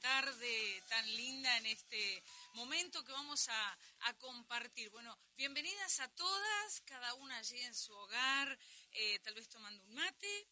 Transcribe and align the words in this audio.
tarde 0.00 0.82
tan 0.88 1.06
linda 1.14 1.56
en 1.58 1.66
este 1.66 2.22
momento 2.54 3.04
que 3.04 3.12
vamos 3.12 3.48
a, 3.48 3.78
compartir. 4.18 4.90
Bueno, 4.90 5.16
bienvenidas 5.36 6.00
a 6.00 6.08
todas, 6.08 6.80
cada 6.84 7.14
una 7.14 7.36
allí 7.36 7.58
en 7.60 7.74
su 7.74 7.92
hogar, 7.94 8.58
eh, 8.92 9.18
tal 9.20 9.34
vez 9.34 9.48
tomando 9.48 9.82
un 9.84 9.94
mate, 9.94 10.48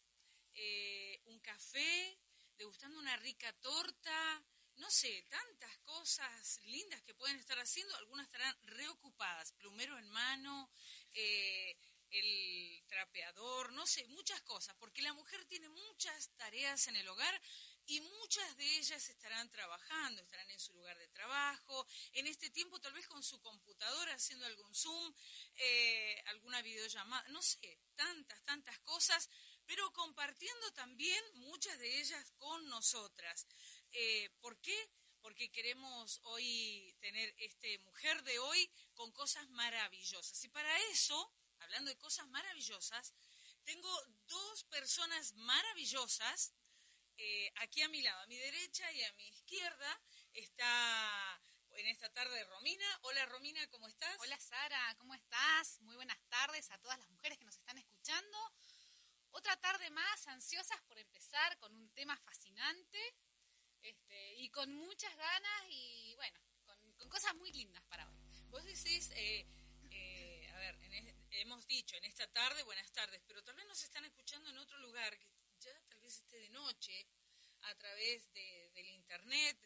eh, 0.53 1.21
un 1.25 1.39
café, 1.39 2.17
degustando 2.57 2.99
una 2.99 3.15
rica 3.17 3.51
torta, 3.59 4.43
no 4.77 4.89
sé, 4.89 5.23
tantas 5.29 5.77
cosas 5.79 6.59
lindas 6.63 7.01
que 7.03 7.13
pueden 7.15 7.37
estar 7.37 7.59
haciendo, 7.59 7.95
algunas 7.97 8.25
estarán 8.27 8.55
reocupadas, 8.63 9.51
plumero 9.53 9.97
en 9.97 10.09
mano, 10.09 10.71
eh, 11.13 11.75
el 12.11 12.83
trapeador, 12.87 13.71
no 13.73 13.85
sé, 13.85 14.07
muchas 14.07 14.41
cosas, 14.41 14.75
porque 14.79 15.01
la 15.01 15.13
mujer 15.13 15.43
tiene 15.45 15.69
muchas 15.69 16.29
tareas 16.37 16.87
en 16.87 16.95
el 16.95 17.07
hogar 17.07 17.41
y 17.89 18.01
muchas 18.01 18.55
de 18.57 18.77
ellas 18.77 19.09
estarán 19.09 19.49
trabajando, 19.49 20.21
estarán 20.21 20.49
en 20.51 20.59
su 20.59 20.73
lugar 20.73 20.97
de 20.99 21.07
trabajo, 21.07 21.87
en 22.13 22.27
este 22.27 22.51
tiempo 22.51 22.79
tal 22.79 22.93
vez 22.93 23.07
con 23.07 23.23
su 23.23 23.41
computadora 23.41 24.13
haciendo 24.13 24.45
algún 24.45 24.73
Zoom, 24.75 25.13
eh, 25.55 26.21
alguna 26.27 26.61
videollamada, 26.61 27.27
no 27.29 27.41
sé, 27.41 27.79
tantas, 27.95 28.43
tantas 28.43 28.77
cosas, 28.79 29.27
pero 29.65 29.91
compartiendo 29.93 30.71
también 30.73 31.23
muchas 31.33 31.79
de 31.79 31.99
ellas 31.99 32.31
con 32.37 32.67
nosotras. 32.69 33.47
Eh, 33.91 34.29
¿Por 34.39 34.59
qué? 34.61 34.89
Porque 35.21 35.51
queremos 35.51 36.19
hoy 36.23 36.95
tener 37.01 37.33
este 37.39 37.79
mujer 37.79 38.21
de 38.23 38.37
hoy 38.37 38.71
con 38.93 39.11
cosas 39.11 39.49
maravillosas. 39.49 40.43
Y 40.43 40.49
para 40.49 40.77
eso 40.91 41.33
hablando 41.59 41.89
de 41.89 41.97
cosas 41.97 42.27
maravillosas, 42.27 43.13
tengo 43.63 43.89
dos 44.27 44.63
personas 44.65 45.33
maravillosas 45.33 46.53
eh, 47.19 47.51
aquí 47.57 47.81
a 47.81 47.89
mi 47.89 48.01
lado, 48.01 48.21
a 48.21 48.27
mi 48.27 48.37
derecha 48.37 48.89
y 48.93 49.03
a 49.03 49.11
mi 49.13 49.27
izquierda 49.27 50.01
está 50.33 51.41
en 51.71 51.87
esta 51.87 52.09
tarde 52.13 52.43
Romina. 52.45 52.99
Hola 53.01 53.25
Romina, 53.25 53.67
¿cómo 53.67 53.87
estás? 53.87 54.15
Hola 54.19 54.39
Sara, 54.39 54.95
¿cómo 54.97 55.13
estás? 55.13 55.81
Muy 55.81 55.95
buenas 55.95 56.17
tardes 56.29 56.71
a 56.71 56.77
todas 56.79 56.97
las 56.97 57.09
mujeres 57.09 57.37
que 57.37 57.43
nos 57.43 57.57
están 57.57 57.77
escuchando. 57.77 58.37
Otra 59.31 59.57
tarde 59.57 59.89
más, 59.89 60.27
ansiosas 60.27 60.81
por 60.83 60.97
empezar 60.97 61.57
con 61.59 61.75
un 61.75 61.89
tema 61.91 62.15
fascinante 62.17 62.99
este, 63.81 64.35
y 64.37 64.49
con 64.49 64.73
muchas 64.73 65.13
ganas 65.15 65.63
y 65.69 66.15
bueno, 66.15 66.39
con, 66.65 67.09
cosas 67.09 67.35
muy 67.35 67.51
lindas 67.51 67.83
para 67.89 68.09
hoy. 68.09 68.17
Vos 68.49 68.63
decís, 68.63 69.11
eh, 69.15 69.45
eh, 69.91 70.49
a 70.53 70.59
ver, 70.59 70.79
hemos 71.31 71.67
dicho 71.67 71.97
en 71.97 72.05
esta 72.05 72.31
tarde, 72.31 72.63
buenas 72.63 72.91
tardes, 72.93 73.21
pero 73.27 73.43
tal 73.43 73.55
vez 73.55 73.65
nos 73.67 73.83
están 73.83 74.05
escuchando 74.05 74.49
en 74.49 74.57
otro 74.57 74.77
lugar, 74.79 75.17
ya 75.59 75.79
tal 75.87 75.99
vez 76.01 76.15
esté 76.15 76.37
de 76.37 76.49
noche, 76.49 77.07
a 77.61 77.75
través 77.75 78.31
del 78.33 78.89
internet, 78.91 79.57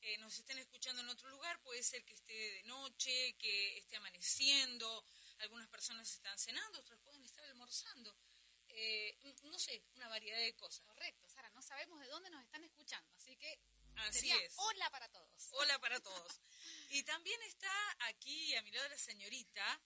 eh, 0.00 0.18
nos 0.18 0.36
estén 0.38 0.58
escuchando 0.58 1.02
en 1.02 1.08
otro 1.08 1.28
lugar, 1.30 1.60
puede 1.60 1.82
ser 1.82 2.04
que 2.04 2.14
esté 2.14 2.32
de 2.32 2.62
noche, 2.64 3.36
que 3.38 3.78
esté 3.78 3.96
amaneciendo, 3.96 5.04
algunas 5.38 5.68
personas 5.68 6.10
están 6.10 6.38
cenando, 6.38 6.80
otras 6.80 6.98
pueden 7.00 7.22
estar 7.24 7.44
almorzando. 7.44 8.16
Eh, 8.68 9.18
no 9.42 9.58
sé, 9.58 9.82
una 9.96 10.08
variedad 10.08 10.38
de 10.38 10.54
cosas. 10.54 10.80
Correcto, 10.86 11.28
Sara, 11.28 11.50
no 11.50 11.60
sabemos 11.60 12.00
de 12.00 12.06
dónde 12.08 12.30
nos 12.30 12.42
están 12.42 12.64
escuchando, 12.64 13.14
así 13.16 13.36
que 13.36 13.60
Así 13.96 14.30
es. 14.30 14.54
Hola 14.56 14.90
para 14.90 15.08
todos. 15.08 15.48
Hola 15.52 15.78
para 15.78 16.00
todos. 16.00 16.40
y 16.90 17.02
también 17.02 17.40
está 17.42 17.70
aquí 18.08 18.54
a 18.54 18.62
mi 18.62 18.70
lado 18.70 18.88
la 18.88 18.98
señorita 18.98 19.80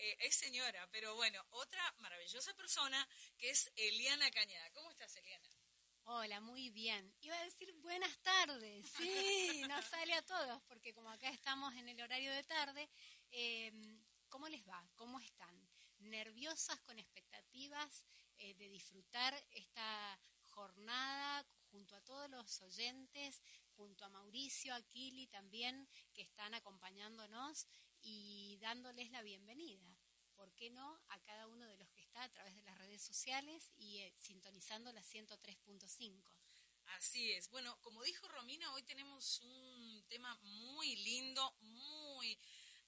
eh, 0.00 0.16
es 0.20 0.34
señora, 0.34 0.88
pero 0.90 1.14
bueno, 1.14 1.44
otra 1.50 1.94
maravillosa 1.98 2.54
persona 2.54 3.06
que 3.36 3.50
es 3.50 3.70
Eliana 3.76 4.30
Cañada. 4.30 4.70
¿Cómo 4.72 4.90
estás, 4.90 5.14
Eliana? 5.16 5.46
Hola, 6.04 6.40
muy 6.40 6.70
bien. 6.70 7.14
Iba 7.20 7.38
a 7.38 7.44
decir 7.44 7.70
buenas 7.82 8.16
tardes. 8.22 8.86
Sí, 8.96 9.62
nos 9.68 9.84
sale 9.90 10.14
a 10.14 10.22
todos, 10.22 10.62
porque 10.62 10.94
como 10.94 11.10
acá 11.10 11.28
estamos 11.28 11.74
en 11.74 11.86
el 11.86 12.00
horario 12.00 12.32
de 12.32 12.42
tarde, 12.44 12.88
em, 13.30 14.02
¿cómo 14.30 14.48
les 14.48 14.66
va? 14.66 14.82
¿Cómo 14.96 15.20
están? 15.20 15.68
¿Nerviosas 15.98 16.80
con 16.80 16.98
expectativas 16.98 18.06
eh, 18.38 18.54
de 18.54 18.70
disfrutar 18.70 19.34
esta 19.50 20.18
jornada 20.44 21.46
junto 21.70 21.94
a 21.94 22.00
todos 22.00 22.30
los 22.30 22.60
oyentes, 22.62 23.42
junto 23.76 24.06
a 24.06 24.08
Mauricio, 24.08 24.74
a 24.74 24.80
Kili 24.80 25.26
también, 25.26 25.86
que 26.14 26.22
están 26.22 26.54
acompañándonos 26.54 27.66
y 28.02 28.56
dándoles 28.60 29.10
la 29.10 29.22
bienvenida. 29.22 29.84
¿Por 30.34 30.52
qué 30.54 30.70
no? 30.70 31.00
A 31.08 31.18
cada 31.20 31.46
uno 31.46 31.66
de 31.66 31.76
los 31.76 31.88
que 31.90 32.00
está 32.00 32.22
a 32.22 32.28
través 32.30 32.54
de 32.54 32.62
las 32.62 32.78
redes 32.78 33.02
sociales 33.02 33.70
y 33.76 33.98
eh, 33.98 34.14
sintonizando 34.18 34.92
la 34.92 35.02
103.5. 35.02 36.22
Así 36.96 37.32
es. 37.32 37.48
Bueno, 37.50 37.78
como 37.82 38.02
dijo 38.02 38.26
Romina, 38.28 38.72
hoy 38.72 38.82
tenemos 38.82 39.40
un 39.40 40.04
tema 40.08 40.34
muy 40.42 40.96
lindo, 40.96 41.54
muy 41.60 42.38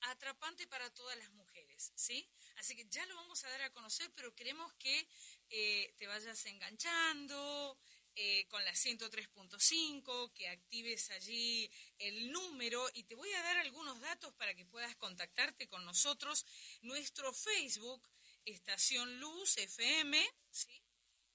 atrapante 0.03 0.67
para 0.67 0.91
todas 0.91 1.17
las 1.17 1.31
mujeres, 1.33 1.93
¿sí? 1.95 2.29
Así 2.57 2.75
que 2.75 2.87
ya 2.89 3.05
lo 3.07 3.15
vamos 3.15 3.45
a 3.45 3.51
dar 3.51 3.63
a 3.63 3.71
conocer, 3.71 4.11
pero 4.15 4.35
queremos 4.35 4.73
que 4.75 5.09
eh, 5.51 5.95
te 5.97 6.07
vayas 6.07 6.45
enganchando, 6.47 7.79
eh, 8.15 8.47
con 8.49 8.63
la 8.65 8.73
103.5, 8.73 10.33
que 10.35 10.49
actives 10.49 11.11
allí 11.11 11.71
el 11.99 12.31
número 12.31 12.87
y 12.95 13.05
te 13.05 13.15
voy 13.15 13.33
a 13.33 13.43
dar 13.43 13.57
algunos 13.59 14.01
datos 14.01 14.35
para 14.35 14.55
que 14.55 14.67
puedas 14.67 14.95
contactarte 14.97 15.69
con 15.69 15.85
nosotros. 15.85 16.45
Nuestro 16.83 17.33
Facebook, 17.33 18.07
Estación 18.45 19.19
Luz 19.19 19.57
FM, 19.57 20.19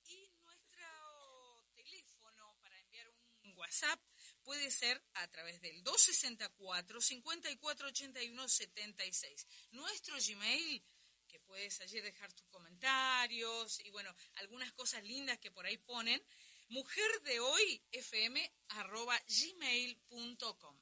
y 0.05 0.29
nuestro 0.43 1.65
teléfono 1.73 2.55
para 2.61 2.79
enviar 2.79 3.11
un 3.43 3.53
WhatsApp 3.57 3.99
puede 4.43 4.69
ser 4.69 5.03
a 5.15 5.27
través 5.29 5.59
del 5.61 5.83
264 5.83 7.01
5481 7.01 8.47
76. 8.47 9.47
Nuestro 9.71 10.15
Gmail 10.17 10.83
que 11.27 11.39
puedes 11.41 11.79
allí 11.81 11.99
dejar 11.99 12.31
tus 12.33 12.47
comentarios 12.47 13.79
y 13.81 13.89
bueno, 13.89 14.13
algunas 14.35 14.71
cosas 14.73 15.03
lindas 15.03 15.37
que 15.39 15.51
por 15.51 15.65
ahí 15.65 15.77
ponen 15.77 16.23
mujer 16.69 17.21
de 17.23 17.39
hoy 17.39 17.81
fm 17.91 18.51
arroba 18.69 19.19
gmail.com. 19.27 20.79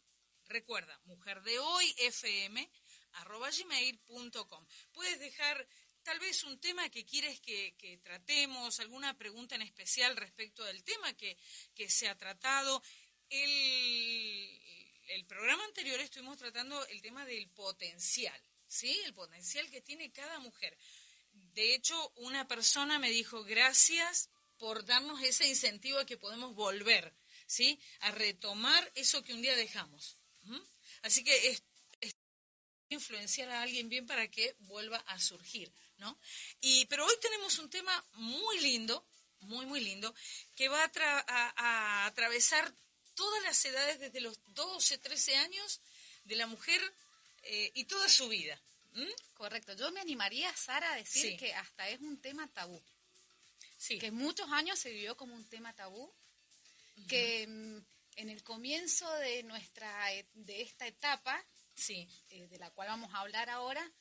Recuerda, 0.48 1.00
mujer 1.06 1.42
de 1.44 1.60
hoy 1.60 1.96
fm 1.98 2.70
arroba 3.14 3.50
gmail.com. 3.50 4.66
Puedes 4.92 5.20
dejar 5.20 5.68
tal 6.04 6.20
vez 6.20 6.44
un 6.44 6.60
tema 6.60 6.90
que 6.90 7.06
quieres 7.06 7.40
que, 7.40 8.00
tratemos, 8.04 8.80
alguna 8.80 9.18
pregunta 9.18 9.56
en 9.56 9.64
especial 9.64 10.16
respecto 10.16 10.64
del 10.64 10.84
tema 10.84 11.14
que, 11.14 11.38
se 11.90 12.08
ha 12.08 12.18
tratado. 12.18 12.82
El, 13.30 14.62
el 15.08 15.26
programa 15.26 15.66
anterior 15.66 16.00
estuvimos 16.00 16.38
tratando 16.38 16.86
el 16.88 17.02
tema 17.02 17.26
del 17.26 17.50
potencial, 17.50 18.40
¿sí? 18.68 19.00
El 19.06 19.14
potencial 19.14 19.70
que 19.72 19.82
tiene 19.82 20.12
cada 20.12 20.40
mujer. 20.40 20.78
De 21.32 21.74
hecho, 21.74 22.12
una 22.18 22.48
persona 22.48 23.00
me 23.00 23.10
dijo, 23.10 23.44
gracias 23.44 24.30
por 24.58 24.86
darnos 24.86 25.22
ese 25.22 25.48
incentivo 25.48 26.00
a 26.00 26.06
que 26.06 26.18
podemos 26.18 26.56
volver, 26.56 27.14
¿sí? 27.48 27.80
A 28.02 28.12
retomar 28.12 28.92
eso 28.96 29.24
que 29.24 29.34
un 29.34 29.42
día 29.42 29.56
dejamos. 29.56 30.18
Así 31.02 31.24
que 31.24 31.50
es, 31.50 31.64
influenciar 32.90 33.50
a 33.50 33.64
alguien 33.64 33.90
bien 33.90 34.06
para 34.06 34.28
que 34.30 34.56
vuelva 34.60 34.98
a 35.08 35.20
surgir, 35.20 35.72
¿no? 35.98 36.18
Y, 36.62 36.86
pero 36.86 37.06
hoy 37.06 37.16
tenemos 37.22 37.58
un 37.60 37.70
tema 37.70 38.06
muy 38.14 38.60
lindo, 38.60 39.06
muy, 39.42 39.66
muy 39.66 39.82
lindo, 39.82 40.14
que 40.56 40.70
va 40.70 40.84
a, 40.84 42.06
atravesar 42.06 42.74
todas 43.16 43.44
las 43.44 43.64
edades 43.66 44.00
desde 44.00 44.22
los 44.22 44.40
12, 44.54 44.98
13 45.00 45.36
años 45.38 45.82
de 46.26 46.36
la 46.36 46.48
mujer 46.48 46.82
eh, 47.44 47.72
y 47.74 47.86
toda 47.86 48.08
su 48.10 48.28
vida. 48.30 48.60
Correcto. 49.34 49.74
Yo 49.74 49.92
me 49.92 50.00
animaría, 50.00 50.56
Sara, 50.56 50.94
a 50.94 50.96
decir 50.96 51.38
que 51.38 51.54
hasta 51.54 51.90
es 51.90 52.00
un 52.00 52.22
tema 52.22 52.48
tabú 52.48 52.82
que 54.00 54.12
muchos 54.12 54.50
años 54.52 54.80
se 54.80 54.92
vivió 54.92 55.16
como 55.18 55.36
un 55.36 55.46
tema 55.46 55.74
tabú, 55.74 56.14
que 57.08 57.46
mm, 57.48 57.86
en 58.18 58.30
el 58.30 58.44
comienzo 58.44 59.12
de 59.16 59.44
nuestra 59.44 60.14
e, 60.14 60.26
de 60.34 60.62
esta 60.62 60.88
etapa, 60.88 61.44
sí. 61.74 62.08
Eh, 62.30 62.48
de 62.48 62.58
la 62.58 62.72
cual 62.72 62.88
vamos 62.88 63.14
a 63.14 63.20
hablar 63.20 63.50
ahora, 63.50 63.92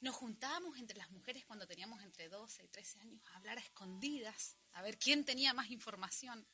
nos 0.00 0.14
juntábamos 0.14 0.78
entre 0.78 0.98
las 0.98 1.10
mujeres 1.10 1.44
cuando 1.46 1.66
teníamos 1.66 2.02
entre 2.02 2.28
12 2.28 2.64
y 2.64 2.68
13 2.68 3.00
años 3.00 3.22
a 3.32 3.36
hablar 3.36 3.58
a 3.58 3.62
escondidas, 3.62 4.56
a 4.72 4.82
ver 4.82 4.98
quién 4.98 5.24
tenía 5.24 5.54
más 5.54 5.70
información. 5.70 6.46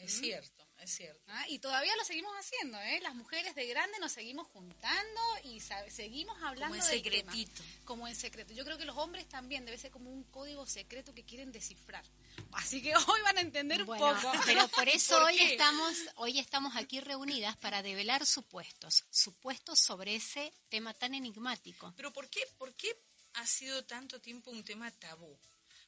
Es 0.00 0.18
cierto, 0.18 0.66
es 0.78 0.90
cierto. 0.90 1.22
Ah, 1.28 1.44
y 1.48 1.58
todavía 1.58 1.94
lo 1.96 2.04
seguimos 2.04 2.32
haciendo, 2.38 2.80
¿eh? 2.80 3.00
Las 3.02 3.14
mujeres 3.14 3.54
de 3.54 3.66
grande 3.66 3.98
nos 3.98 4.12
seguimos 4.12 4.48
juntando 4.48 5.20
y 5.44 5.60
seguimos 5.60 6.36
hablando 6.42 6.76
como 6.76 6.82
en 6.82 6.82
secretito. 6.82 7.62
como 7.84 8.08
en 8.08 8.16
secreto. 8.16 8.54
Yo 8.54 8.64
creo 8.64 8.78
que 8.78 8.86
los 8.86 8.96
hombres 8.96 9.28
también 9.28 9.64
debe 9.64 9.78
ser 9.78 9.90
como 9.90 10.10
un 10.10 10.24
código 10.24 10.66
secreto 10.66 11.14
que 11.14 11.24
quieren 11.24 11.52
descifrar. 11.52 12.04
Así 12.52 12.82
que 12.82 12.94
hoy 12.96 13.20
van 13.22 13.38
a 13.38 13.40
entender 13.42 13.82
un 13.82 13.86
poco. 13.86 14.32
Pero 14.46 14.66
por 14.68 14.88
eso 14.88 15.22
hoy 15.24 15.38
estamos, 15.38 15.94
hoy 16.16 16.38
estamos 16.38 16.76
aquí 16.76 17.00
reunidas 17.00 17.56
para 17.58 17.82
develar 17.82 18.24
supuestos, 18.24 19.04
supuestos 19.10 19.78
sobre 19.78 20.16
ese 20.16 20.52
tema 20.68 20.94
tan 20.94 21.14
enigmático. 21.14 21.92
Pero 21.96 22.12
¿por 22.12 22.28
qué, 22.30 22.40
por 22.56 22.74
qué 22.74 22.96
ha 23.34 23.46
sido 23.46 23.84
tanto 23.84 24.20
tiempo 24.20 24.50
un 24.50 24.64
tema 24.64 24.90
tabú? 24.90 25.38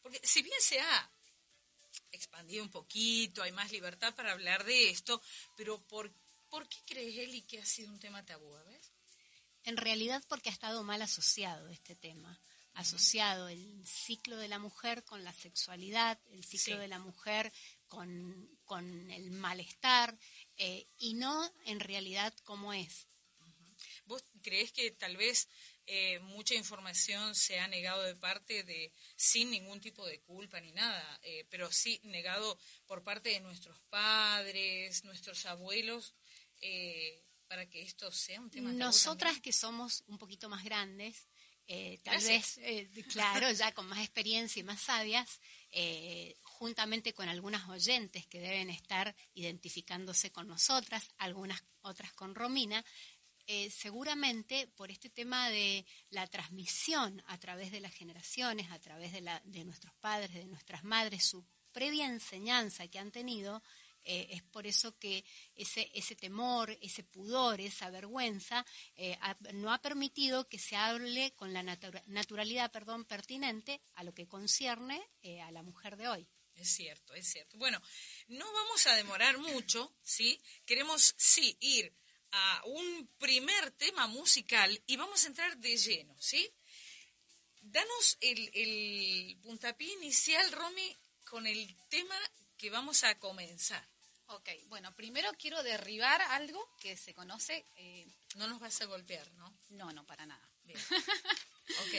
Porque 0.03 0.21
si 0.23 0.43
bien 0.43 0.61
se 0.61 0.81
ha 0.81 1.11
expandido 2.11 2.63
un 2.65 2.71
poquito, 2.71 3.43
hay 3.43 3.53
más 3.53 3.73
libertad 3.73 4.15
para 4.15 4.33
hablar 4.33 4.65
de 4.65 4.91
esto, 4.91 5.23
pero 5.57 5.81
¿por 5.87 6.13
¿Por 6.53 6.69
qué 6.69 6.77
crees, 6.85 7.17
Eli, 7.17 7.41
que 7.41 7.61
ha 7.61 7.65
sido 7.65 7.91
un 7.91 7.99
tema 7.99 8.27
tabú? 8.27 8.53
¿ves? 8.67 8.93
En 9.65 9.79
realidad 9.79 10.23
porque 10.29 10.51
ha 10.51 10.53
estado 10.53 10.83
mal 10.83 11.01
asociado 11.01 11.67
este 11.71 11.97
tema 11.97 12.39
asociado 12.75 13.49
el 13.49 13.87
ciclo 13.87 14.37
de 14.37 14.49
la 14.49 14.59
mujer 14.59 15.05
con 15.05 15.25
la 15.25 15.33
sexualidad, 15.33 16.19
el 16.31 16.45
ciclo 16.45 16.79
de 16.79 16.89
la 16.89 16.99
mujer 16.99 17.53
con, 17.89 18.49
el 19.11 19.31
malestar 19.31 20.19
eh, 20.57 20.87
y 20.99 21.15
no 21.15 21.53
en 21.65 21.81
realidad 21.81 22.35
como 22.45 22.73
es. 22.73 23.09
¿Vos 24.07 24.25
crees 24.43 24.73
que 24.73 24.91
tal 24.91 25.17
vez 25.17 25.49
eh, 25.87 26.19
mucha 26.21 26.55
información 26.55 27.35
se 27.35 27.59
ha 27.59 27.69
negado 27.69 28.03
de 28.03 28.15
parte 28.15 28.63
de, 28.63 28.93
sin 29.17 29.51
ningún 29.51 29.81
tipo 29.81 30.07
de 30.07 30.21
culpa 30.21 30.61
ni 30.61 30.73
nada, 30.73 31.21
eh, 31.23 31.47
pero 31.51 31.71
sí 31.73 32.01
negado 32.05 32.59
por 32.87 33.03
parte 33.03 33.31
de 33.31 33.41
nuestros 33.41 33.79
padres, 33.91 35.05
nuestros 35.05 35.47
abuelos, 35.47 36.15
para 37.49 37.69
que 37.69 37.83
esto 37.83 38.11
sea 38.13 38.41
un 38.41 38.51
tema? 38.51 38.73
Nosotras 38.73 39.41
que 39.41 39.53
somos 39.53 40.05
un 40.07 40.17
poquito 40.17 40.49
más 40.49 40.65
grandes, 40.65 41.29
eh, 41.69 42.01
tal 42.03 42.23
vez, 42.23 42.59
eh, 42.59 42.91
claro, 43.13 43.51
ya 43.53 43.73
con 43.73 43.87
más 43.87 44.01
experiencia 44.01 44.61
y 44.61 44.65
más 44.65 44.81
sabias, 44.81 45.41
eh, 45.71 46.37
juntamente 46.43 47.15
con 47.15 47.29
algunas 47.29 47.69
oyentes 47.69 48.27
que 48.27 48.41
deben 48.41 48.69
estar 48.69 49.15
identificándose 49.35 50.33
con 50.33 50.49
nosotras, 50.49 51.09
algunas 51.19 51.63
otras 51.83 52.13
con 52.13 52.35
Romina, 52.35 52.85
seguramente 53.71 54.67
por 54.69 54.91
este 54.91 55.11
tema 55.11 55.51
de 55.51 55.85
la 56.11 56.27
transmisión 56.27 57.23
a 57.27 57.39
través 57.39 57.71
de 57.71 57.81
las 57.81 57.95
generaciones, 57.95 58.71
a 58.71 58.79
través 58.79 59.13
de, 59.13 59.21
la, 59.21 59.41
de 59.45 59.65
nuestros 59.65 59.93
padres, 59.95 60.35
de 60.35 60.47
nuestras 60.47 60.85
madres, 60.85 61.25
su 61.25 61.45
previa 61.73 62.07
enseñanza 62.07 62.89
que 62.89 62.99
han 62.99 63.11
tenido, 63.11 63.63
eh, 64.05 64.29
es 64.31 64.43
por 64.43 64.67
eso 64.67 64.99
que 64.99 65.25
ese, 65.55 65.91
ese 65.95 66.17
temor, 66.17 66.77
ese 66.81 67.05
pudor, 67.05 67.61
esa 67.61 67.91
vergüenza 67.91 68.67
eh, 68.97 69.17
no 69.55 69.73
ha 69.73 69.81
permitido 69.81 70.49
que 70.49 70.59
se 70.59 70.77
hable 70.77 71.33
con 71.35 71.53
la 71.53 71.63
naturalidad 71.63 72.73
perdón, 72.73 73.05
pertinente 73.05 73.81
a 73.95 74.03
lo 74.03 74.13
que 74.13 74.27
concierne 74.27 75.01
eh, 75.23 75.41
a 75.41 75.53
la 75.53 75.63
mujer 75.63 75.97
de 75.97 76.09
hoy. 76.09 76.29
Es 76.55 76.69
cierto, 76.69 77.15
es 77.15 77.27
cierto. 77.29 77.57
Bueno, 77.57 77.81
no 78.29 78.53
vamos 78.53 78.87
a 78.87 78.95
demorar 78.95 79.39
mucho, 79.39 79.95
¿sí? 80.03 80.39
Queremos, 80.67 81.15
sí, 81.17 81.57
ir 81.61 81.95
a 82.33 82.63
un 82.67 83.09
primer 83.19 83.71
tema 83.73 84.07
musical 84.07 84.83
y 84.87 84.97
vamos 84.97 85.25
a 85.25 85.29
entrar 85.29 85.57
de 85.59 85.77
lleno, 85.77 86.17
¿sí? 86.19 86.51
Danos 87.61 88.19
el, 88.21 88.51
el 88.55 89.37
puntapié 89.43 89.93
inicial, 89.95 90.51
Romy, 90.53 90.97
con 91.25 91.47
el 91.47 91.77
tema 91.89 92.19
que 92.57 92.71
vamos 92.71 93.05
a 93.05 93.19
comenzar. 93.19 93.87
Ok, 94.27 94.49
bueno, 94.69 94.95
primero 94.95 95.31
quiero 95.39 95.63
derribar 95.63 96.21
algo 96.23 96.75
que 96.81 96.97
se 96.97 97.15
conoce... 97.15 97.67
Eh, 97.77 98.07
no 98.37 98.47
nos 98.47 98.61
vas 98.61 98.81
a 98.81 98.87
golpear, 98.87 99.31
¿no? 99.33 99.55
No, 99.71 99.93
no, 99.93 100.07
para 100.07 100.25
nada. 100.25 100.49
Bien. 100.65 100.79
ok. 100.91 101.95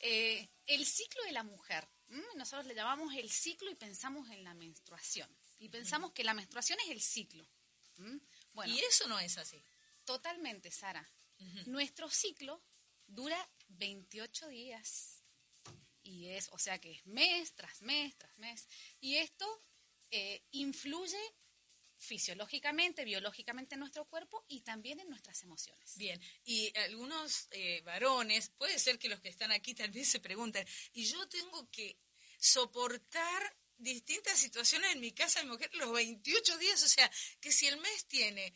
Eh, 0.00 0.48
el 0.66 0.84
ciclo 0.84 1.22
de 1.24 1.32
la 1.32 1.42
mujer. 1.42 1.88
Nosotros 2.36 2.66
le 2.66 2.74
llamamos 2.74 3.14
el 3.14 3.30
ciclo 3.30 3.70
y 3.70 3.74
pensamos 3.74 4.28
en 4.30 4.44
la 4.44 4.52
menstruación. 4.52 5.34
Y 5.60 5.70
pensamos 5.70 6.12
que 6.12 6.24
la 6.24 6.34
menstruación 6.34 6.78
es 6.80 6.90
el 6.90 7.00
ciclo. 7.00 7.46
Bueno, 8.52 8.74
y 8.74 8.80
eso 8.80 9.06
no 9.06 9.18
es 9.18 9.38
así. 9.38 9.64
Totalmente, 10.04 10.70
Sara. 10.70 11.08
Nuestro 11.66 12.08
ciclo 12.08 12.62
dura 13.06 13.50
28 13.68 14.48
días. 14.48 15.22
Y 16.04 16.28
es, 16.28 16.48
o 16.52 16.58
sea 16.58 16.80
que 16.80 16.92
es 16.92 17.06
mes 17.06 17.54
tras 17.54 17.82
mes 17.82 18.16
tras 18.16 18.36
mes. 18.38 18.68
Y 19.00 19.16
esto 19.16 19.64
eh, 20.10 20.44
influye 20.52 21.20
fisiológicamente, 21.96 23.04
biológicamente 23.04 23.76
en 23.76 23.80
nuestro 23.80 24.04
cuerpo 24.06 24.44
y 24.48 24.62
también 24.62 24.98
en 25.00 25.08
nuestras 25.08 25.42
emociones. 25.42 25.96
Bien, 25.96 26.20
y 26.44 26.76
algunos 26.78 27.46
eh, 27.52 27.80
varones, 27.82 28.50
puede 28.50 28.78
ser 28.78 28.98
que 28.98 29.08
los 29.08 29.20
que 29.20 29.28
están 29.28 29.52
aquí 29.52 29.74
también 29.74 30.04
se 30.04 30.18
pregunten, 30.18 30.66
¿y 30.92 31.04
yo 31.04 31.28
tengo 31.28 31.70
que 31.70 31.96
soportar 32.38 33.56
distintas 33.82 34.38
situaciones 34.38 34.92
en 34.92 35.00
mi 35.00 35.12
casa 35.12 35.40
de 35.40 35.46
mujer 35.46 35.70
los 35.74 35.92
28 35.92 36.58
días? 36.58 36.82
O 36.82 36.88
sea, 36.88 37.10
que 37.40 37.52
si 37.52 37.66
el 37.66 37.78
mes 37.78 38.06
tiene 38.06 38.52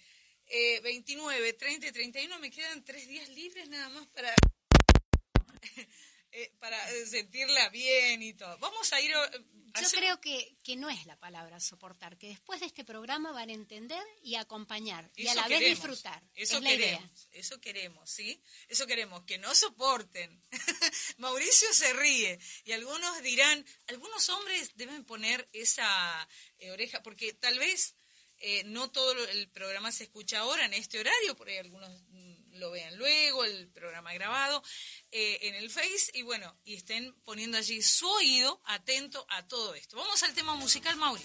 29, 0.82 1.52
30 1.54 1.86
y 1.88 1.92
31, 1.92 2.38
me 2.38 2.50
quedan 2.50 2.84
tres 2.84 3.08
días 3.08 3.28
libres 3.30 3.68
nada 3.68 3.88
más 3.90 4.06
para... 4.08 4.34
Eh, 6.32 6.52
para 6.58 6.76
sentirla 7.06 7.70
bien 7.70 8.22
y 8.22 8.34
todo. 8.34 8.58
Vamos 8.58 8.92
a 8.92 9.00
ir 9.00 9.10
yo 9.80 9.90
creo 9.90 10.20
que, 10.20 10.56
que, 10.62 10.76
no 10.76 10.90
es 10.90 11.06
la 11.06 11.16
palabra 11.16 11.60
soportar, 11.60 12.16
que 12.18 12.28
después 12.28 12.60
de 12.60 12.66
este 12.66 12.84
programa 12.84 13.32
van 13.32 13.50
a 13.50 13.52
entender 13.52 14.02
y 14.22 14.36
acompañar 14.36 15.10
y 15.16 15.26
a 15.28 15.34
la 15.34 15.48
vez 15.48 15.60
disfrutar. 15.60 16.22
Eso 16.34 16.58
es 16.58 16.62
la 16.62 16.70
queremos, 16.70 17.00
idea. 17.00 17.40
eso 17.40 17.60
queremos, 17.60 18.10
¿sí? 18.10 18.42
Eso 18.68 18.86
queremos, 18.86 19.22
que 19.24 19.38
no 19.38 19.54
soporten. 19.54 20.42
Mauricio 21.18 21.72
se 21.72 21.92
ríe 21.92 22.38
y 22.64 22.72
algunos 22.72 23.22
dirán, 23.22 23.64
algunos 23.88 24.28
hombres 24.28 24.72
deben 24.76 25.04
poner 25.04 25.48
esa 25.52 26.28
eh, 26.58 26.70
oreja, 26.70 27.02
porque 27.02 27.32
tal 27.32 27.58
vez 27.58 27.94
eh, 28.38 28.64
no 28.64 28.90
todo 28.90 29.12
el 29.28 29.48
programa 29.48 29.92
se 29.92 30.04
escucha 30.04 30.40
ahora 30.40 30.66
en 30.66 30.74
este 30.74 31.00
horario, 31.00 31.36
porque 31.36 31.58
algunos 31.58 31.90
lo 32.58 32.70
vean 32.70 32.96
luego, 32.96 33.44
el 33.44 33.68
programa 33.68 34.12
grabado 34.14 34.62
eh, 35.10 35.38
en 35.42 35.54
el 35.54 35.70
Face 35.70 36.10
y 36.14 36.22
bueno, 36.22 36.56
y 36.64 36.74
estén 36.74 37.14
poniendo 37.24 37.58
allí 37.58 37.82
su 37.82 38.08
oído 38.08 38.60
atento 38.64 39.26
a 39.28 39.46
todo 39.46 39.74
esto. 39.74 39.96
Vamos 39.96 40.22
al 40.22 40.34
tema 40.34 40.54
musical, 40.54 40.96
Mauri. 40.96 41.22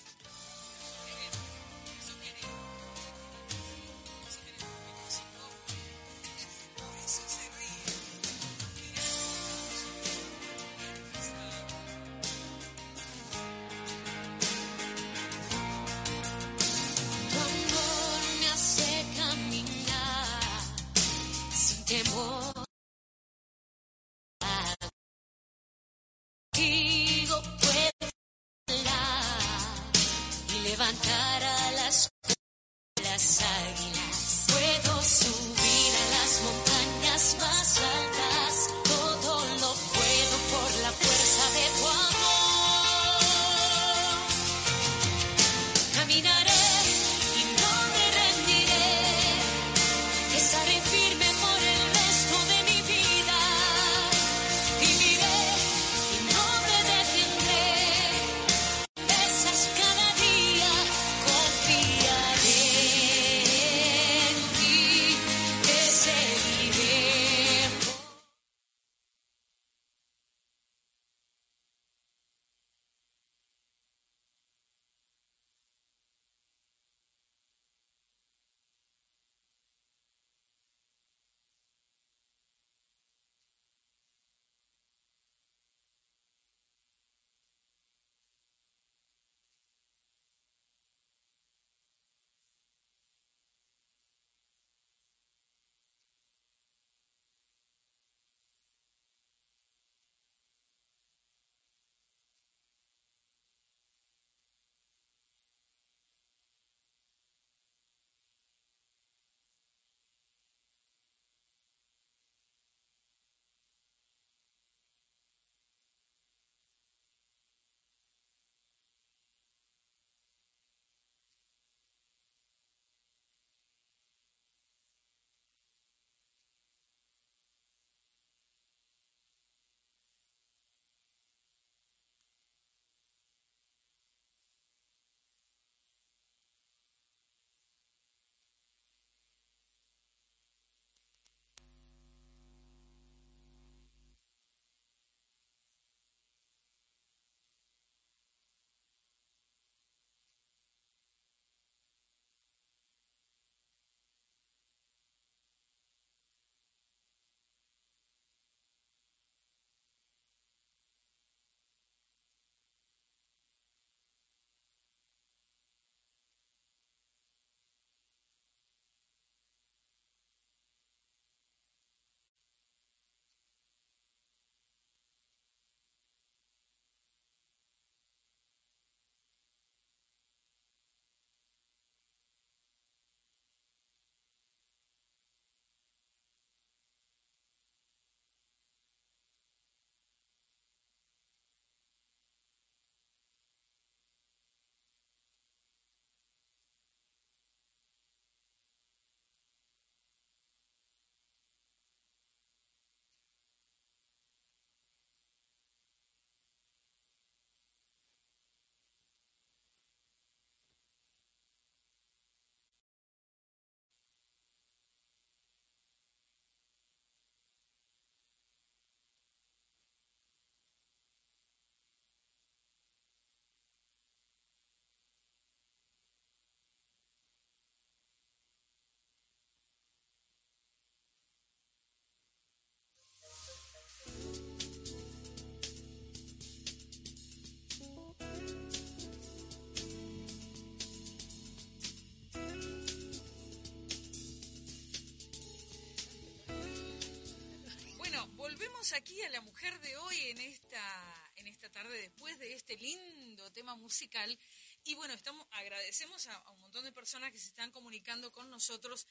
Aquí 248.93 249.21
a 249.21 249.29
la 249.29 249.41
mujer 249.41 249.79
de 249.79 249.95
hoy 249.95 250.17
en 250.29 250.39
esta, 250.39 251.31
en 251.35 251.47
esta 251.47 251.69
tarde 251.69 252.01
después 252.01 252.37
de 252.39 252.53
este 252.53 252.75
lindo 252.77 253.51
tema 253.51 253.75
musical. 253.75 254.37
Y 254.83 254.95
bueno, 254.95 255.13
estamos, 255.13 255.47
agradecemos 255.51 256.27
a, 256.27 256.51
un 256.51 256.61
montón 256.61 256.83
de 256.83 256.91
personas 256.91 257.31
que 257.31 257.37
se 257.37 257.47
están 257.47 257.71
comunicando 257.71 258.31
con 258.31 258.49
nosotros. 258.49 259.07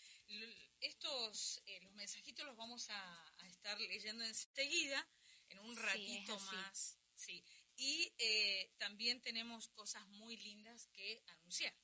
Estos, 0.81 1.63
eh, 1.67 1.81
los 1.83 1.93
mensajitos 1.95 2.45
los 2.45 2.57
vamos 2.57 2.89
a, 2.91 3.35
estar 3.49 3.81
leyendo 3.81 4.25
enseguida, 4.25 5.07
en 5.49 5.59
un 5.61 5.77
ratito 5.77 6.39
más. 6.39 6.99
Sí. 7.15 7.45
Y 7.77 8.13
eh, 8.19 8.73
también 8.79 9.21
tenemos 9.21 9.69
cosas 9.69 10.07
muy 10.09 10.37
lindas 10.37 10.89
que 10.93 11.23
anunciar. 11.29 11.75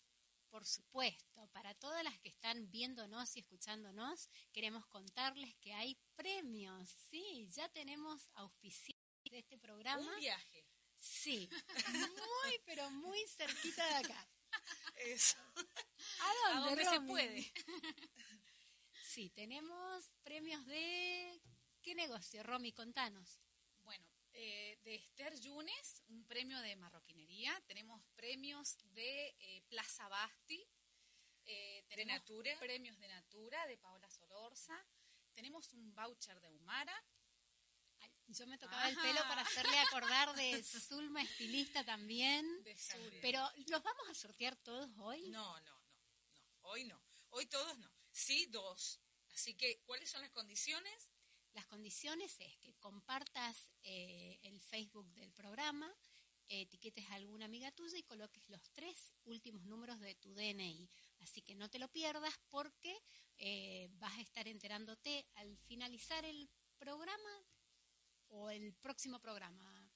Por 0.51 0.65
supuesto, 0.65 1.49
para 1.53 1.75
todas 1.75 2.03
las 2.03 2.19
que 2.21 2.29
están 2.29 2.71
viéndonos 2.71 3.37
y 3.37 3.41
escuchándonos, 3.41 4.29
queremos 4.53 4.87
contarles 4.87 5.55
que 5.57 5.73
hay 5.75 5.99
premios. 6.15 6.89
Sí, 7.11 7.49
ya 7.51 7.69
tenemos 7.69 8.29
auspiciantes 8.35 9.31
de 9.31 9.39
este 9.39 9.59
programa. 9.59 10.15
Un 10.15 10.21
viaje. 10.21 10.65
Sí, 10.97 11.49
muy, 11.91 12.61
pero 12.65 12.91
muy 12.91 13.19
cerquita 13.29 13.87
de 13.87 13.95
acá. 13.97 14.29
Eso. 14.97 15.37
¿A 16.21 16.55
dónde, 16.55 16.57
¿A 16.57 16.61
dónde 16.61 16.85
se 16.85 17.01
puede? 17.03 17.53
Sí, 19.03 19.31
tenemos 19.31 20.11
premios 20.23 20.65
de... 20.67 21.41
¿Qué 21.83 21.95
negocio, 21.95 22.43
Romy? 22.43 22.73
Contanos. 22.73 23.41
Eh, 24.39 24.79
de 24.85 24.97
Esther 24.97 25.35
Yunes, 25.41 26.03
un 26.09 26.23
premio 26.27 26.61
de 26.61 26.77
marroquinería. 26.77 27.59
Tenemos 27.67 28.05
premios 28.17 28.77
de 28.93 29.35
eh, 29.39 29.63
Plaza 29.71 30.07
Basti. 30.09 30.63
Eh, 31.47 31.87
de 31.89 32.05
Natura. 32.05 32.55
Premios 32.59 32.99
de 32.99 33.09
Natura 33.09 33.67
de 33.67 33.79
Paola 33.79 34.11
Solorza. 34.11 34.77
Tenemos 35.33 35.73
un 35.73 35.95
voucher 35.95 36.39
de 36.43 36.51
Humara. 36.51 36.95
yo 38.27 38.47
me 38.47 38.59
tocaba 38.59 38.91
el 38.91 38.97
pelo 38.97 39.21
para 39.23 39.41
hacerle 39.41 39.79
acordar 39.79 40.35
de 40.35 40.63
Zulma 40.63 41.23
Estilista 41.23 41.83
también. 41.83 42.45
Pero, 43.23 43.41
¿los 43.69 43.83
vamos 43.83 44.09
a 44.11 44.15
sortear 44.15 44.55
todos 44.57 44.91
hoy? 44.99 45.31
No, 45.31 45.59
no, 45.61 45.83
no, 45.95 46.35
no. 46.35 46.59
Hoy 46.61 46.85
no. 46.85 47.03
Hoy 47.31 47.47
todos 47.47 47.79
no. 47.79 47.91
Sí, 48.13 48.45
dos. 48.51 49.01
Así 49.31 49.55
que, 49.55 49.81
¿cuáles 49.85 50.11
son 50.11 50.21
las 50.21 50.31
condiciones? 50.33 51.09
Las 51.57 51.67
condiciones 51.69 52.37
es 52.39 52.55
que 52.59 52.75
compartas 52.75 53.73
eh, 53.83 54.39
el 54.43 54.61
Facebook 54.61 55.11
del 55.15 55.33
programa, 55.33 55.91
etiquetes 56.49 57.09
a 57.09 57.15
alguna 57.15 57.47
amiga 57.47 57.73
tuya 57.73 57.97
y 57.97 58.03
coloques 58.03 58.47
los 58.51 58.61
tres 58.75 59.15
últimos 59.25 59.65
números 59.65 59.99
de 60.01 60.15
tu 60.17 60.35
DNI. 60.35 60.87
Así 61.21 61.41
que 61.41 61.55
no 61.55 61.71
te 61.71 61.79
lo 61.79 61.89
pierdas 61.89 62.35
porque 62.51 62.95
eh, 63.39 63.89
vas 63.93 64.13
a 64.19 64.21
estar 64.21 64.47
enterándote 64.47 65.25
al 65.37 65.57
finalizar 65.57 66.27
el 66.27 66.47
programa 66.77 67.47
o 68.29 68.51
el 68.51 68.75
próximo 68.75 69.19
programa. 69.19 69.91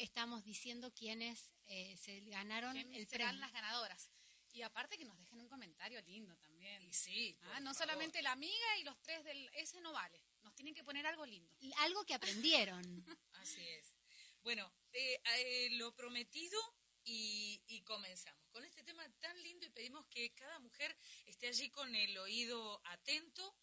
Estamos 0.00 0.42
diciendo 0.42 0.92
quiénes 0.92 1.54
eh, 1.66 1.96
se 1.98 2.18
ganaron 2.22 2.76
el 2.76 3.06
serán 3.06 3.38
las 3.38 3.52
ganadoras. 3.52 4.10
Y 4.50 4.62
aparte 4.62 4.98
que 4.98 5.04
nos 5.04 5.18
dejen 5.18 5.40
un 5.40 5.48
comentario 5.48 6.02
lindo 6.02 6.36
también. 6.36 6.82
Y 6.82 6.92
sí. 6.92 7.38
Ah, 7.52 7.60
no 7.60 7.74
solamente 7.74 8.20
la 8.22 8.32
amiga 8.32 8.78
y 8.80 8.82
los 8.82 9.00
tres 9.02 9.22
del... 9.22 9.48
Ese 9.54 9.80
no 9.80 9.92
vale 9.92 10.33
tienen 10.54 10.74
que 10.74 10.84
poner 10.84 11.06
algo 11.06 11.26
lindo. 11.26 11.50
Algo 11.78 12.04
que 12.04 12.14
aprendieron. 12.14 12.82
Así 13.34 13.66
es. 13.68 13.96
Bueno, 14.42 14.70
eh, 14.92 15.20
eh, 15.38 15.68
lo 15.72 15.94
prometido 15.94 16.58
y, 17.04 17.82
comenzamos 17.86 18.48
con 18.50 18.64
este 18.64 18.82
tema 18.82 19.06
tan 19.20 19.42
lindo 19.42 19.66
y 19.66 19.70
pedimos 19.70 20.06
que 20.06 20.32
cada 20.34 20.58
mujer 20.58 20.96
esté 21.26 21.48
allí 21.48 21.70
con 21.70 21.94
el 21.94 22.16
oído 22.18 22.80
atento 22.84 23.56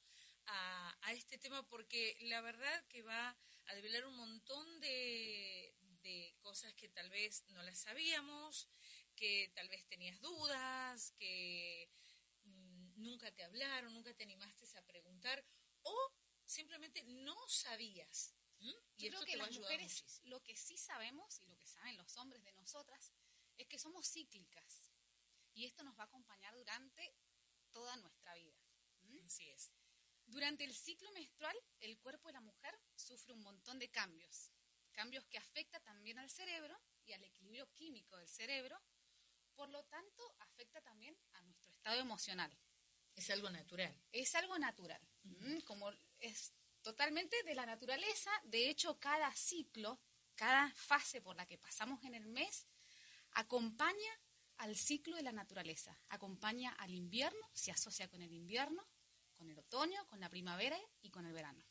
a, 0.47 0.97
este 1.13 1.37
tema 1.37 1.67
porque 1.67 2.17
la 2.21 2.41
verdad 2.41 2.85
que 2.87 3.01
va 3.01 3.37
a 3.65 3.75
develar 3.75 4.05
un 4.05 4.15
montón 4.15 4.79
de, 4.79 5.75
de 6.03 6.35
cosas 6.39 6.73
que 6.75 6.89
tal 6.89 7.09
vez 7.09 7.43
no 7.49 7.63
las 7.63 7.79
sabíamos, 7.79 8.69
que 9.15 9.51
tal 9.53 9.67
vez 9.69 9.85
tenías 9.87 10.19
dudas, 10.21 11.11
que 11.17 11.89
mm, 12.43 13.03
nunca 13.03 13.31
te 13.31 13.43
hablaron, 13.43 13.93
nunca 13.93 14.13
te 14.13 14.23
animaste 14.23 14.65
a 14.77 14.85
preguntar 14.85 15.43
o 15.83 16.13
simplemente 16.51 17.03
no 17.03 17.35
sabías. 17.47 18.35
Y 18.59 18.75
Yo 18.97 19.09
creo 19.09 19.25
que 19.25 19.37
las 19.37 19.51
mujeres 19.57 20.21
lo 20.25 20.41
que 20.43 20.55
sí 20.55 20.77
sabemos 20.77 21.39
y 21.39 21.45
lo 21.47 21.57
que 21.57 21.67
saben 21.67 21.97
los 21.97 22.15
hombres 22.17 22.43
de 22.43 22.53
nosotras 22.53 23.11
es 23.57 23.67
que 23.67 23.79
somos 23.79 24.07
cíclicas 24.07 24.91
y 25.53 25.65
esto 25.65 25.83
nos 25.83 25.97
va 25.97 26.03
a 26.03 26.05
acompañar 26.05 26.53
durante 26.55 27.15
toda 27.71 27.95
nuestra 27.97 28.35
vida. 28.35 28.55
Así 29.25 29.49
es. 29.49 29.71
Durante 30.25 30.63
el 30.63 30.73
ciclo 30.73 31.11
menstrual, 31.11 31.55
el 31.79 31.97
cuerpo 31.99 32.29
de 32.29 32.33
la 32.33 32.41
mujer 32.41 32.79
sufre 32.95 33.33
un 33.33 33.41
montón 33.41 33.79
de 33.79 33.89
cambios, 33.89 34.51
cambios 34.91 35.25
que 35.25 35.37
afectan 35.37 35.83
también 35.83 36.19
al 36.19 36.29
cerebro 36.29 36.79
y 37.05 37.13
al 37.13 37.23
equilibrio 37.23 37.67
químico 37.73 38.15
del 38.17 38.29
cerebro, 38.29 38.79
por 39.55 39.69
lo 39.69 39.83
tanto 39.85 40.35
afecta 40.39 40.81
también 40.81 41.17
a 41.33 41.41
nuestro 41.41 41.71
estado 41.71 41.99
emocional. 41.99 42.55
Es 43.15 43.29
algo 43.29 43.49
natural. 43.49 43.93
Es 44.11 44.35
algo 44.35 44.57
natural. 44.57 45.01
Como 45.65 45.91
es 46.21 46.53
totalmente 46.81 47.35
de 47.43 47.55
la 47.55 47.65
naturaleza. 47.65 48.31
De 48.43 48.69
hecho, 48.69 48.97
cada 48.99 49.33
ciclo, 49.35 49.99
cada 50.35 50.71
fase 50.71 51.21
por 51.21 51.35
la 51.35 51.45
que 51.45 51.57
pasamos 51.57 52.03
en 52.03 52.15
el 52.15 52.27
mes, 52.27 52.67
acompaña 53.33 54.19
al 54.57 54.75
ciclo 54.75 55.15
de 55.15 55.23
la 55.23 55.31
naturaleza. 55.31 55.99
Acompaña 56.09 56.71
al 56.73 56.93
invierno, 56.93 57.49
se 57.53 57.71
asocia 57.71 58.07
con 58.07 58.21
el 58.21 58.33
invierno, 58.33 58.87
con 59.35 59.49
el 59.49 59.57
otoño, 59.57 60.05
con 60.07 60.19
la 60.19 60.29
primavera 60.29 60.79
y 61.01 61.09
con 61.09 61.25
el 61.25 61.33
verano. 61.33 61.65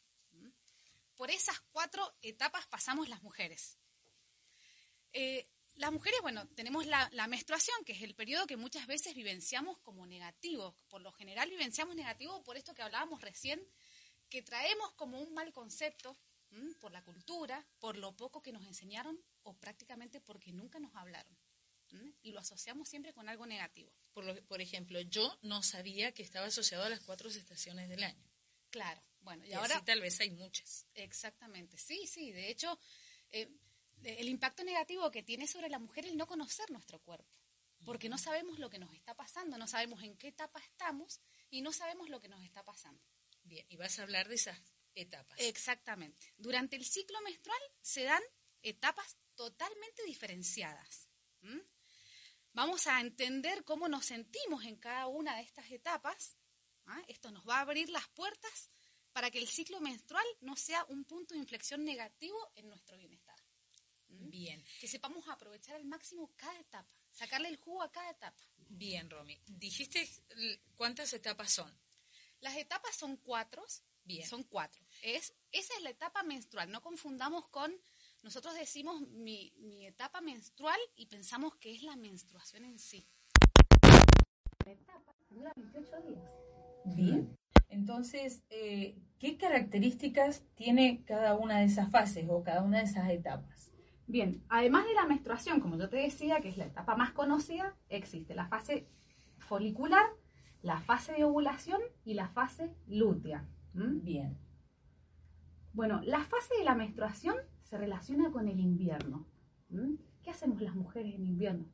Por 1.15 1.31
esas 1.31 1.61
cuatro 1.73 2.17
etapas 2.23 2.67
pasamos 2.67 3.09
las 3.09 3.23
mujeres. 3.23 3.79
Eh, 5.13 5.49
las 5.77 5.93
mujeres, 5.93 6.21
bueno, 6.21 6.49
tenemos 6.49 6.87
la, 6.87 7.09
menstruación, 7.29 7.85
que 7.85 7.93
es 7.93 8.03
el 8.03 8.15
periodo 8.15 8.47
que 8.47 8.57
muchas 8.57 8.87
veces 8.87 9.15
vivenciamos 9.15 9.79
como 9.79 10.07
negativo. 10.07 10.75
Por 10.89 11.01
lo 11.01 11.13
general 11.13 11.49
vivenciamos 11.49 11.95
negativo 11.95 12.43
por 12.43 12.57
esto 12.57 12.75
que 12.75 12.83
hablábamos 12.83 13.21
recién, 13.21 13.67
que 14.31 14.43
traemos 14.43 14.93
como 14.93 15.21
un 15.21 15.35
mal 15.35 15.53
concepto 15.53 16.17
por 16.81 16.93
la 16.93 17.03
cultura, 17.03 17.65
por 17.79 17.97
lo 17.97 18.17
poco 18.17 18.43
que 18.43 18.53
nos 18.53 18.67
enseñaron 18.67 19.21
o 19.43 19.55
prácticamente 19.55 20.21
porque 20.21 20.53
nunca 20.53 20.79
nos 20.79 20.95
hablaron. 20.95 21.37
Y 22.23 22.31
lo 22.31 22.41
asociamos 22.41 22.89
siempre 22.89 23.13
con 23.13 23.29
algo 23.29 23.47
negativo. 23.47 23.93
Por, 24.13 24.45
por 24.45 24.61
ejemplo, 24.61 25.01
yo 25.01 25.37
no 25.43 25.63
sabía 25.63 26.13
que 26.13 26.23
estaba 26.23 26.47
asociado 26.47 26.85
a 26.85 26.89
las 26.89 27.01
cuatro 27.01 27.29
estaciones 27.29 27.89
del 27.89 28.05
año. 28.05 28.25
Claro, 28.71 29.03
bueno, 29.23 29.45
y, 29.45 29.53
ahora... 29.53 29.85
tal 29.85 30.01
vez 30.01 30.21
hay 30.21 30.31
muchas. 30.31 30.87
Exactamente, 30.95 31.77
sí, 31.77 32.07
sí, 32.07 32.33
de 32.33 32.49
hecho... 32.49 32.79
Eh, 33.33 33.49
el 34.03 34.29
impacto 34.29 34.65
negativo 34.65 35.11
que 35.11 35.23
tiene 35.23 35.47
sobre 35.47 35.69
la 35.69 35.79
mujer 35.79 36.07
el 36.07 36.17
no 36.17 36.27
conocer 36.27 36.71
nuestro 36.71 37.01
cuerpo, 37.01 37.31
porque 37.85 38.09
no 38.09 38.17
sabemos 38.17 38.59
lo 38.59 38.71
que 38.71 38.79
nos 38.79 38.93
está 38.95 39.15
pasando, 39.15 39.59
no 39.59 39.67
sabemos 39.67 40.03
en 40.03 40.17
qué 40.17 40.29
etapa 40.29 40.59
estamos 40.61 41.21
y 41.51 41.61
no 41.61 41.71
sabemos 41.73 42.09
lo 42.09 42.21
que 42.21 42.29
nos 42.29 42.43
está 42.43 42.65
pasando. 42.65 43.03
Bien, 43.51 43.67
y 43.69 43.75
vas 43.75 43.99
a 43.99 44.05
hablar 44.05 44.29
de 44.29 44.37
esas 44.37 44.57
etapas. 44.95 45.37
Exactamente. 45.41 46.33
Durante 46.37 46.77
el 46.77 46.85
ciclo 46.85 47.21
menstrual 47.23 47.61
se 47.83 48.05
dan 48.05 48.23
etapas 48.63 49.17
totalmente 49.35 50.05
diferenciadas. 50.05 51.09
Vamos 52.53 52.87
a 52.87 53.01
entender 53.01 53.65
cómo 53.65 53.89
nos 53.89 54.07
sentimos 54.07 54.65
en 54.65 54.77
cada 54.77 55.09
una 55.09 55.35
de 55.35 55.43
estas 55.43 55.69
etapas. 55.73 56.37
¿ah? 56.87 57.03
Esto 57.09 57.33
nos 57.33 57.45
va 57.49 57.57
a 57.57 57.63
abrir 57.63 57.89
las 57.89 58.07
puertas 58.11 58.71
para 59.13 59.33
que 59.33 59.41
el 59.41 59.49
ciclo 59.49 59.81
menstrual 59.81 60.27
no 60.43 60.55
sea 60.55 60.85
un 60.85 61.05
punto 61.05 61.35
de 61.35 61.41
inflexión 61.41 61.85
negativo 61.85 62.53
en 62.55 62.69
nuestro 62.69 62.97
bienestar. 62.97 63.37
Bien. 64.07 64.63
Que 64.79 64.87
sepamos 64.87 65.29
aprovechar 65.29 65.75
al 65.75 65.87
máximo 65.87 66.33
cada 66.37 66.57
etapa, 66.61 66.95
sacarle 67.11 67.49
el 67.49 67.57
jugo 67.57 67.83
a 67.83 67.91
cada 67.91 68.11
etapa. 68.11 68.41
Bien, 68.69 69.11
Romy. 69.11 69.41
¿Dijiste 69.45 70.09
cuántas 70.77 71.13
etapas 71.15 71.51
son? 71.51 71.90
Las 72.41 72.57
etapas 72.57 72.97
son 72.97 73.17
cuatro. 73.17 73.63
Bien. 74.05 74.27
Son 74.27 74.43
cuatro. 74.45 74.83
Es, 75.03 75.35
esa 75.53 75.75
es 75.77 75.83
la 75.83 75.91
etapa 75.91 76.23
menstrual. 76.23 76.71
No 76.71 76.81
confundamos 76.81 77.47
con, 77.49 77.73
nosotros 78.23 78.55
decimos 78.55 79.01
mi, 79.03 79.53
etapa 79.87 80.21
menstrual 80.21 80.79
y 80.97 81.07
pensamos 81.07 81.55
que 81.57 81.73
es 81.73 81.83
la 81.83 81.97
menstruación 81.97 82.65
en 82.65 82.79
sí. 82.79 83.07
La 84.65 84.73
etapa 84.73 85.15
dura 85.29 85.53
28 85.55 85.91
días. 86.09 86.31
Bien. 86.97 87.37
Entonces, 87.69 88.43
eh, 88.51 88.97
¿qué 89.19 89.37
características 89.37 90.43
tiene 90.55 91.05
cada 91.05 91.37
una 91.37 91.59
de 91.59 91.67
esas 91.67 91.91
fases 91.91 92.27
o 92.29 92.43
cada 92.43 92.63
una 92.63 92.79
de 92.79 92.85
esas 92.85 93.09
etapas? 93.11 93.71
Bien, 94.07 94.43
además 94.49 94.87
de 94.87 94.95
la 94.95 95.07
menstruación, 95.07 95.61
como 95.61 95.79
yo 95.79 95.89
te 95.89 95.99
decía, 95.99 96.41
que 96.41 96.49
es 96.49 96.57
la 96.57 96.67
etapa 96.67 96.97
más 96.97 97.13
conocida, 97.13 97.77
existe 97.89 98.35
la 98.35 98.49
fase 98.49 98.89
folicular, 99.39 100.05
la 100.63 100.81
fase 100.81 101.13
de 101.13 101.25
ovulación 101.25 101.81
y 102.05 102.15
la 102.15 102.29
fase 102.29 102.75
lútea. 102.87 103.47
Bien. 103.73 104.39
Bueno, 105.73 106.01
la 106.05 106.21
fase 106.25 106.55
de 106.59 106.65
la 106.65 106.75
menstruación 106.75 107.37
se 107.63 107.79
relaciona 107.79 108.31
con 108.31 108.49
el 108.49 108.59
invierno. 108.59 109.27
¿Qué 110.23 110.31
hacemos 110.31 110.61
las 110.61 110.75
mujeres 110.75 111.15
en 111.15 111.25
invierno? 111.25 111.67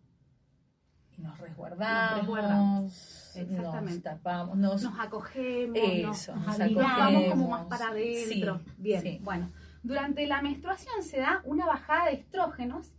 nos 1.18 1.38
resguardamos, 1.38 3.32
nos 3.34 4.02
tapamos, 4.02 4.56
nos, 4.56 4.84
acogemos, 4.98 5.78
nos, 6.02 6.28
nos 6.28 7.30
como 7.30 7.48
más 7.48 7.66
para 7.66 7.88
adentro. 7.88 8.60
Bien, 8.76 9.20
bueno. 9.22 9.50
Durante 9.82 10.26
la 10.26 10.42
menstruación 10.42 11.02
se 11.02 11.18
da 11.18 11.42
una 11.44 11.64
bajada 11.64 12.06
de 12.06 12.14
estrógenos, 12.14 12.92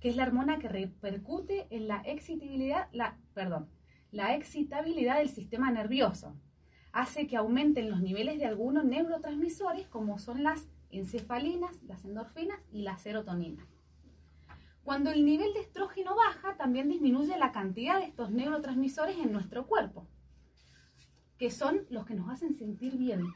que 0.00 0.08
es 0.08 0.16
la 0.16 0.24
hormona 0.24 0.58
que 0.58 0.68
repercute 0.68 1.68
en 1.70 1.86
la 1.88 2.02
excitabilidad, 2.04 2.88
la, 2.92 3.16
perdón, 3.34 3.68
la 4.14 4.36
excitabilidad 4.36 5.18
del 5.18 5.28
sistema 5.28 5.72
nervioso. 5.72 6.36
Hace 6.92 7.26
que 7.26 7.36
aumenten 7.36 7.90
los 7.90 8.00
niveles 8.00 8.38
de 8.38 8.46
algunos 8.46 8.84
neurotransmisores, 8.84 9.88
como 9.88 10.20
son 10.20 10.44
las 10.44 10.68
encefalinas, 10.90 11.82
las 11.82 12.04
endorfinas 12.04 12.60
y 12.70 12.82
la 12.82 12.96
serotonina. 12.96 13.66
Cuando 14.84 15.10
el 15.10 15.24
nivel 15.24 15.52
de 15.52 15.60
estrógeno 15.60 16.14
baja, 16.14 16.56
también 16.56 16.88
disminuye 16.88 17.36
la 17.36 17.50
cantidad 17.50 17.98
de 17.98 18.06
estos 18.06 18.30
neurotransmisores 18.30 19.18
en 19.18 19.32
nuestro 19.32 19.66
cuerpo, 19.66 20.06
que 21.36 21.50
son 21.50 21.84
los 21.90 22.06
que 22.06 22.14
nos 22.14 22.30
hacen 22.30 22.54
sentir 22.54 22.96
bien. 22.96 23.26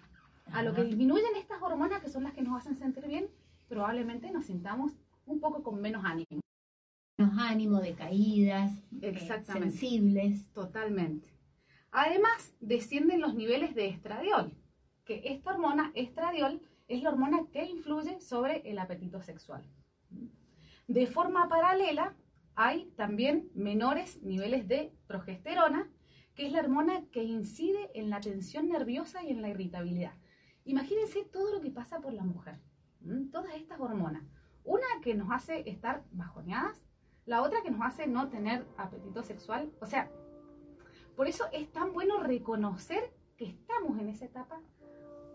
A 0.53 0.63
lo 0.63 0.75
que 0.75 0.85
disminuyen 0.85 1.35
estas 1.37 1.61
hormonas, 1.61 2.01
que 2.01 2.09
son 2.09 2.23
las 2.23 2.35
que 2.35 2.43
nos 2.43 2.57
hacen 2.57 2.77
sentir 2.77 3.09
bien, 3.09 3.29
probablemente 3.69 4.31
nos 4.31 4.47
sintamos 4.47 4.93
un 5.27 5.41
poco 5.41 5.65
con 5.65 5.81
menos 5.81 6.05
ánimo. 6.05 6.41
Ánimo, 7.19 7.81
de 7.81 7.95
caídas, 7.95 8.79
eh, 9.03 9.43
sensibles. 9.45 10.47
Totalmente. 10.53 11.29
Además, 11.91 12.55
descienden 12.61 13.21
los 13.21 13.35
niveles 13.35 13.75
de 13.75 13.89
estradiol, 13.89 14.57
que 15.05 15.23
esta 15.25 15.53
hormona, 15.53 15.91
estradiol, 15.95 16.63
es 16.87 17.03
la 17.03 17.11
hormona 17.11 17.47
que 17.53 17.65
influye 17.65 18.21
sobre 18.21 18.63
el 18.71 18.79
apetito 18.79 19.21
sexual. 19.21 19.65
De 20.87 21.07
forma 21.07 21.49
paralela, 21.49 22.15
hay 22.55 22.93
también 22.97 23.51
menores 23.55 24.23
niveles 24.23 24.69
de 24.69 24.93
progesterona, 25.07 25.91
que 26.35 26.47
es 26.47 26.53
la 26.53 26.61
hormona 26.61 27.05
que 27.11 27.25
incide 27.25 27.91
en 27.95 28.11
la 28.11 28.21
tensión 28.21 28.69
nerviosa 28.69 29.25
y 29.25 29.31
en 29.31 29.43
la 29.43 29.49
irritabilidad. 29.49 30.15
Imagínense 30.65 31.25
todo 31.25 31.53
lo 31.53 31.61
que 31.61 31.71
pasa 31.71 32.01
por 32.01 32.13
la 32.13 32.25
mujer, 32.25 32.61
todas 33.33 33.55
estas 33.55 33.81
hormonas. 33.81 34.23
Una 34.65 34.87
que 35.03 35.15
nos 35.15 35.31
hace 35.31 35.69
estar 35.69 36.05
bajoneadas, 36.13 36.83
la 37.29 37.43
otra 37.43 37.63
que 37.63 37.71
nos 37.71 37.83
hace 37.83 38.07
no 38.07 38.29
tener 38.29 38.65
apetito 38.79 39.23
sexual. 39.23 39.71
O 39.81 39.87
sea, 39.87 40.11
por 41.15 41.29
eso 41.29 41.45
es 41.53 41.71
tan 41.71 41.93
bueno 41.93 42.23
reconocer 42.23 43.13
que 43.37 43.45
estamos 43.45 44.01
en 44.01 44.09
esa 44.09 44.25
etapa 44.25 44.61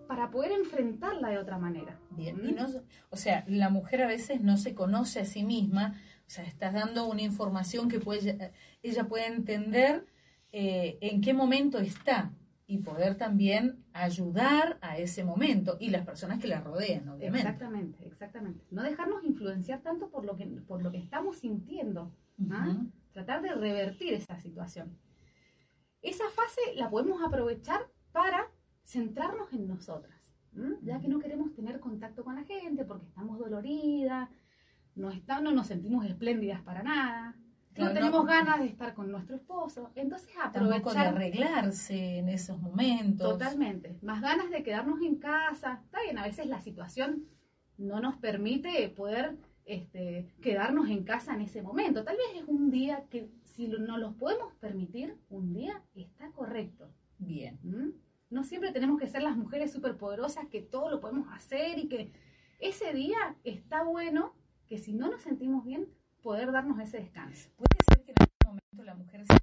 para 0.08 0.32
poder 0.32 0.52
enfrentarla 0.52 1.30
de 1.30 1.38
otra 1.38 1.58
manera. 1.58 2.00
Bien, 2.10 2.42
y 2.44 2.52
no, 2.52 2.68
o 3.10 3.16
sea, 3.16 3.46
la 3.48 3.70
mujer 3.70 4.02
a 4.02 4.08
veces 4.08 4.42
no 4.42 4.58
se 4.58 4.74
conoce 4.74 5.22
a 5.22 5.26
sí 5.26 5.44
misma, 5.44 6.02
o 6.28 6.30
sea, 6.30 6.44
estás 6.44 6.74
dando 6.74 7.06
una 7.06 7.22
información 7.22 7.88
que 7.90 8.00
puede, 8.00 8.52
ella 8.82 9.08
puede 9.08 9.28
entender 9.28 10.06
eh, 10.52 10.98
en 11.00 11.22
qué 11.22 11.34
momento 11.34 11.78
está 11.78 12.32
y 12.74 12.80
poder 12.80 13.16
también 13.20 13.86
ayudar 13.94 14.80
a 14.82 14.98
ese 14.98 15.24
momento 15.24 15.78
y 15.80 15.92
las 15.92 16.04
personas 16.04 16.40
que 16.40 16.48
la 16.48 16.60
rodean, 16.60 17.08
obviamente. 17.08 17.48
Exactamente, 17.48 18.08
exactamente. 18.08 18.66
No 18.72 18.82
dejarnos 18.82 19.24
influenciar 19.24 19.82
tanto 19.82 20.10
por 20.10 20.26
lo 20.26 20.36
que, 20.36 20.48
por 20.48 20.82
lo 20.82 20.92
que 20.92 20.98
estamos 20.98 21.38
sintiendo, 21.38 22.12
¿ah? 22.50 22.76
tratar 23.12 23.44
de 23.44 23.54
revertir 23.54 24.16
esa 24.16 24.40
situación. 24.40 24.98
Esa 26.02 26.24
fase 26.32 26.62
la 26.76 26.90
podemos 26.90 27.22
aprovechar 27.22 27.82
para 28.12 28.50
centrarnos 28.84 29.54
en 29.54 29.68
nosotras, 29.68 30.20
ya 30.82 31.00
que 31.00 31.08
no 31.08 31.20
queremos 31.20 31.54
tener 31.54 31.80
contacto 31.80 32.24
con 32.24 32.34
la 32.34 32.44
gente 32.44 32.86
porque 32.86 33.06
estamos 33.06 33.38
doloridas, 33.38 34.30
no, 34.96 35.12
no 35.44 35.52
nos 35.52 35.68
sentimos 35.68 36.08
espléndidas 36.08 36.62
para 36.62 36.82
nada, 36.82 37.36
no 37.78 37.94
tenemos 37.94 38.26
ganas 38.26 38.60
de 38.60 38.68
estar 38.68 38.94
con 38.94 39.12
nuestro 39.12 39.36
esposo, 39.36 39.92
entonces 39.96 40.30
aprovechar... 40.42 40.94
de 40.94 41.00
arreglarse 41.00 42.18
en 42.20 42.30
esos 42.30 42.60
momentos. 42.62 43.32
Totalmente, 43.32 43.98
más 44.02 44.22
ganas 44.22 44.50
de 44.50 44.64
quedarnos 44.64 45.02
en 45.02 45.16
casa, 45.16 45.82
está 45.84 46.02
bien, 46.02 46.18
a 46.18 46.24
veces 46.24 46.48
la 46.48 46.62
situación 46.62 47.26
no 47.78 48.00
nos 48.00 48.18
permite 48.18 48.88
poder 48.90 49.38
este, 49.66 50.28
quedarnos 50.42 50.90
en 50.90 51.04
casa 51.04 51.34
en 51.34 51.42
ese 51.42 51.62
momento, 51.62 52.04
tal 52.04 52.18
vez 52.18 52.42
es 52.42 52.48
un 52.48 52.70
día 52.70 53.06
que 53.10 53.30
si 53.44 53.68
no 53.68 53.98
los 53.98 54.16
podemos 54.16 54.54
permitir, 54.56 55.16
un 55.30 55.54
día 55.54 55.84
está 55.96 56.32
correcto. 56.32 56.92
Bien. 57.20 57.60
No 58.30 58.44
siempre 58.44 58.72
tenemos 58.72 59.00
que 59.00 59.08
ser 59.08 59.22
las 59.22 59.38
mujeres 59.38 59.72
superpoderosas 59.72 60.48
que 60.48 60.62
todo 60.62 60.90
lo 60.90 61.00
podemos 61.00 61.28
hacer 61.32 61.78
y 61.78 61.88
que 61.88 62.12
ese 62.60 62.94
día 62.94 63.36
está 63.44 63.84
bueno 63.84 64.34
que 64.68 64.80
si 64.80 64.94
no 64.94 65.10
nos 65.10 65.22
sentimos 65.22 65.64
bien, 65.66 65.88
poder 66.24 66.52
darnos 66.54 66.80
ese 66.80 67.00
descanso. 67.00 67.50
Puede 67.58 67.78
ser 67.90 68.04
que 68.06 68.12
en 68.12 68.18
algún 68.22 68.38
momento 68.48 68.84
la 68.84 68.96
mujer 68.96 69.26
se 69.28 69.38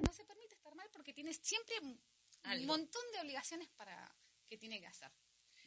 no 0.00 0.12
se 0.12 0.24
permite 0.24 0.54
estar 0.54 0.74
mal 0.74 0.88
porque 0.92 1.12
tiene 1.12 1.32
siempre 1.32 1.74
un 1.80 2.66
montón 2.66 3.02
de 3.12 3.20
obligaciones 3.20 3.68
para 3.70 4.14
que 4.46 4.58
tiene 4.58 4.78
que 4.78 4.86
hacer. 4.86 5.10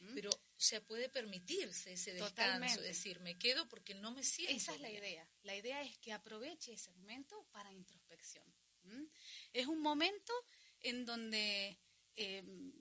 ¿Mm? 0.00 0.14
Pero 0.14 0.30
se 0.56 0.80
puede 0.80 1.08
permitirse 1.08 1.92
ese 1.92 2.12
descanso, 2.12 2.80
decir, 2.80 3.20
me 3.20 3.38
quedo 3.38 3.68
porque 3.68 3.94
no 3.94 4.12
me 4.12 4.22
siento. 4.22 4.56
Esa 4.56 4.74
es 4.74 4.80
la 4.80 4.90
idea. 4.90 5.28
La 5.42 5.54
idea 5.54 5.82
es 5.82 5.96
que 5.98 6.12
aproveche 6.12 6.72
ese 6.72 6.90
momento 6.92 7.46
para 7.50 7.72
introspección. 7.72 8.44
Es 9.52 9.66
un 9.66 9.80
momento 9.80 10.32
en 10.80 11.04
donde 11.04 11.78
em, 12.16 12.72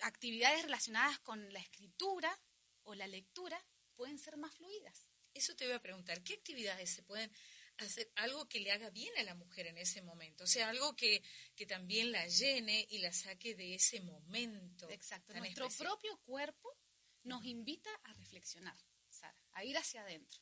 actividades 0.00 0.62
relacionadas 0.62 1.18
con 1.20 1.52
la 1.52 1.58
escritura 1.58 2.40
o 2.84 2.94
la 2.94 3.06
lectura 3.06 3.62
pueden 3.94 4.18
ser 4.18 4.36
más 4.36 4.54
fluidas. 4.54 5.06
Eso 5.34 5.54
te 5.56 5.66
voy 5.66 5.74
a 5.74 5.82
preguntar, 5.82 6.22
¿qué 6.22 6.34
actividades 6.34 6.90
se 6.90 7.02
pueden 7.02 7.30
hacer 7.78 8.10
algo 8.16 8.48
que 8.48 8.60
le 8.60 8.72
haga 8.72 8.90
bien 8.90 9.12
a 9.18 9.22
la 9.22 9.34
mujer 9.34 9.66
en 9.66 9.78
ese 9.78 10.02
momento, 10.02 10.44
o 10.44 10.46
sea, 10.46 10.68
algo 10.68 10.94
que, 10.94 11.22
que 11.54 11.66
también 11.66 12.12
la 12.12 12.26
llene 12.26 12.86
y 12.90 12.98
la 12.98 13.12
saque 13.12 13.54
de 13.54 13.74
ese 13.74 14.00
momento. 14.00 14.88
Exacto, 14.90 15.34
nuestro 15.34 15.68
propio 15.70 16.16
cuerpo 16.20 16.76
nos 17.24 17.44
invita 17.44 17.90
a 18.04 18.12
reflexionar, 18.14 18.76
Sara, 19.08 19.38
a 19.52 19.64
ir 19.64 19.76
hacia 19.76 20.02
adentro. 20.02 20.40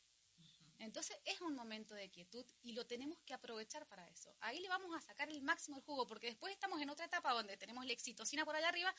Entonces 0.82 1.16
es 1.24 1.40
un 1.40 1.54
momento 1.54 1.94
de 1.94 2.10
quietud 2.10 2.44
y 2.62 2.72
lo 2.72 2.84
tenemos 2.84 3.20
que 3.22 3.34
aprovechar 3.34 3.86
para 3.86 4.08
eso. 4.08 4.36
Ahí 4.40 4.58
le 4.58 4.68
vamos 4.68 4.92
a 4.96 5.00
sacar 5.00 5.28
el 5.28 5.40
máximo 5.40 5.76
el 5.76 5.82
jugo, 5.84 6.08
porque 6.08 6.26
después 6.26 6.52
estamos 6.52 6.82
en 6.82 6.90
otra 6.90 7.06
etapa 7.06 7.32
donde 7.32 7.56
tenemos 7.56 7.86
la 7.86 7.92
excitocina 7.92 8.44
por 8.44 8.56
allá 8.56 8.68
arriba 8.68 8.92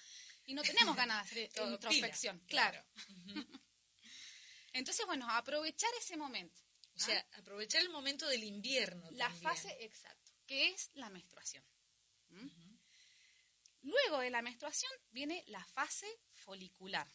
y 0.46 0.54
no 0.54 0.62
tenemos 0.62 0.96
ganas 0.96 1.30
de 1.30 1.46
hacer 1.46 1.68
introspección. 1.68 2.40
claro. 2.48 2.82
Entonces, 4.74 5.06
bueno, 5.06 5.30
aprovechar 5.30 5.90
ese 6.00 6.18
momento. 6.18 6.60
O 6.96 7.00
sea, 7.00 7.26
aprovechar 7.34 7.82
el 7.82 7.90
momento 7.90 8.28
del 8.28 8.44
invierno. 8.44 9.10
La 9.12 9.30
fase, 9.30 9.76
exacto, 9.80 10.32
que 10.46 10.70
es 10.70 10.92
la 10.94 11.10
menstruación. 11.10 11.64
¿Mm? 12.30 12.50
Luego 13.84 14.20
de 14.20 14.30
la 14.30 14.42
menstruación 14.42 14.92
viene 15.12 15.44
la 15.48 15.64
fase 15.64 16.08
folicular, 16.34 17.08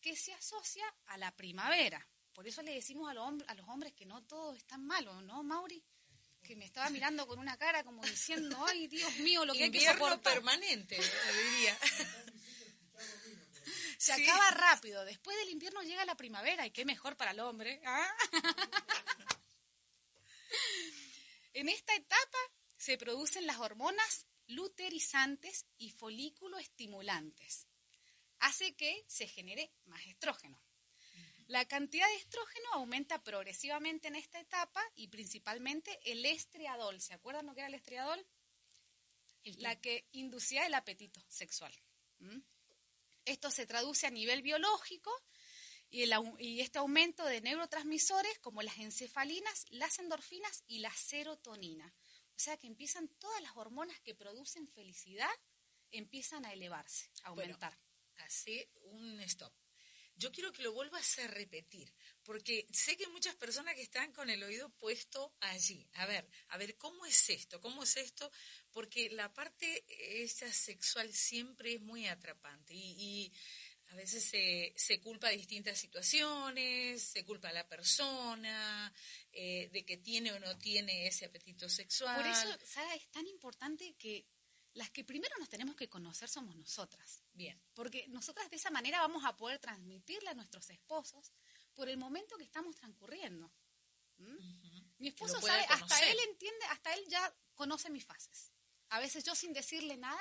que 0.00 0.16
se 0.16 0.32
asocia 0.34 0.84
a 1.06 1.18
la 1.18 1.34
primavera. 1.36 2.06
Por 2.32 2.46
eso 2.46 2.62
le 2.62 2.72
decimos 2.72 3.10
a 3.10 3.14
los, 3.14 3.26
hombres, 3.26 3.48
a 3.48 3.54
los 3.54 3.68
hombres 3.68 3.92
que 3.92 4.06
no 4.06 4.22
todo 4.24 4.54
es 4.54 4.64
tan 4.64 4.84
malo, 4.84 5.20
¿no, 5.22 5.42
Mauri? 5.42 5.82
Que 6.42 6.56
me 6.56 6.64
estaba 6.64 6.88
mirando 6.90 7.26
con 7.26 7.38
una 7.38 7.56
cara 7.56 7.84
como 7.84 8.02
diciendo, 8.02 8.56
ay, 8.68 8.86
Dios 8.88 9.16
mío, 9.18 9.44
lo 9.44 9.52
que 9.52 9.64
hay 9.64 9.70
que 9.70 9.86
soportar. 9.86 10.20
permanente, 10.34 10.96
diría. 10.96 11.78
Se 13.98 14.12
acaba 14.12 14.50
rápido. 14.52 15.04
Después 15.04 15.36
del 15.38 15.50
invierno 15.50 15.82
llega 15.82 16.04
la 16.04 16.14
primavera 16.14 16.64
y 16.64 16.70
qué 16.70 16.84
mejor 16.84 17.16
para 17.16 17.32
el 17.32 17.40
hombre. 17.40 17.82
¿ah? 17.84 18.08
en 21.58 21.68
esta 21.68 21.92
etapa 21.94 22.38
se 22.76 22.96
producen 22.96 23.46
las 23.46 23.58
hormonas 23.58 24.26
luterizantes 24.46 25.66
y 25.76 25.90
folículo 25.90 26.56
estimulantes. 26.58 27.66
Hace 28.38 28.76
que 28.76 29.04
se 29.08 29.26
genere 29.26 29.72
más 29.86 30.06
estrógeno. 30.06 30.62
La 31.48 31.66
cantidad 31.66 32.06
de 32.06 32.14
estrógeno 32.14 32.66
aumenta 32.74 33.24
progresivamente 33.24 34.06
en 34.06 34.14
esta 34.14 34.38
etapa 34.38 34.80
y 34.94 35.08
principalmente 35.08 35.98
el 36.04 36.24
estriadol. 36.26 37.00
¿Se 37.00 37.14
acuerdan 37.14 37.46
lo 37.46 37.54
que 37.54 37.60
era 37.60 37.68
el 37.68 37.74
estriadol? 37.74 38.24
La 39.56 39.80
que 39.80 40.06
inducía 40.12 40.64
el 40.64 40.74
apetito 40.74 41.20
sexual. 41.28 41.74
Esto 43.24 43.50
se 43.50 43.66
traduce 43.66 44.06
a 44.06 44.10
nivel 44.10 44.42
biológico 44.42 45.10
y, 45.90 46.60
este 46.60 46.78
aumento 46.78 47.24
de 47.24 47.40
neurotransmisores 47.40 48.38
como 48.40 48.62
las 48.62 48.78
encefalinas, 48.78 49.66
las 49.70 49.98
endorfinas 49.98 50.64
y 50.66 50.80
la 50.80 50.92
serotonina. 50.92 51.94
O 52.36 52.40
sea 52.40 52.56
que 52.56 52.66
empiezan 52.66 53.08
todas 53.18 53.42
las 53.42 53.56
hormonas 53.56 53.98
que 54.00 54.14
producen 54.14 54.68
felicidad, 54.68 55.30
empiezan 55.90 56.44
a 56.44 56.52
elevarse, 56.52 57.10
a 57.24 57.28
aumentar. 57.28 57.78
así 58.18 58.64
un 58.82 59.20
stop. 59.20 59.52
yo 60.16 60.32
quiero 60.32 60.52
que 60.52 60.62
lo 60.62 60.72
vuelvas 60.72 61.18
a 61.20 61.28
repetir, 61.28 61.92
porque 62.24 62.66
sé 62.72 62.96
que 62.96 63.06
muchas 63.08 63.36
personas 63.36 63.74
que 63.76 63.82
están 63.82 64.12
con 64.12 64.28
el 64.30 64.42
oído 64.42 64.68
puesto 64.70 65.36
allí. 65.40 65.88
A 65.94 66.06
ver, 66.06 66.28
a 66.48 66.58
ver, 66.58 66.76
¿cómo 66.76 67.06
es 67.06 67.30
esto? 67.30 67.60
¿Cómo 67.60 67.84
es 67.84 67.96
esto? 67.96 68.30
Porque 68.72 69.10
la 69.10 69.32
parte 69.32 69.84
esta 70.22 70.52
sexual 70.52 71.12
siempre 71.14 71.74
es 71.74 71.80
muy 71.80 72.06
atrapante 72.06 72.74
y, 72.74 73.32
a 73.90 73.94
veces 73.94 74.22
se, 74.22 74.72
se, 74.76 75.00
culpa 75.00 75.28
de 75.28 75.36
distintas 75.36 75.78
situaciones, 75.78 77.02
se 77.02 77.24
culpa 77.24 77.48
a 77.48 77.52
la 77.52 77.66
persona, 77.66 78.92
eh, 79.32 79.68
de 79.72 79.84
que 79.84 79.96
tiene 79.96 80.32
o 80.32 80.38
no 80.38 80.58
tiene 80.58 81.06
ese 81.06 81.24
apetito 81.24 81.68
sexual. 81.68 82.16
Por 82.16 82.26
eso, 82.26 82.66
Sara, 82.66 82.94
es 82.94 83.08
tan 83.10 83.26
importante 83.26 83.94
que 83.96 84.26
las 84.74 84.90
que 84.90 85.04
primero 85.04 85.34
nos 85.38 85.48
tenemos 85.48 85.74
que 85.74 85.88
conocer 85.88 86.28
somos 86.28 86.54
nosotras. 86.56 87.22
Bien. 87.32 87.60
Porque 87.74 88.06
nosotras 88.08 88.48
de 88.50 88.56
esa 88.56 88.70
manera 88.70 89.00
vamos 89.00 89.24
a 89.24 89.36
poder 89.36 89.58
transmitirle 89.58 90.30
a 90.30 90.34
nuestros 90.34 90.68
esposos 90.70 91.32
por 91.74 91.88
el 91.88 91.96
momento 91.96 92.36
que 92.36 92.44
estamos 92.44 92.76
transcurriendo. 92.76 93.50
¿Mm? 94.18 94.36
Mi 94.98 95.08
esposo 95.08 95.40
sabe, 95.40 95.64
hasta 95.68 96.00
él 96.10 96.16
entiende, 96.28 96.64
hasta 96.66 96.92
él 96.92 97.04
ya 97.08 97.34
conoce 97.54 97.88
mis 97.90 98.04
fases. 98.04 98.52
A 98.90 99.00
veces 99.00 99.24
yo 99.24 99.34
sin 99.34 99.52
decirle 99.52 99.96
nada, 99.96 100.20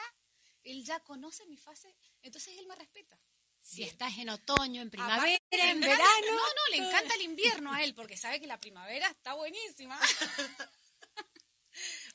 él 0.63 0.83
ya 0.83 0.99
conoce 1.01 1.45
mi 1.45 1.57
fase, 1.57 1.95
entonces 2.21 2.57
él 2.57 2.67
me 2.67 2.75
respeta. 2.75 3.19
Si 3.67 3.83
estás 3.83 4.17
en 4.17 4.29
otoño, 4.29 4.81
en 4.81 4.89
primavera, 4.89 5.37
en 5.51 5.81
verano. 5.81 6.31
No, 6.31 6.37
no, 6.37 6.67
le 6.71 6.77
encanta 6.77 7.15
el 7.15 7.23
invierno 7.23 7.73
a 7.73 7.83
él 7.83 7.93
porque 7.93 8.15
sabe 8.15 8.39
que 8.39 8.47
la 8.47 8.57
primavera 8.57 9.09
está 9.09 9.33
buenísima. 9.33 9.99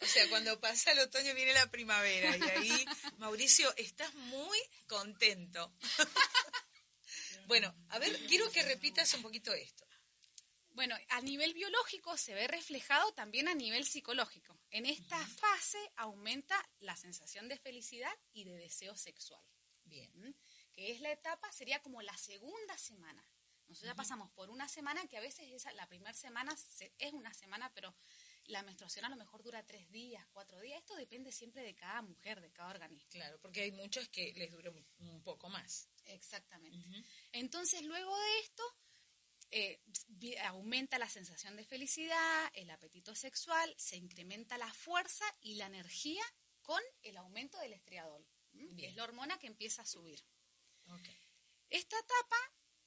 O 0.01 0.07
sea, 0.07 0.29
cuando 0.29 0.59
pasa 0.59 0.91
el 0.91 0.99
otoño 0.99 1.33
viene 1.37 1.53
la 1.55 1.71
primavera 1.71 2.37
y 2.37 2.43
ahí, 2.43 2.85
Mauricio, 3.19 3.73
estás 3.77 4.12
muy 4.15 4.59
contento. 4.88 5.73
Bueno, 7.47 7.75
a 7.91 7.99
ver, 7.99 8.19
quiero 8.27 8.51
que 8.51 8.62
repitas 8.62 9.12
un 9.15 9.23
poquito 9.23 9.53
esto. 9.53 9.85
Bueno, 10.71 10.97
a 11.11 11.21
nivel 11.21 11.53
biológico 11.53 12.17
se 12.17 12.35
ve 12.35 12.47
reflejado 12.47 13.12
también 13.12 13.47
a 13.47 13.55
nivel 13.55 13.85
psicológico. 13.85 14.59
En 14.71 14.87
esta 14.87 15.19
fase 15.27 15.79
aumenta 15.97 16.57
la 16.79 16.97
sensación 16.97 17.49
de 17.49 17.59
felicidad 17.59 18.12
y 18.33 18.45
de 18.45 18.57
deseo 18.57 18.97
sexual. 18.97 19.45
Bien. 19.85 20.35
Que 20.72 20.92
es 20.92 21.00
la 21.00 21.12
etapa, 21.12 21.50
sería 21.52 21.80
como 21.80 22.02
la 22.02 22.16
segunda 22.16 22.76
semana. 22.78 23.24
Nosotros 23.68 23.90
ya 23.90 23.94
pasamos 23.94 24.30
por 24.32 24.50
una 24.50 24.68
semana 24.68 25.06
que 25.06 25.16
a 25.16 25.20
veces 25.20 25.46
esa, 25.50 25.72
la 25.72 25.87
primera 25.87 26.12
semana 26.12 26.54
es 26.98 27.12
una 27.12 27.32
semana, 27.32 27.72
pero 27.74 27.94
la 28.46 28.62
menstruación 28.62 29.04
a 29.04 29.08
lo 29.08 29.16
mejor 29.16 29.42
dura 29.42 29.64
tres 29.64 29.90
días, 29.90 30.26
cuatro 30.32 30.61
días. 30.61 30.78
Esto 30.78 30.94
depende 30.96 31.32
siempre 31.32 31.62
de 31.62 31.74
cada 31.74 32.02
mujer, 32.02 32.40
de 32.40 32.52
cada 32.52 32.70
organismo. 32.70 33.08
Claro, 33.11 33.38
porque 33.40 33.62
hay 33.62 33.72
muchas 33.72 34.08
que 34.08 34.32
les 34.35 34.50
dura 34.50 34.72
un 34.98 35.22
poco 35.22 35.48
más. 35.48 35.88
Exactamente. 36.04 36.87
Entonces, 37.32 37.82
luego 37.82 38.14
de 38.18 38.38
esto, 38.40 38.62
eh, 39.50 39.82
aumenta 40.44 40.98
la 40.98 41.08
sensación 41.08 41.56
de 41.56 41.64
felicidad, 41.64 42.50
el 42.54 42.70
apetito 42.70 43.14
sexual, 43.14 43.74
se 43.76 43.96
incrementa 43.96 44.56
la 44.56 44.72
fuerza 44.72 45.24
y 45.40 45.56
la 45.56 45.66
energía 45.66 46.22
con 46.62 46.80
el 47.02 47.16
aumento 47.18 47.58
del 47.58 47.74
estriadol, 47.74 48.26
que 48.76 48.87
es 48.87 48.96
la 48.96 49.04
hormona 49.04 49.38
que 49.38 49.46
empieza 49.46 49.82
a 49.82 49.87
subir. 49.87 50.24
Esta 51.68 51.98
etapa 51.98 52.37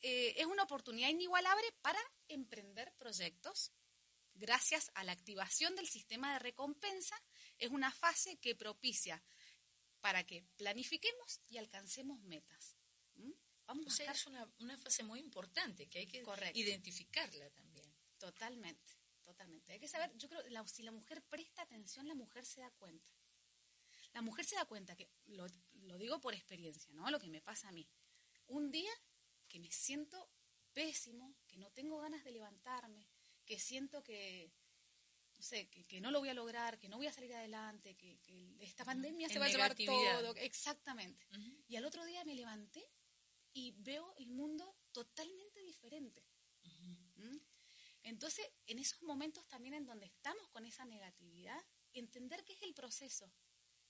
eh, 0.01 0.33
es 0.37 0.45
una 0.45 0.63
oportunidad 0.63 1.09
inigualable 1.09 1.71
para 1.81 1.99
emprender 2.27 2.93
proyectos 2.97 3.71
gracias 4.35 4.91
a 4.93 5.03
la 5.03 5.13
activación 5.13 5.75
del 5.75 5.87
sistema 5.87 6.33
de 6.33 6.39
recompensa, 6.39 7.15
es 7.57 7.71
una 7.71 7.91
fase 7.91 8.37
que 8.37 8.55
propicia 8.55 9.23
para 10.01 10.25
que 10.25 10.45
planifiquemos 10.57 11.41
y 11.49 11.57
alcancemos 11.57 12.21
metas. 12.21 12.75
¿Mm? 13.15 13.31
Vamos 13.65 13.99
a 13.99 14.11
es 14.11 14.27
una, 14.27 14.77
fase 14.77 15.03
muy 15.03 15.19
importante 15.19 15.87
que 15.87 15.99
hay 15.99 16.07
que 16.07 16.23
identificarla 16.53 17.49
también. 17.51 17.91
Totalmente, 18.19 18.93
totalmente. 19.23 19.73
Hay 19.73 19.79
que 19.79 19.87
saber, 19.87 20.15
yo 20.17 20.29
creo, 20.29 20.67
si 20.67 20.83
la 20.83 20.91
mujer 20.91 21.23
presta 21.23 21.63
atención, 21.63 22.07
la 22.07 22.15
mujer 22.15 22.45
se 22.45 22.61
da 22.61 22.69
cuenta. 22.71 23.11
La 24.13 24.21
mujer 24.21 24.45
se 24.45 24.55
da 24.55 24.65
cuenta 24.65 24.95
que, 24.95 25.09
lo, 25.25 25.47
lo 25.73 25.97
digo 25.97 26.21
por 26.21 26.35
experiencia, 26.35 26.93
¿no? 26.93 27.09
Lo 27.09 27.19
que 27.19 27.27
me 27.27 27.41
pasa 27.41 27.69
a 27.69 27.71
mí. 27.71 27.87
Un 28.47 28.71
día 28.71 28.91
que 29.47 29.59
me 29.59 29.71
siento 29.71 30.29
pésimo, 30.73 31.35
que 31.47 31.57
no 31.57 31.71
tengo 31.71 31.99
ganas 31.99 32.23
de 32.23 32.31
levantarme, 32.31 33.07
que 33.45 33.59
siento 33.59 34.03
que, 34.03 34.51
no 35.37 35.43
sé, 35.43 35.69
que, 35.69 36.01
no 36.01 36.11
lo 36.11 36.19
voy 36.19 36.29
a 36.29 36.33
lograr, 36.33 36.77
que 36.79 36.89
no 36.89 36.97
voy 36.97 37.07
a 37.07 37.13
salir 37.13 37.33
adelante, 37.33 37.95
que, 37.95 38.19
esta 38.59 38.83
pandemia 38.83 39.29
se 39.29 39.39
va 39.39 39.45
a 39.45 39.49
llevar 39.49 39.75
todo. 39.75 40.35
Exactamente. 40.35 41.25
Y 41.67 41.75
al 41.75 41.85
otro 41.85 42.05
día 42.05 42.25
me 42.25 42.35
levanté 42.35 42.83
y 43.53 43.71
veo 43.77 44.13
el 44.17 44.31
mundo 44.31 44.75
totalmente 44.91 45.61
diferente. 45.61 46.25
¿Mm? 47.15 47.37
Entonces, 48.03 48.45
en 48.67 48.79
esos 48.79 49.01
momentos 49.01 49.47
también 49.47 49.73
en 49.75 49.85
donde 49.85 50.05
estamos 50.05 50.47
con 50.49 50.65
esa 50.65 50.85
negatividad, 50.85 51.63
entender 51.93 52.43
que 52.43 52.53
es 52.53 52.61
el 52.61 52.73
proceso, 52.73 53.31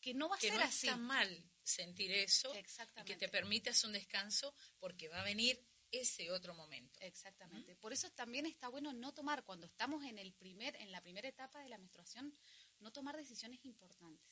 que 0.05 0.13
no 0.13 0.29
va 0.29 0.35
a 0.35 0.39
ser 0.39 0.53
no 0.53 0.59
así. 0.59 0.85
está 0.85 0.97
mal 0.97 1.43
sentir 1.63 2.11
eso 2.11 2.53
y 2.55 3.03
que 3.05 3.15
te 3.15 3.27
permitas 3.27 3.83
un 3.85 3.93
descanso 3.93 4.53
porque 4.77 5.09
va 5.09 5.21
a 5.21 5.23
venir 5.23 5.59
ese 5.91 6.29
otro 6.29 6.53
momento. 6.53 6.99
Exactamente. 7.01 7.75
Por 7.75 7.91
eso 7.91 8.11
también 8.11 8.45
está 8.45 8.67
bueno 8.67 8.93
no 8.93 9.15
tomar, 9.15 9.43
cuando 9.43 9.65
estamos 9.65 10.03
en, 10.03 10.19
el 10.19 10.31
primer, 10.33 10.75
en 10.75 10.91
la 10.91 11.01
primera 11.01 11.27
etapa 11.27 11.59
de 11.63 11.69
la 11.69 11.79
menstruación, 11.79 12.37
no 12.81 12.91
tomar 12.91 13.17
decisiones 13.17 13.65
importantes. 13.65 14.29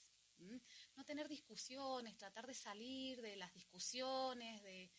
No 0.96 1.06
tener 1.06 1.28
discusiones, 1.28 2.18
tratar 2.18 2.46
de 2.46 2.54
salir 2.54 3.20
de 3.22 3.36
las 3.36 3.52
discusiones, 3.54 4.62
de 4.62 4.92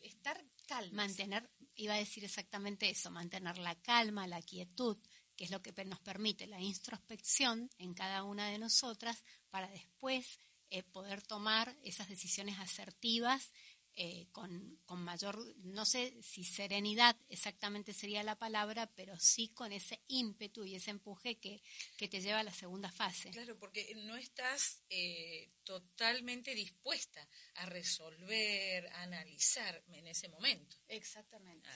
estar 0.00 0.42
calma. 0.66 1.02
Mantener, 1.02 1.50
iba 1.74 1.94
a 1.94 1.98
decir 1.98 2.24
exactamente 2.24 2.88
eso, 2.88 3.10
mantener 3.10 3.58
la 3.58 3.74
calma, 3.82 4.26
la 4.26 4.40
quietud, 4.40 4.96
que 5.38 5.44
es 5.44 5.52
lo 5.52 5.62
que 5.62 5.72
nos 5.84 6.00
permite 6.00 6.48
la 6.48 6.60
introspección 6.60 7.70
en 7.78 7.94
cada 7.94 8.24
una 8.24 8.50
de 8.50 8.58
nosotras 8.58 9.24
para 9.50 9.68
después 9.68 10.40
eh, 10.68 10.82
poder 10.82 11.22
tomar 11.22 11.78
esas 11.84 12.08
decisiones 12.08 12.58
asertivas 12.58 13.52
eh, 13.94 14.26
con, 14.32 14.80
con, 14.84 15.00
mayor, 15.02 15.38
no 15.58 15.84
sé 15.84 16.14
si 16.22 16.44
serenidad 16.44 17.16
exactamente 17.28 17.92
sería 17.92 18.22
la 18.22 18.36
palabra, 18.36 18.86
pero 18.94 19.18
sí 19.18 19.48
con 19.48 19.72
ese 19.72 20.00
ímpetu 20.08 20.64
y 20.64 20.74
ese 20.74 20.90
empuje 20.90 21.38
que, 21.38 21.62
que 21.96 22.08
te 22.08 22.20
lleva 22.20 22.40
a 22.40 22.44
la 22.44 22.52
segunda 22.52 22.90
fase. 22.90 23.30
Claro, 23.30 23.58
porque 23.58 23.94
no 23.96 24.16
estás 24.16 24.82
eh, 24.88 25.50
totalmente 25.64 26.54
dispuesta 26.54 27.28
a 27.54 27.66
resolver, 27.66 28.88
a 28.88 29.02
analizar 29.02 29.84
en 29.92 30.06
ese 30.08 30.28
momento. 30.28 30.76
Exactamente. 30.88 31.68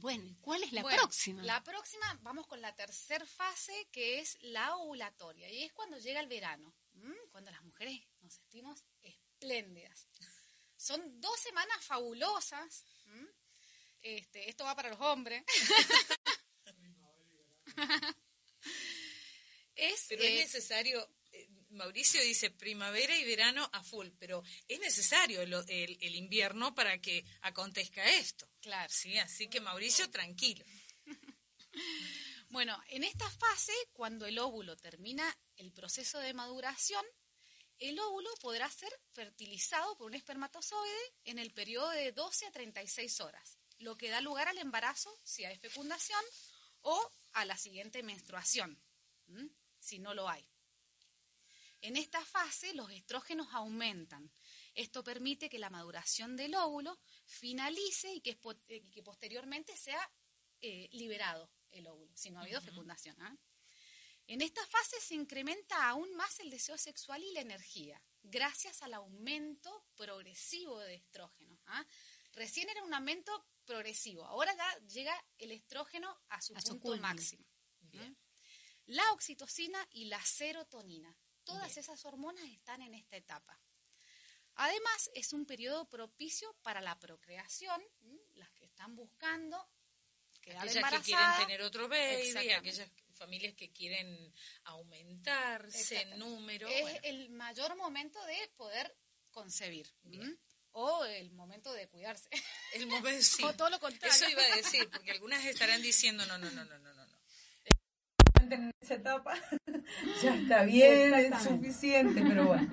Bueno, 0.00 0.24
¿y 0.24 0.34
cuál 0.36 0.62
es 0.62 0.72
la 0.72 0.82
próxima? 0.82 1.42
La 1.42 1.62
próxima, 1.62 2.18
vamos 2.22 2.46
con 2.46 2.60
la 2.60 2.74
tercera 2.74 3.26
fase, 3.26 3.88
que 3.90 4.20
es 4.20 4.38
la 4.42 4.76
ovulatoria, 4.76 5.50
y 5.50 5.64
es 5.64 5.72
cuando 5.72 5.98
llega 5.98 6.20
el 6.20 6.28
verano, 6.28 6.74
cuando 7.30 7.50
las 7.50 7.62
mujeres 7.64 8.00
nos 8.20 8.34
sentimos 8.34 8.84
espléndidas. 9.02 10.06
Son 10.76 11.20
dos 11.20 11.38
semanas 11.40 11.84
fabulosas. 11.84 12.84
Este, 14.00 14.48
esto 14.48 14.64
va 14.64 14.76
para 14.76 14.90
los 14.90 15.00
hombres. 15.00 15.42
es, 19.74 20.06
pero 20.08 20.22
es 20.22 20.30
eh, 20.30 20.38
necesario, 20.38 21.08
Mauricio 21.70 22.22
dice 22.22 22.50
primavera 22.50 23.16
y 23.16 23.24
verano 23.24 23.68
a 23.72 23.82
full, 23.82 24.08
pero 24.18 24.42
es 24.66 24.80
necesario 24.80 25.42
el, 25.42 26.14
invierno 26.14 26.74
para 26.74 27.00
que 27.00 27.24
acontezca 27.42 28.04
esto. 28.04 28.48
Claro. 28.60 28.92
¿sí? 28.92 29.18
Así 29.18 29.48
que 29.48 29.60
Mauricio, 29.60 30.10
tranquilo. 30.10 30.64
bueno, 32.50 32.80
en 32.88 33.04
esta 33.04 33.28
fase, 33.30 33.72
cuando 33.92 34.26
el 34.26 34.38
óvulo 34.38 34.76
termina 34.76 35.36
el 35.56 35.72
proceso 35.72 36.18
de 36.18 36.34
maduración, 36.34 37.04
el 37.78 37.98
óvulo 38.00 38.30
podrá 38.40 38.68
ser 38.70 38.92
fertilizado 39.12 39.96
por 39.96 40.08
un 40.08 40.14
espermatozoide 40.14 41.14
en 41.24 41.38
el 41.38 41.52
periodo 41.52 41.90
de 41.90 42.12
12 42.12 42.46
a 42.46 42.50
36 42.50 43.20
horas, 43.20 43.58
lo 43.78 43.96
que 43.96 44.08
da 44.08 44.20
lugar 44.20 44.48
al 44.48 44.58
embarazo 44.58 45.16
si 45.22 45.44
hay 45.44 45.56
fecundación 45.58 46.22
o 46.80 47.12
a 47.32 47.44
la 47.44 47.56
siguiente 47.56 48.02
menstruación, 48.02 48.82
si 49.78 49.98
no 49.98 50.14
lo 50.14 50.28
hay. 50.28 50.48
En 51.80 51.96
esta 51.96 52.24
fase 52.24 52.74
los 52.74 52.90
estrógenos 52.90 53.48
aumentan. 53.52 54.30
Esto 54.74 55.04
permite 55.04 55.48
que 55.48 55.58
la 55.58 55.70
maduración 55.70 56.36
del 56.36 56.54
óvulo 56.54 56.98
finalice 57.24 58.12
y 58.12 58.20
que, 58.20 58.38
eh, 58.68 59.02
posteriormente 59.02 59.76
sea 59.76 60.10
eh, 60.60 60.88
liberado 60.92 61.50
el 61.70 61.86
óvulo, 61.86 62.16
si 62.16 62.30
no 62.30 62.40
ha 62.40 62.42
habido 62.42 62.60
fecundación. 62.60 63.16
¿ah? 63.20 63.36
En 64.26 64.42
esta 64.42 64.64
fase 64.66 65.00
se 65.00 65.14
incrementa 65.14 65.88
aún 65.88 66.14
más 66.14 66.40
el 66.40 66.50
deseo 66.50 66.76
sexual 66.76 67.22
y 67.22 67.32
la 67.32 67.40
energía, 67.40 68.02
gracias 68.22 68.82
al 68.82 68.94
aumento 68.94 69.86
progresivo 69.94 70.80
de 70.80 70.96
estrógeno. 70.96 71.58
¿ah? 71.66 71.86
Recién 72.32 72.68
era 72.68 72.82
un 72.82 72.92
aumento 72.92 73.46
progresivo, 73.64 74.24
ahora 74.24 74.54
ya 74.54 74.86
llega 74.86 75.24
el 75.38 75.52
estrógeno 75.52 76.18
a 76.28 76.40
su 76.40 76.54
punto 76.54 76.96
máximo. 76.98 77.44
La 78.86 79.12
oxitocina 79.12 79.86
y 79.90 80.06
la 80.06 80.22
serotonina, 80.24 81.14
todas 81.48 81.76
esas 81.78 82.04
hormonas 82.04 82.44
están 82.44 82.82
en 82.82 82.94
esta 82.94 83.16
etapa. 83.16 83.58
Además, 84.56 85.10
es 85.14 85.32
un 85.32 85.46
periodo 85.46 85.88
propicio 85.88 86.54
para 86.62 86.80
la 86.80 86.98
procreación, 86.98 87.80
las 88.34 88.50
que 88.52 88.66
están 88.66 88.94
buscando 88.94 89.66
quedar 90.42 90.68
aquellas 90.68 90.92
que 90.92 91.02
quieren 91.02 91.36
tener 91.38 91.62
otro 91.62 91.88
baby, 91.88 92.50
aquellas 92.50 92.90
familias 93.14 93.54
que 93.54 93.70
quieren 93.70 94.32
aumentarse 94.64 96.02
en 96.02 96.18
número. 96.18 96.68
Es 96.68 97.00
el 97.04 97.30
mayor 97.30 97.76
momento 97.76 98.22
de 98.26 98.48
poder 98.56 98.94
concebir. 99.30 99.90
O 100.72 101.04
el 101.04 101.32
momento 101.32 101.72
de 101.72 101.88
cuidarse. 101.88 102.28
El 102.74 102.86
momento, 102.86 103.22
sí. 103.22 103.42
O 103.42 103.54
todo 103.54 103.70
lo 103.70 103.80
contrario. 103.80 104.14
Eso 104.14 104.28
iba 104.28 104.42
a 104.42 104.56
decir, 104.56 104.88
porque 104.90 105.12
algunas 105.12 105.44
estarán 105.46 105.80
diciendo, 105.80 106.26
no, 106.26 106.36
no, 106.36 106.50
no, 106.50 106.64
no, 106.64 106.78
no, 106.78 106.94
no. 106.94 107.18
En 108.40 108.72
esa 108.80 108.94
etapa 108.94 109.34
ya 110.22 110.34
está 110.34 110.64
bien, 110.64 111.14
es 111.14 111.42
suficiente, 111.42 112.22
pero 112.26 112.46
bueno. 112.46 112.68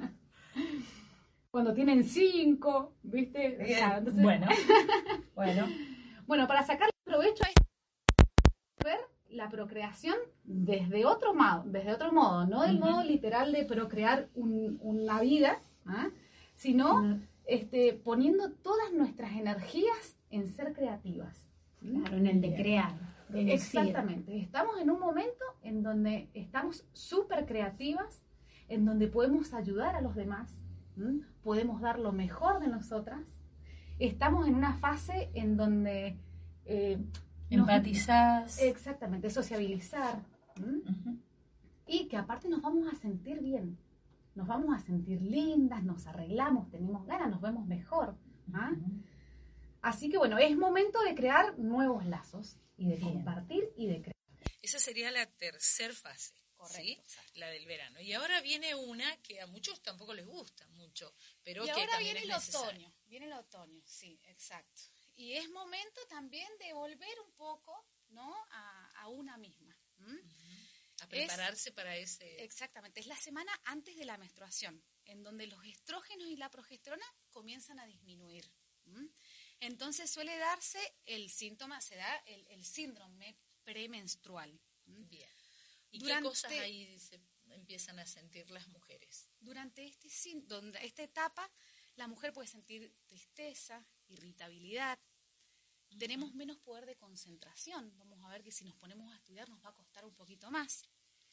Cuando 1.50 1.74
tienen 1.74 2.04
cinco, 2.04 2.94
¿viste? 3.04 3.58
Bueno, 4.14 4.48
bueno. 5.36 5.68
Bueno, 6.28 6.48
para 6.48 6.64
sacar 6.64 6.90
provecho 7.04 7.44
es 7.44 7.54
ver 8.84 9.00
la 9.30 9.50
procreación 9.50 10.16
desde 10.44 11.06
otro 11.06 11.34
modo, 11.34 11.64
desde 11.66 11.94
otro 11.94 12.12
modo, 12.12 12.46
no 12.46 12.64
del 12.64 12.80
modo 12.80 13.04
literal 13.04 13.52
de 13.52 13.66
procrear 13.66 14.30
una 14.34 15.22
vida, 15.22 15.60
¿ah? 15.86 16.10
sino 16.56 17.20
este, 17.46 17.94
poniendo 17.94 18.52
todas 18.52 18.92
nuestras 18.94 19.34
energías 19.34 20.18
en 20.30 20.48
ser 20.54 20.74
creativas. 20.74 21.48
Claro, 21.80 22.18
en 22.18 22.28
el 22.28 22.42
de 22.42 22.56
crear. 22.56 23.15
Exactamente. 23.34 24.38
Estamos 24.38 24.80
en 24.80 24.90
un 24.90 25.00
momento 25.00 25.44
en 25.64 25.84
donde 25.84 26.30
estamos 26.34 26.86
súper 26.94 27.46
creativas, 27.46 28.24
en 28.68 28.86
donde 28.86 29.08
podemos 29.08 29.54
ayudar 29.54 29.96
a 29.96 30.02
los 30.02 30.16
demás, 30.16 30.62
podemos 31.44 31.82
dar 31.82 32.00
lo 32.00 32.12
mejor 32.12 32.60
de 32.60 32.68
nosotras. 32.68 33.22
Estamos 34.00 34.48
en 34.48 34.56
una 34.56 34.74
fase 34.74 35.30
en 35.34 35.58
donde... 35.58 36.18
Eh, 36.66 37.00
Empatizás. 37.50 38.60
exactamente, 38.62 39.30
sociabilizar. 39.30 40.20
Y 41.88 42.08
que 42.08 42.18
aparte 42.18 42.50
nos 42.50 42.62
vamos 42.62 42.92
a 42.92 42.96
sentir 42.96 43.42
bien 43.42 43.78
nos 44.36 44.48
vamos 44.48 44.76
a 44.76 44.80
sentir 44.80 45.22
lindas, 45.22 45.84
nos 45.84 46.06
arreglamos, 46.08 46.70
tenemos 46.70 47.06
ganas, 47.08 47.30
nos 47.30 47.42
vemos 47.42 47.66
mejor. 47.66 48.16
¿ah? 48.54 48.74
Así 49.86 50.10
que 50.10 50.18
bueno, 50.18 50.40
es 50.40 50.58
momento 50.58 51.00
de 51.04 51.14
crear 51.14 51.60
nuevos 51.60 52.08
lazos 52.08 52.58
y 52.76 52.88
de 52.88 53.00
compartir 53.00 53.72
y 53.78 53.86
de 53.86 54.02
crear. 54.02 54.16
Esa 54.64 54.80
sería 54.80 55.12
la 55.12 55.28
tercera 55.28 55.94
fase. 55.94 56.34
Correcto, 56.56 57.14
la 57.36 57.50
del 57.50 57.68
verano. 57.68 58.02
Y 58.02 58.14
ahora 58.14 58.42
viene 58.42 58.74
una 58.74 59.16
que 59.22 59.40
a 59.42 59.46
muchos 59.46 59.84
tampoco 59.84 60.16
les 60.16 60.26
gusta 60.26 60.68
mucho, 60.70 61.14
pero 61.44 61.64
y 61.64 61.68
que 61.68 61.82
ahora 61.82 62.00
viene 62.00 62.24
el 62.24 62.32
otoño, 62.32 62.92
viene 63.06 63.28
el 63.28 63.34
otoño, 63.34 63.84
sí, 63.86 64.20
exacto. 64.24 64.82
Y 65.18 65.34
es 65.34 65.48
momento 65.52 66.02
también 66.10 66.50
de 66.58 66.74
volver 66.74 67.20
un 67.24 67.34
poco, 67.34 67.86
¿no? 68.10 68.36
A, 68.50 69.08
una 69.10 69.38
misma. 69.38 69.78
A 71.02 71.08
prepararse 71.08 71.72
para 71.72 71.96
ese. 71.96 72.44
Exactamente, 72.44 73.02
es 73.02 73.06
la 73.06 73.18
semana 73.18 73.52
antes 73.66 73.96
de 73.96 74.06
la 74.06 74.18
menstruación, 74.18 74.84
en 75.06 75.22
donde 75.22 75.46
los 75.46 75.64
estrógenos 75.64 76.28
y 76.28 76.38
la 76.38 76.50
progesterona 76.50 77.06
comienzan 77.30 77.80
a 77.80 77.86
disminuir. 77.86 78.50
Entonces 79.66 80.12
suele 80.12 80.38
darse 80.38 80.80
el 81.06 81.30
síntoma, 81.32 81.82
se 81.82 81.96
da 81.96 82.16
el, 82.28 82.64
síndrome 82.64 83.36
premenstrual. 83.64 84.60
Bien. 84.86 85.30
¿Y 85.90 86.00
qué 86.02 86.22
cosas 86.22 86.52
ahí 86.52 87.00
se 87.00 87.20
empiezan 87.50 87.98
a 87.98 88.06
sentir 88.06 88.50
las 88.52 88.68
mujeres? 88.68 89.28
Durante 89.40 89.86
este, 89.88 90.08
esta 90.82 91.04
etapa, 91.04 91.50
la 91.96 92.08
mujer 92.08 92.32
puede 92.32 92.48
sentir 92.48 92.94
tristeza, 93.08 93.84
irritabilidad, 94.08 95.00
tenemos 95.98 96.34
menos 96.34 96.60
poder 96.60 96.86
de 96.86 96.96
concentración. 96.96 97.92
Vamos 97.98 98.24
a 98.24 98.30
ver 98.30 98.44
que 98.44 98.52
si 98.52 98.66
nos 98.66 98.76
ponemos 98.76 99.12
a 99.12 99.16
estudiar 99.16 99.50
nos 99.50 99.64
va 99.64 99.70
a 99.70 99.76
costar 99.76 100.06
un 100.06 100.14
poquito 100.14 100.52
más. 100.52 100.84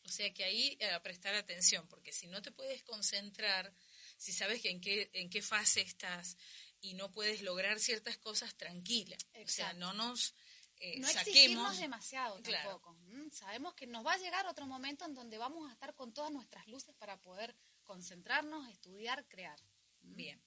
O 0.04 0.08
sea 0.08 0.32
que 0.32 0.44
ahí 0.44 0.78
a 0.94 1.02
prestar 1.02 1.34
atención, 1.34 1.86
porque 1.88 2.12
si 2.12 2.26
no 2.28 2.40
te 2.40 2.50
puedes 2.50 2.82
concentrar, 2.82 3.72
si 4.16 4.32
sabes 4.32 4.62
que 4.62 4.70
en 4.70 4.80
qué, 4.80 5.10
en 5.12 5.30
qué 5.30 5.42
fase 5.42 5.80
estás 5.80 6.36
y 6.82 6.94
no 6.94 7.10
puedes 7.10 7.40
lograr 7.40 7.78
ciertas 7.78 8.18
cosas 8.18 8.54
tranquila. 8.56 9.16
O 9.42 9.48
sea, 9.48 9.72
no 9.72 9.94
nos 9.94 10.34
eh, 10.76 10.98
no 10.98 11.06
exigimos 11.06 11.78
demasiado 11.78 12.42
tampoco. 12.42 12.98
Sabemos 13.30 13.72
que 13.74 13.86
nos 13.86 14.04
va 14.04 14.14
a 14.14 14.18
llegar 14.18 14.46
otro 14.46 14.66
momento 14.66 15.04
en 15.06 15.14
donde 15.14 15.38
vamos 15.38 15.70
a 15.70 15.72
estar 15.72 15.94
con 15.94 16.12
todas 16.12 16.32
nuestras 16.32 16.66
luces 16.66 16.94
para 16.96 17.16
poder 17.18 17.54
concentrarnos, 17.84 18.68
estudiar, 18.68 19.24
crear. 19.28 19.58
Bien. 20.00 20.42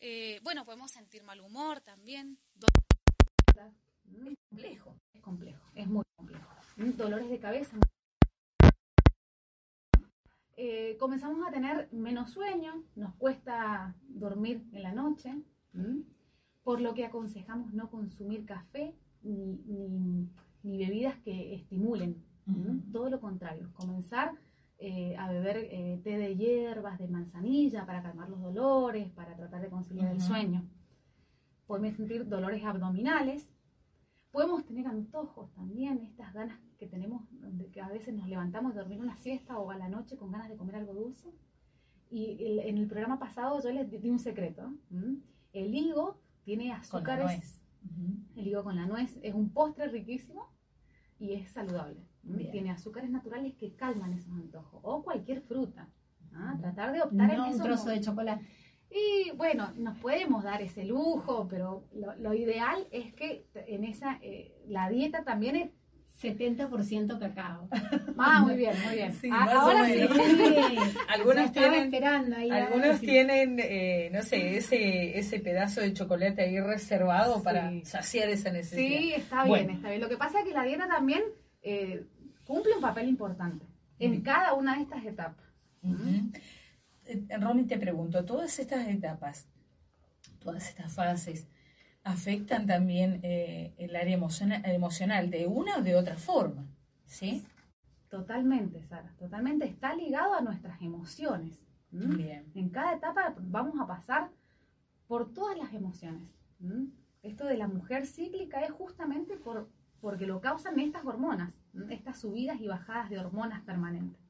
Eh, 0.00 0.40
bueno, 0.42 0.64
podemos 0.64 0.90
sentir 0.90 1.22
mal 1.22 1.40
humor 1.40 1.82
también. 1.82 2.38
Es 4.04 4.36
complejo, 4.48 4.96
es 5.12 5.20
complejo, 5.20 5.70
es 5.74 5.86
muy 5.86 6.04
complejo. 6.16 6.48
Dolores 6.76 7.28
de 7.28 7.38
cabeza. 7.38 7.76
Eh, 10.56 10.96
comenzamos 10.98 11.46
a 11.46 11.50
tener 11.50 11.88
menos 11.92 12.30
sueño, 12.30 12.82
nos 12.94 13.14
cuesta 13.14 13.94
dormir 14.08 14.64
en 14.72 14.82
la 14.82 14.92
noche, 14.92 15.34
por 16.62 16.80
lo 16.80 16.94
que 16.94 17.04
aconsejamos 17.04 17.74
no 17.74 17.90
consumir 17.90 18.44
café 18.44 18.94
ni, 19.22 20.28
bebidas 20.62 21.18
que 21.18 21.54
estimulen, 21.54 22.22
todo 22.92 23.10
lo 23.10 23.20
contrario, 23.20 23.70
comenzar 23.74 24.32
eh, 24.78 25.16
a 25.16 25.30
beber 25.30 25.56
eh, 25.56 26.00
té 26.04 26.18
de 26.18 26.36
hierbas, 26.36 26.98
de 26.98 27.08
manzanilla 27.08 27.84
para 27.86 28.02
calmar 28.02 28.28
los 28.28 28.40
dolores, 28.40 29.10
para 29.10 29.34
tratar 29.34 29.62
de 29.62 29.68
conciliar 29.68 30.12
el 30.12 30.20
sueño. 30.20 30.62
Podemos 31.66 31.96
sentir 31.96 32.28
dolores 32.28 32.62
abdominales, 32.64 33.48
Podemos 34.34 34.66
tener 34.66 34.88
antojos 34.88 35.48
también, 35.52 36.00
estas 36.02 36.34
ganas 36.34 36.58
que 36.84 36.90
tenemos, 36.90 37.22
de 37.30 37.70
que 37.70 37.80
a 37.80 37.88
veces 37.88 38.14
nos 38.14 38.28
levantamos 38.28 38.72
a 38.72 38.80
dormir 38.80 39.00
una 39.00 39.16
siesta 39.16 39.58
o 39.58 39.70
a 39.70 39.76
la 39.76 39.88
noche 39.88 40.16
con 40.16 40.30
ganas 40.30 40.48
de 40.48 40.56
comer 40.56 40.76
algo 40.76 40.92
dulce. 40.92 41.30
Y 42.10 42.60
en 42.60 42.78
el 42.78 42.86
programa 42.86 43.18
pasado 43.18 43.60
yo 43.62 43.70
les 43.72 43.90
di 43.90 44.10
un 44.10 44.18
secreto. 44.18 44.72
El 45.52 45.74
higo 45.74 46.20
tiene 46.44 46.72
azúcares. 46.72 47.60
El 48.36 48.46
higo 48.46 48.62
con 48.62 48.76
la 48.76 48.86
nuez 48.86 49.18
es 49.22 49.34
un 49.34 49.50
postre 49.50 49.88
riquísimo 49.88 50.48
y 51.18 51.32
es 51.32 51.50
saludable. 51.50 52.00
Tiene 52.52 52.70
azúcares 52.70 53.10
naturales 53.10 53.54
que 53.54 53.74
calman 53.74 54.12
esos 54.12 54.32
antojos. 54.32 54.80
O 54.82 55.02
cualquier 55.02 55.40
fruta. 55.42 55.88
¿ah? 56.34 56.56
Tratar 56.60 56.92
de 56.92 57.02
optar 57.02 57.32
en 57.32 57.40
un 57.40 57.58
trozo 57.58 57.88
de 57.88 58.00
chocolate. 58.00 58.44
Y 58.90 59.32
bueno, 59.36 59.72
nos 59.76 59.98
podemos 59.98 60.44
dar 60.44 60.62
ese 60.62 60.84
lujo, 60.84 61.48
pero 61.48 61.88
lo, 61.92 62.32
ideal 62.32 62.86
es 62.92 63.12
que 63.14 63.48
en 63.54 63.82
esa, 63.84 64.18
eh, 64.22 64.54
la 64.68 64.88
dieta 64.88 65.24
también 65.24 65.56
es 65.56 65.70
70% 66.20 67.18
cacao. 67.18 67.68
Ah, 68.16 68.42
muy 68.42 68.54
bien, 68.54 68.74
muy 68.86 68.94
bien. 68.94 69.12
Ah, 69.32 69.48
ahora 69.52 69.86
sí. 69.86 70.00
algunos 71.08 71.50
tienen, 71.52 71.92
algunos 72.52 73.00
tienen 73.00 73.58
eh, 73.58 74.08
no 74.12 74.22
sé, 74.22 74.56
ese, 74.56 75.18
ese 75.18 75.40
pedazo 75.40 75.80
de 75.80 75.92
chocolate 75.92 76.42
ahí 76.42 76.60
reservado 76.60 77.42
para 77.42 77.72
saciar 77.84 78.28
esa 78.28 78.52
necesidad. 78.52 78.98
Sí, 78.98 79.12
está 79.14 79.44
bien, 79.44 79.70
está 79.70 79.88
bien. 79.88 80.00
Lo 80.00 80.08
que 80.08 80.16
pasa 80.16 80.38
es 80.38 80.46
que 80.46 80.52
la 80.52 80.62
dieta 80.62 80.86
también 80.86 81.22
eh, 81.62 82.04
cumple 82.46 82.74
un 82.76 82.80
papel 82.80 83.08
importante 83.08 83.66
en 83.98 84.20
cada 84.22 84.54
una 84.54 84.76
de 84.76 84.82
estas 84.82 85.04
etapas. 85.04 85.44
Romy, 87.40 87.64
te 87.64 87.78
pregunto, 87.78 88.24
todas 88.24 88.58
estas 88.58 88.86
etapas, 88.88 89.48
todas 90.38 90.68
estas 90.68 90.94
fases, 90.94 91.48
afectan 92.04 92.66
también 92.66 93.20
eh, 93.22 93.72
el 93.78 93.96
área 93.96 94.14
emocional, 94.14 95.30
de 95.30 95.46
una 95.46 95.78
o 95.78 95.82
de 95.82 95.96
otra 95.96 96.16
forma, 96.16 96.66
¿sí? 97.06 97.44
Totalmente, 98.08 98.82
Sara, 98.82 99.12
totalmente. 99.18 99.64
Está 99.64 99.94
ligado 99.94 100.34
a 100.34 100.40
nuestras 100.42 100.80
emociones. 100.80 101.58
Bien. 101.90 102.44
En 102.54 102.68
cada 102.68 102.94
etapa 102.94 103.34
vamos 103.38 103.80
a 103.80 103.86
pasar 103.86 104.30
por 105.06 105.32
todas 105.32 105.56
las 105.56 105.72
emociones. 105.72 106.28
Esto 107.22 107.46
de 107.46 107.56
la 107.56 107.68
mujer 107.68 108.06
cíclica 108.06 108.60
es 108.60 108.70
justamente 108.70 109.36
por, 109.36 109.68
porque 110.00 110.26
lo 110.26 110.40
causan 110.40 110.78
estas 110.78 111.04
hormonas, 111.04 111.52
estas 111.90 112.20
subidas 112.20 112.60
y 112.60 112.66
bajadas 112.66 113.10
de 113.10 113.18
hormonas 113.18 113.62
permanentes. 113.62 114.20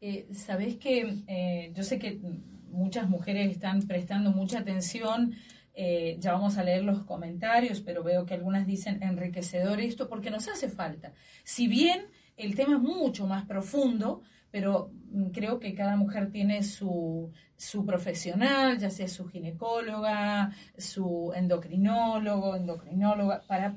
Eh, 0.00 0.26
Sabés 0.32 0.76
que 0.76 1.22
eh, 1.26 1.72
yo 1.74 1.82
sé 1.82 1.98
que 1.98 2.20
muchas 2.68 3.08
mujeres 3.08 3.50
están 3.50 3.82
prestando 3.82 4.30
mucha 4.30 4.58
atención, 4.58 5.34
eh, 5.78 6.16
ya 6.18 6.32
vamos 6.32 6.56
a 6.56 6.64
leer 6.64 6.82
los 6.84 7.04
comentarios, 7.04 7.82
pero 7.82 8.02
veo 8.02 8.24
que 8.24 8.32
algunas 8.32 8.66
dicen 8.66 9.02
enriquecedor 9.02 9.78
esto 9.78 10.08
porque 10.08 10.30
nos 10.30 10.48
hace 10.48 10.70
falta. 10.70 11.12
Si 11.44 11.68
bien 11.68 12.06
el 12.38 12.54
tema 12.54 12.76
es 12.76 12.82
mucho 12.82 13.26
más 13.26 13.44
profundo, 13.44 14.22
pero 14.50 14.90
mm, 15.10 15.26
creo 15.32 15.60
que 15.60 15.74
cada 15.74 15.96
mujer 15.96 16.30
tiene 16.30 16.62
su, 16.62 17.30
su 17.56 17.84
profesional, 17.84 18.78
ya 18.78 18.88
sea 18.88 19.06
su 19.06 19.26
ginecóloga, 19.26 20.50
su 20.78 21.32
endocrinólogo, 21.36 22.56
endocrinóloga, 22.56 23.42
para 23.46 23.76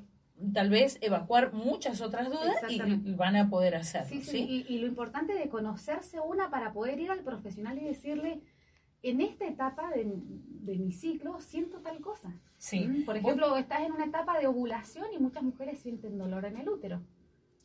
tal 0.54 0.70
vez 0.70 0.98
evacuar 1.02 1.52
muchas 1.52 2.00
otras 2.00 2.30
dudas 2.30 2.56
y, 2.70 2.80
van 3.14 3.36
a 3.36 3.50
poder 3.50 3.76
hacerlo. 3.76 4.22
Sí, 4.24 4.66
Y, 4.70 4.78
lo 4.78 4.88
importante 4.88 5.34
de 5.34 5.50
conocerse 5.50 6.22
una 6.22 6.50
para 6.50 6.72
poder 6.72 6.98
ir 7.00 7.12
al 7.12 7.20
profesional 7.20 7.78
y 7.78 7.84
decirle, 7.84 8.42
en 9.02 9.22
esta 9.22 9.48
etapa 9.48 9.90
de, 9.92 10.06
mi 10.76 10.92
ciclo 10.92 11.40
siento 11.40 11.80
tal 11.80 12.00
cosa. 12.02 12.34
Sí. 12.58 12.88
¿Mm? 12.88 13.06
Por 13.06 13.18
ejemplo, 13.18 13.56
estás 13.58 13.82
en 13.82 13.94
una 13.94 14.06
etapa 14.06 14.38
de 14.40 14.48
ovulación 14.48 15.08
y 15.14 15.20
muchas 15.20 15.44
mujeres 15.44 15.80
sienten 15.80 16.18
dolor 16.18 16.46
en 16.46 16.58
el 16.58 16.70
útero. 16.70 17.02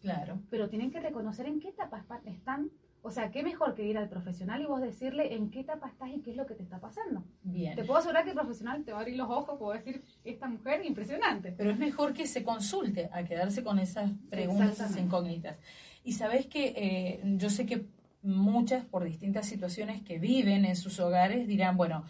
Claro. 0.00 0.38
Pero 0.50 0.68
tienen 0.68 0.90
que 0.90 1.00
reconocer 1.00 1.46
en 1.46 1.60
qué 1.60 1.68
etapa 1.68 2.04
están. 2.26 2.70
O 3.02 3.10
sea, 3.10 3.30
qué 3.30 3.42
mejor 3.42 3.74
que 3.74 3.84
ir 3.84 3.98
al 3.98 4.08
profesional 4.08 4.62
y 4.62 4.66
vos 4.66 4.80
decirle 4.80 5.34
en 5.34 5.50
qué 5.50 5.60
etapa 5.60 5.88
estás 5.88 6.08
y 6.08 6.20
qué 6.20 6.30
es 6.30 6.36
lo 6.36 6.46
que 6.46 6.54
te 6.54 6.62
está 6.62 6.80
pasando. 6.80 7.22
Bien. 7.42 7.74
Te 7.76 7.84
puedo 7.84 7.98
asegurar 7.98 8.24
que 8.24 8.30
el 8.30 8.36
profesional 8.36 8.82
te 8.82 8.92
va 8.92 8.98
a 8.98 9.00
abrir 9.02 9.16
los 9.16 9.28
ojos, 9.28 9.58
puedo 9.58 9.72
decir, 9.72 10.02
esta 10.24 10.48
mujer 10.48 10.84
impresionante. 10.86 11.52
Pero 11.52 11.70
es 11.70 11.78
mejor 11.78 12.14
que 12.14 12.26
se 12.26 12.42
consulte 12.42 13.10
a 13.12 13.24
quedarse 13.24 13.62
con 13.62 13.78
esas 13.78 14.10
preguntas, 14.30 14.72
esas 14.72 14.96
incógnitas. 14.96 15.58
Y 16.02 16.12
sabes 16.12 16.46
que 16.46 16.72
eh, 16.76 17.20
yo 17.36 17.50
sé 17.50 17.66
que 17.66 17.86
muchas, 18.24 18.84
por 18.84 19.04
distintas 19.04 19.46
situaciones 19.46 20.02
que 20.02 20.18
viven 20.18 20.64
en 20.64 20.76
sus 20.76 20.98
hogares, 20.98 21.46
dirán, 21.46 21.76
bueno, 21.76 22.04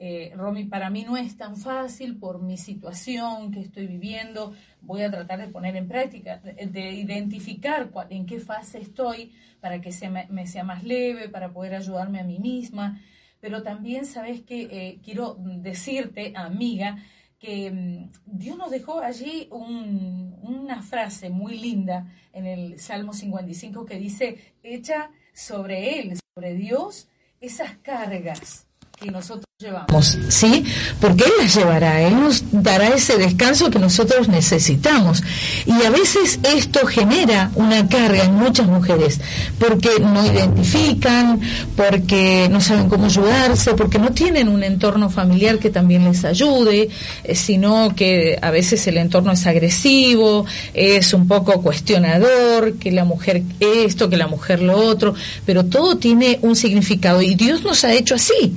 eh, 0.00 0.32
Romy, 0.36 0.64
para 0.64 0.90
mí 0.90 1.04
no 1.04 1.16
es 1.16 1.36
tan 1.36 1.56
fácil 1.56 2.18
por 2.18 2.40
mi 2.40 2.56
situación 2.56 3.50
que 3.50 3.60
estoy 3.60 3.88
viviendo, 3.88 4.54
voy 4.80 5.02
a 5.02 5.10
tratar 5.10 5.40
de 5.40 5.48
poner 5.48 5.74
en 5.74 5.88
práctica, 5.88 6.38
de, 6.38 6.92
identificar 6.92 7.90
en 8.08 8.24
qué 8.24 8.38
fase 8.38 8.78
estoy 8.78 9.32
para 9.60 9.80
que 9.80 9.90
me, 10.30 10.46
sea 10.46 10.62
más 10.62 10.84
leve, 10.84 11.28
para 11.28 11.52
poder 11.52 11.74
ayudarme 11.74 12.20
a 12.20 12.24
mí 12.24 12.38
misma. 12.38 13.00
Pero 13.40 13.62
también 13.64 14.06
sabes 14.06 14.42
que 14.42 14.62
eh, 14.70 15.00
quiero 15.02 15.36
decirte, 15.40 16.32
amiga, 16.36 16.98
que 17.40 17.70
mm, 17.70 18.10
Dios 18.24 18.56
nos 18.56 18.70
dejó 18.70 19.00
allí 19.00 19.48
una 19.50 20.80
frase 20.82 21.28
muy 21.28 21.58
linda 21.58 22.06
en 22.32 22.46
el 22.46 22.78
Salmo 22.78 23.12
55 23.12 23.84
que 23.84 23.98
dice, 23.98 24.54
echa 24.62 25.10
sobre 25.38 26.00
Él, 26.00 26.18
sobre 26.34 26.54
Dios, 26.54 27.08
esas 27.40 27.76
cargas 27.78 28.66
que 28.98 29.10
nosotros 29.10 29.47
llevamos, 29.60 30.16
¿sí? 30.28 30.64
Porque 31.00 31.24
Él 31.24 31.32
las 31.40 31.52
llevará, 31.52 32.00
Él 32.00 32.14
nos 32.14 32.44
dará 32.52 32.90
ese 32.90 33.18
descanso 33.18 33.70
que 33.70 33.80
nosotros 33.80 34.28
necesitamos. 34.28 35.20
Y 35.66 35.84
a 35.84 35.90
veces 35.90 36.38
esto 36.44 36.86
genera 36.86 37.50
una 37.56 37.88
carga 37.88 38.22
en 38.22 38.34
muchas 38.34 38.68
mujeres, 38.68 39.20
porque 39.58 39.98
no 39.98 40.24
identifican, 40.24 41.40
porque 41.74 42.46
no 42.48 42.60
saben 42.60 42.88
cómo 42.88 43.06
ayudarse, 43.06 43.74
porque 43.74 43.98
no 43.98 44.12
tienen 44.12 44.46
un 44.46 44.62
entorno 44.62 45.10
familiar 45.10 45.58
que 45.58 45.70
también 45.70 46.04
les 46.04 46.24
ayude, 46.24 46.88
eh, 47.24 47.34
sino 47.34 47.96
que 47.96 48.38
a 48.40 48.52
veces 48.52 48.86
el 48.86 48.96
entorno 48.96 49.32
es 49.32 49.44
agresivo, 49.44 50.46
es 50.72 51.12
un 51.12 51.26
poco 51.26 51.60
cuestionador, 51.62 52.74
que 52.74 52.92
la 52.92 53.04
mujer 53.04 53.42
esto, 53.58 54.08
que 54.08 54.18
la 54.18 54.28
mujer 54.28 54.62
lo 54.62 54.76
otro, 54.76 55.16
pero 55.44 55.64
todo 55.64 55.96
tiene 55.96 56.38
un 56.42 56.54
significado 56.54 57.22
y 57.22 57.34
Dios 57.34 57.64
nos 57.64 57.82
ha 57.82 57.92
hecho 57.92 58.14
así. 58.14 58.54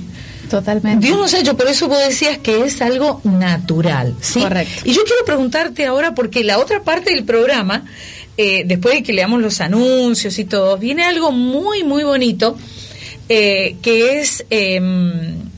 Totalmente. 0.52 1.06
Dios 1.06 1.18
nos 1.18 1.32
ha 1.32 1.38
hecho, 1.38 1.56
por 1.56 1.66
eso 1.66 1.88
vos 1.88 1.98
decías 1.98 2.36
que 2.36 2.64
es 2.64 2.82
algo 2.82 3.22
natural, 3.24 4.14
¿sí? 4.20 4.42
Correcto. 4.42 4.82
Y 4.84 4.92
yo 4.92 5.02
quiero 5.04 5.24
preguntarte 5.24 5.86
ahora, 5.86 6.14
porque 6.14 6.44
la 6.44 6.58
otra 6.58 6.82
parte 6.82 7.08
del 7.10 7.24
programa, 7.24 7.86
eh, 8.36 8.62
después 8.66 8.96
de 8.96 9.02
que 9.02 9.14
leamos 9.14 9.40
los 9.40 9.62
anuncios 9.62 10.38
y 10.38 10.44
todo, 10.44 10.76
viene 10.76 11.04
algo 11.04 11.32
muy, 11.32 11.84
muy 11.84 12.04
bonito, 12.04 12.58
eh, 13.30 13.76
que 13.80 14.20
es... 14.20 14.44
Em, 14.50 15.50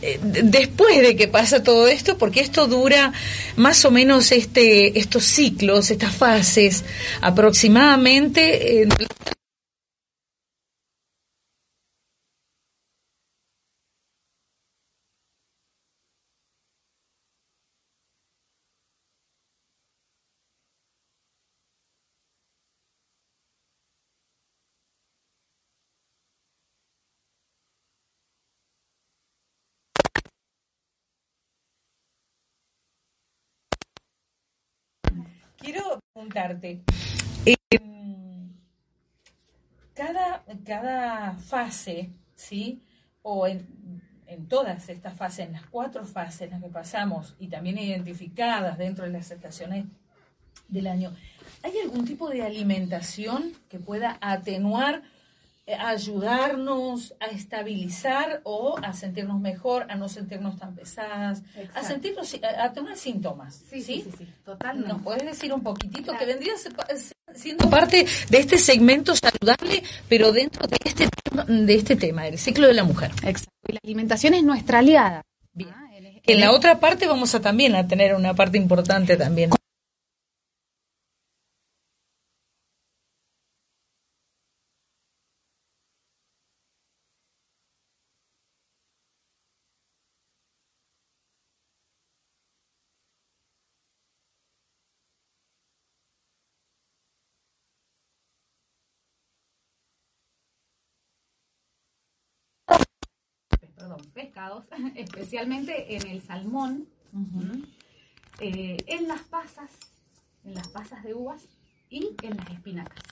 eh, 0.00 0.18
después 0.22 1.02
de 1.02 1.14
que 1.14 1.28
pasa 1.28 1.62
todo 1.62 1.86
esto, 1.86 2.16
porque 2.16 2.40
esto 2.40 2.68
dura 2.68 3.12
más 3.56 3.84
o 3.84 3.90
menos 3.90 4.32
este, 4.32 4.98
estos 4.98 5.24
ciclos, 5.24 5.90
estas 5.90 6.14
fases, 6.14 6.84
aproximadamente 7.20 8.88
em, 37.70 38.52
cada, 39.94 40.44
cada 40.64 41.34
fase, 41.34 42.10
¿sí? 42.34 42.82
O 43.22 43.46
en, 43.46 43.66
todas 44.48 44.88
estas 44.88 45.16
fases, 45.16 45.46
en 45.46 45.52
las 45.52 45.66
cuatro 45.66 46.04
fases 46.04 46.42
en 46.42 46.50
las 46.50 46.62
que 46.62 46.68
pasamos 46.68 47.34
y 47.38 47.48
también 47.48 47.78
identificadas 47.78 48.78
dentro 48.78 49.04
de 49.04 49.10
las 49.10 49.30
estaciones 49.30 49.86
del 50.68 50.86
año, 50.86 51.14
¿hay 51.62 51.72
algún 51.82 52.04
tipo 52.04 52.28
de 52.28 52.42
alimentación 52.42 53.52
que 53.68 53.78
pueda 53.78 54.18
atenuar 54.20 55.02
eh, 55.68 55.74
ayudarnos 55.74 57.12
a 57.20 57.26
estabilizar 57.26 58.40
o 58.44 58.78
a 58.82 58.94
sentirnos 58.94 59.38
mejor, 59.38 59.84
a 59.90 59.96
no 59.96 60.08
sentirnos 60.08 60.58
tan 60.58 60.74
pesadas, 60.74 61.42
a 61.74 61.82
sentirnos, 61.82 62.34
a, 62.58 62.72
tener 62.72 62.96
síntomas. 62.96 63.64
Sí, 63.68 63.82
sí, 63.82 64.02
sí, 64.02 64.10
sí, 64.16 64.26
totalmente. 64.46 64.88
¿Nos 64.90 65.02
puedes 65.02 65.26
decir 65.26 65.52
un 65.52 65.62
poquitito 65.62 66.16
que 66.16 66.24
vendría 66.24 66.54
siendo 67.34 67.68
parte 67.68 68.06
de 68.30 68.38
este 68.38 68.56
segmento 68.56 69.14
saludable, 69.14 69.82
pero 70.08 70.32
dentro 70.32 70.66
de 70.66 70.78
este, 70.82 71.06
de 71.46 71.74
este 71.74 71.96
tema, 71.96 72.26
el 72.26 72.38
ciclo 72.38 72.66
de 72.66 72.72
la 72.72 72.84
mujer? 72.84 73.10
Exacto. 73.22 73.52
Y 73.68 73.72
la 73.74 73.80
alimentación 73.84 74.32
es 74.32 74.44
nuestra 74.44 74.78
aliada. 74.78 75.20
Bien. 75.52 75.68
Ah, 75.70 75.90
en 76.24 76.40
la 76.40 76.52
otra 76.52 76.80
parte 76.80 77.06
vamos 77.06 77.34
a 77.34 77.42
también 77.42 77.74
a 77.74 77.86
tener 77.86 78.14
una 78.14 78.32
parte 78.32 78.56
importante 78.56 79.18
también. 79.18 79.50
Pescados, 104.38 104.64
especialmente 104.94 105.96
en 105.96 106.06
el 106.06 106.22
salmón, 106.22 106.86
eh, 108.40 108.76
en 108.86 109.08
las 109.08 109.22
pasas, 109.22 109.70
en 110.44 110.54
las 110.54 110.68
pasas 110.68 111.02
de 111.02 111.14
uvas 111.14 111.48
y 111.90 112.14
en 112.22 112.36
las 112.36 112.50
espinacas. 112.50 113.02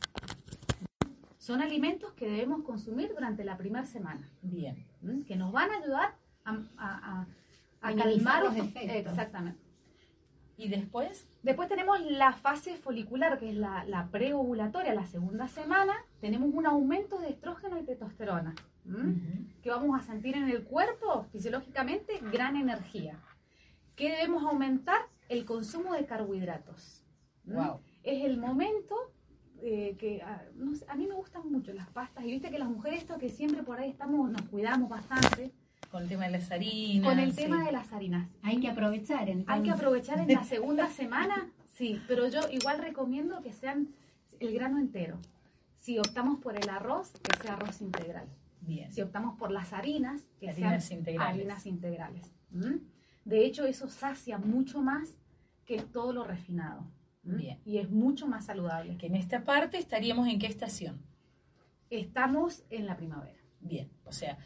Son 1.39 1.62
alimentos 1.62 2.12
que 2.14 2.27
debemos 2.27 2.62
consumir 2.64 3.11
durante 3.14 3.45
la 3.45 3.57
primera 3.57 3.87
semana. 3.87 4.29
Bien. 4.43 4.85
Que 5.27 5.37
nos 5.37 5.53
van 5.53 5.70
a 5.70 5.77
ayudar 5.79 6.14
a, 6.45 7.27
calmar 7.81 8.45
los 8.45 8.57
efectos. 8.57 9.12
Exactamente. 9.12 9.61
¿Y 10.57 10.68
después? 10.68 11.28
Después 11.42 11.68
tenemos 11.68 12.00
la 12.02 12.32
fase 12.32 12.76
folicular, 12.76 13.38
que 13.38 13.50
es 13.50 13.57
la, 13.57 13.84
la 13.84 14.09
preovulatoria, 14.09 14.94
la 14.94 15.07
segunda 15.07 15.48
semana. 15.48 15.94
Tenemos 16.20 16.50
un 16.52 16.66
aumento 16.66 17.18
de 17.18 17.30
estrógeno 17.30 17.78
y 17.78 17.84
testosterona 17.84 18.54
que 19.62 19.70
vamos 19.70 19.98
a 19.98 20.02
sentir 20.02 20.36
en 20.36 20.48
el 20.48 20.64
cuerpo 20.64 21.24
fisiológicamente 21.32 22.20
gran 22.32 22.57
energía. 22.57 23.18
¿Qué 23.96 24.11
debemos 24.11 24.44
aumentar? 24.44 25.00
El 25.28 25.44
consumo 25.44 25.94
de 25.94 26.07
carbohidratos. 26.07 27.02
Es 28.02 28.24
el 28.24 28.38
momento 28.38 28.94
eh, 29.62 29.96
que 29.98 30.22
ah, 30.22 30.42
a 30.88 30.96
mí 30.96 31.07
me 31.07 31.14
gustan 31.14 31.50
mucho 31.50 31.72
las 31.72 31.88
pastas 31.88 32.24
y 32.24 32.30
viste 32.30 32.50
que 32.50 32.59
las 32.59 32.68
mujeres 32.68 33.00
esto 33.00 33.18
que 33.18 33.28
siempre 33.28 33.62
por 33.62 33.80
ahí 33.80 33.90
estamos 33.90 34.30
nos 34.30 34.42
cuidamos 34.42 34.88
bastante 34.88 35.52
con 35.97 36.03
el 36.03 36.09
tema 36.09 36.26
de 36.26 36.30
las 36.32 36.51
harinas 36.51 37.07
con 37.07 37.18
el 37.18 37.34
tema 37.34 37.64
de 37.64 37.72
las 37.72 37.92
harinas 37.92 38.28
hay 38.42 38.61
que 38.61 38.68
aprovechar 38.68 39.28
hay 39.47 39.62
que 39.62 39.70
aprovechar 39.70 40.20
en 40.20 40.32
la 40.32 40.44
segunda 40.55 40.88
semana 40.90 41.51
sí 41.74 42.01
pero 42.07 42.28
yo 42.28 42.40
igual 42.51 42.78
recomiendo 42.78 43.42
que 43.42 43.53
sean 43.53 43.88
el 44.40 44.53
grano 44.53 44.78
entero 44.78 45.18
si 45.76 45.99
optamos 45.99 46.40
por 46.40 46.57
el 46.57 46.68
arroz 46.68 47.12
que 47.22 47.42
sea 47.42 47.55
arroz 47.55 47.80
integral 47.80 48.26
si 48.90 49.03
optamos 49.03 49.38
por 49.38 49.51
las 49.51 49.72
harinas, 49.72 50.22
que 50.40 50.53
sean 50.53 50.80
harinas 51.20 51.66
integrales. 51.66 52.32
De 53.24 53.44
hecho, 53.44 53.66
eso 53.66 53.88
sacia 53.88 54.38
mucho 54.38 54.80
más 54.82 55.16
que 55.64 55.80
todo 55.80 56.12
lo 56.12 56.24
refinado. 56.24 56.86
Bien. 57.22 57.61
Y 57.64 57.78
es 57.78 57.90
mucho 57.90 58.28
más 58.28 58.47
saludable. 58.47 58.97
Que 58.97 59.07
en 59.07 59.16
esta 59.16 59.44
parte 59.44 59.78
estaríamos 59.78 60.28
en 60.28 60.38
qué 60.38 60.47
estación? 60.47 61.01
Estamos 61.90 62.64
en 62.70 62.86
la 62.86 62.97
primavera. 62.97 63.38
Bien, 63.61 63.90
o 64.05 64.12
sea, 64.12 64.38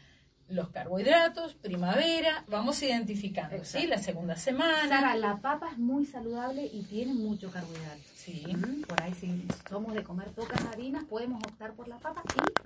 los 0.51 0.69
carbohidratos, 0.69 1.55
primavera, 1.55 2.43
vamos 2.47 2.81
identificando, 2.83 3.63
¿sí? 3.63 3.87
La 3.87 3.97
segunda 3.97 4.35
semana. 4.35 4.87
Sara, 4.87 5.15
la 5.15 5.37
papa 5.37 5.69
es 5.71 5.77
muy 5.77 6.05
saludable 6.05 6.65
y 6.65 6.83
tiene 6.83 7.13
mucho 7.13 7.49
carbohidrato. 7.49 8.01
Sí. 8.15 8.45
Mm, 8.45 8.83
por 8.83 9.01
ahí 9.01 9.13
si 9.13 9.47
somos 9.69 9.93
de 9.93 10.03
comer 10.03 10.29
pocas 10.31 10.63
harinas, 10.65 11.05
podemos 11.05 11.41
optar 11.43 11.73
por 11.73 11.87
la 11.87 11.97
papa 11.97 12.21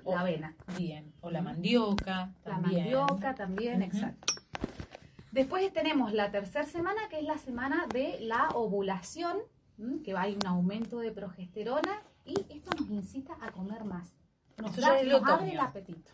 y 0.05 0.09
la 0.09 0.19
avena. 0.19 0.55
Bien, 0.77 1.13
o 1.21 1.29
la 1.29 1.41
mandioca. 1.41 2.33
La 2.43 2.57
mandioca 2.57 3.35
también, 3.35 3.81
exacto. 3.81 4.33
Después 5.31 5.71
tenemos 5.73 6.13
la 6.13 6.31
tercera 6.31 6.65
semana, 6.65 7.01
que 7.09 7.19
es 7.19 7.25
la 7.25 7.37
semana 7.37 7.85
de 7.93 8.17
la 8.21 8.49
ovulación, 8.49 9.37
que 10.03 10.13
va 10.13 10.23
a 10.23 10.27
un 10.27 10.45
aumento 10.45 10.99
de 10.99 11.11
progesterona 11.11 12.01
y 12.25 12.33
esto 12.49 12.71
nos 12.79 12.89
incita 12.89 13.33
a 13.41 13.51
comer 13.51 13.83
más. 13.83 14.13
Nos, 14.57 14.75
da, 14.77 15.03
nos 15.03 15.23
abre 15.23 15.51
el 15.51 15.59
apetito 15.59 16.11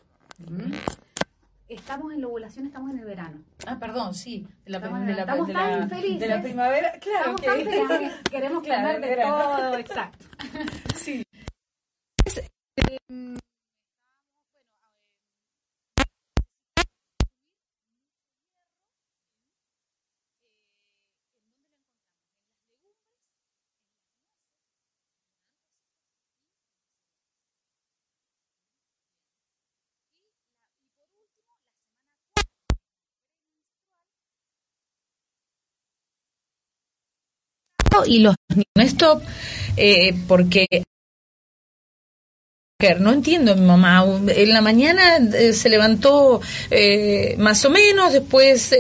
estamos 1.73 2.13
en 2.13 2.21
la 2.21 2.27
ovulación, 2.27 2.65
estamos 2.65 2.91
en 2.91 2.99
el 2.99 3.05
verano. 3.05 3.43
Ah, 3.65 3.77
perdón, 3.79 4.13
sí. 4.13 4.45
De 4.65 4.71
la, 4.71 4.77
estamos, 4.77 5.05
de 5.05 5.13
la, 5.13 5.21
estamos 5.21 5.47
de 5.47 5.53
tan 5.53 5.89
felices. 5.89 6.19
De 6.19 6.27
la 6.27 6.41
primavera, 6.41 6.91
claro. 6.99 7.35
Estamos 7.35 7.41
tan 7.41 7.89
felices. 7.89 8.13
Queremos 8.29 8.63
comer 8.67 9.01
de 9.01 9.15
todo, 9.15 9.77
exacto. 9.77 10.25
sí. 10.95 11.23
Eh, 12.77 13.37
y 38.05 38.19
los 38.19 38.35
no 38.75 38.83
stop 38.83 39.21
eh, 39.77 40.13
porque 40.27 40.67
no 42.99 43.13
entiendo 43.13 43.55
mi 43.55 43.61
mamá 43.61 44.03
en 44.27 44.53
la 44.53 44.61
mañana 44.61 45.17
eh, 45.17 45.53
se 45.53 45.69
levantó 45.69 46.41
eh, 46.71 47.35
más 47.37 47.63
o 47.65 47.69
menos 47.69 48.11
después 48.11 48.75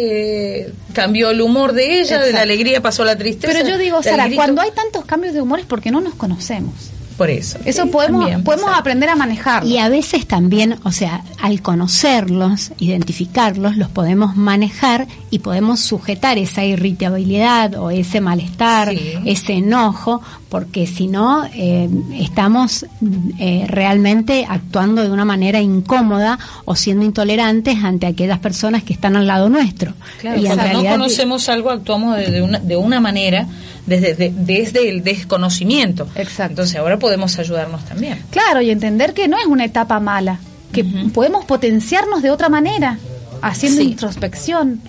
cambió 0.93 1.29
el 1.29 1.41
humor 1.41 1.73
de 1.73 1.99
ella 1.99 2.19
de 2.19 2.33
la 2.33 2.41
alegría 2.41 2.81
pasó 2.81 3.03
a 3.03 3.05
la 3.05 3.17
tristeza 3.17 3.53
pero 3.53 3.69
yo 3.69 3.77
digo 3.77 4.01
Sara 4.01 4.27
cuando 4.33 4.61
hay 4.61 4.71
tantos 4.71 5.05
cambios 5.05 5.33
de 5.33 5.41
humor 5.41 5.59
es 5.59 5.65
porque 5.65 5.91
no 5.91 6.01
nos 6.01 6.15
conocemos 6.15 6.73
por 7.21 7.29
eso. 7.29 7.59
Eso 7.65 7.85
podemos, 7.91 8.41
podemos 8.41 8.71
aprender 8.73 9.07
a 9.07 9.15
manejar. 9.15 9.63
Y 9.63 9.77
a 9.77 9.89
veces 9.89 10.25
también, 10.25 10.79
o 10.83 10.91
sea, 10.91 11.23
al 11.39 11.61
conocerlos, 11.61 12.71
identificarlos, 12.79 13.77
los 13.77 13.89
podemos 13.89 14.35
manejar 14.35 15.05
y 15.29 15.37
podemos 15.37 15.81
sujetar 15.81 16.39
esa 16.39 16.65
irritabilidad 16.65 17.75
o 17.75 17.91
ese 17.91 18.21
malestar, 18.21 18.91
ese 19.23 19.53
enojo, 19.53 20.23
porque 20.49 20.87
si 20.87 21.05
no, 21.05 21.45
eh, 21.53 21.87
estamos 22.15 22.87
eh, 23.37 23.65
realmente 23.67 24.47
actuando 24.49 25.03
de 25.03 25.11
una 25.11 25.23
manera 25.23 25.61
incómoda 25.61 26.39
o 26.65 26.75
siendo 26.75 27.05
intolerantes 27.05 27.83
ante 27.83 28.07
aquellas 28.07 28.39
personas 28.39 28.81
que 28.81 28.93
están 28.93 29.15
al 29.15 29.27
lado 29.27 29.47
nuestro. 29.47 29.93
y 30.23 30.43
cuando 30.45 30.73
no 30.73 30.89
conocemos 30.89 31.49
algo, 31.49 31.69
actuamos 31.69 32.17
de, 32.17 32.41
una, 32.41 32.57
de 32.57 32.77
una 32.77 32.99
manera 32.99 33.45
desde, 33.99 34.33
desde 34.35 34.89
el 34.89 35.03
desconocimiento. 35.03 36.07
Exacto. 36.15 36.51
Entonces 36.53 36.77
ahora 36.77 36.99
podemos 36.99 37.37
ayudarnos 37.39 37.83
también. 37.85 38.23
Claro, 38.29 38.61
y 38.61 38.69
entender 38.69 39.13
que 39.13 39.27
no 39.27 39.37
es 39.37 39.45
una 39.45 39.65
etapa 39.65 39.99
mala, 39.99 40.39
que 40.71 40.83
podemos 41.13 41.45
potenciarnos 41.45 42.21
de 42.21 42.31
otra 42.31 42.49
manera, 42.49 42.97
haciendo 43.41 43.81
introspección, 43.81 44.81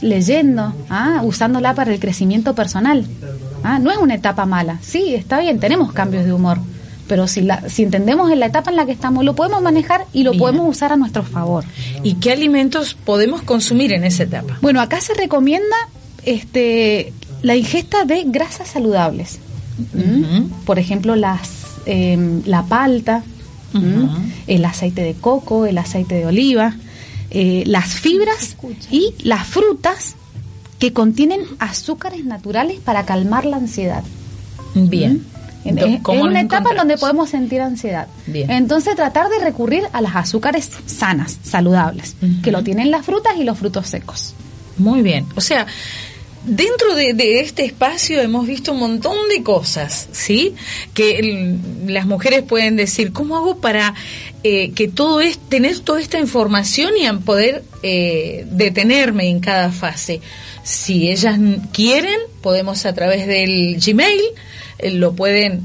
leyendo, 0.00 0.74
¿ah? 0.90 1.22
usándola 1.24 1.74
para 1.74 1.92
el 1.92 2.00
crecimiento 2.00 2.54
personal. 2.54 3.06
¿ah? 3.62 3.78
No 3.78 3.90
es 3.90 3.98
una 3.98 4.14
etapa 4.14 4.46
mala, 4.46 4.78
sí, 4.82 5.14
está 5.14 5.40
bien, 5.40 5.58
tenemos 5.58 5.92
cambios 5.92 6.24
de 6.24 6.32
humor, 6.32 6.58
pero 7.08 7.26
si, 7.26 7.42
la, 7.42 7.68
si 7.68 7.82
entendemos 7.82 8.30
en 8.30 8.40
la 8.40 8.46
etapa 8.46 8.70
en 8.70 8.76
la 8.76 8.86
que 8.86 8.92
estamos, 8.92 9.24
lo 9.24 9.34
podemos 9.34 9.62
manejar 9.62 10.06
y 10.12 10.22
lo 10.22 10.34
podemos 10.34 10.68
usar 10.68 10.92
a 10.92 10.96
nuestro 10.96 11.22
favor. 11.22 11.64
¿Y 12.02 12.14
qué 12.14 12.32
alimentos 12.32 12.94
podemos 12.94 13.42
consumir 13.42 13.92
en 13.92 14.04
esa 14.04 14.22
etapa? 14.22 14.58
Bueno, 14.60 14.80
acá 14.80 15.00
se 15.00 15.14
recomienda 15.14 15.76
este, 16.24 17.12
la 17.44 17.54
ingesta 17.54 18.04
de 18.04 18.24
grasas 18.24 18.68
saludables. 18.68 19.38
Por 20.64 20.78
ejemplo, 20.78 21.14
las, 21.14 21.50
em, 21.84 22.42
la 22.46 22.62
palta, 22.62 23.22
el 24.46 24.64
aceite 24.64 25.02
de 25.02 25.14
coco, 25.14 25.66
el 25.66 25.76
aceite 25.76 26.14
de 26.14 26.26
oliva, 26.26 26.74
eh, 27.30 27.64
las 27.66 27.94
fibras 27.94 28.56
y 28.90 29.14
las 29.22 29.46
frutas 29.46 30.14
que 30.78 30.92
contienen 30.92 31.40
azúcares 31.58 32.24
naturales 32.24 32.80
para 32.80 33.04
calmar 33.04 33.44
la 33.44 33.58
ansiedad. 33.58 34.04
Bien. 34.74 35.24
En, 35.64 35.78
es, 35.78 36.00
una 36.06 36.40
etapa 36.40 36.70
en 36.70 36.76
donde 36.76 36.96
podemos 36.96 37.30
sentir 37.30 37.60
ansiedad. 37.60 38.06
Entonces 38.26 38.96
tratar 38.96 39.28
de 39.28 39.38
recurrir 39.38 39.84
a 39.92 40.00
las 40.00 40.16
azúcares 40.16 40.70
sanas, 40.86 41.38
saludables, 41.42 42.16
que 42.42 42.52
lo 42.52 42.62
tienen 42.62 42.90
las 42.90 43.04
frutas 43.04 43.34
y 43.38 43.44
los 43.44 43.58
frutos 43.58 43.86
secos. 43.86 44.34
Muy 44.78 45.02
bien. 45.02 45.26
O 45.36 45.40
sea, 45.40 45.66
dentro 46.46 46.94
de, 46.94 47.40
este 47.40 47.64
espacio 47.64 48.20
hemos 48.20 48.46
visto 48.46 48.72
un 48.72 48.80
montón 48.80 49.16
de 49.28 49.42
cosas, 49.42 50.08
¿sí? 50.12 50.54
Que 50.92 51.58
las 51.86 52.06
mujeres 52.06 52.42
pueden 52.42 52.76
decir, 52.76 53.12
¿cómo 53.12 53.36
hago 53.36 53.58
para 53.58 53.94
eh, 54.42 54.72
que 54.72 54.88
todo 54.88 55.20
es, 55.20 55.38
tener 55.38 55.78
toda 55.80 56.00
esta 56.00 56.18
información 56.18 56.92
y 56.96 57.10
poder 57.24 57.64
eh, 57.82 58.46
detenerme 58.50 59.28
en 59.28 59.40
cada 59.40 59.70
fase? 59.70 60.20
Si 60.62 61.10
ellas 61.10 61.38
quieren, 61.72 62.18
podemos 62.42 62.86
a 62.86 62.94
través 62.94 63.26
del 63.26 63.78
Gmail, 63.78 64.20
eh, 64.78 64.90
lo 64.90 65.14
pueden 65.14 65.62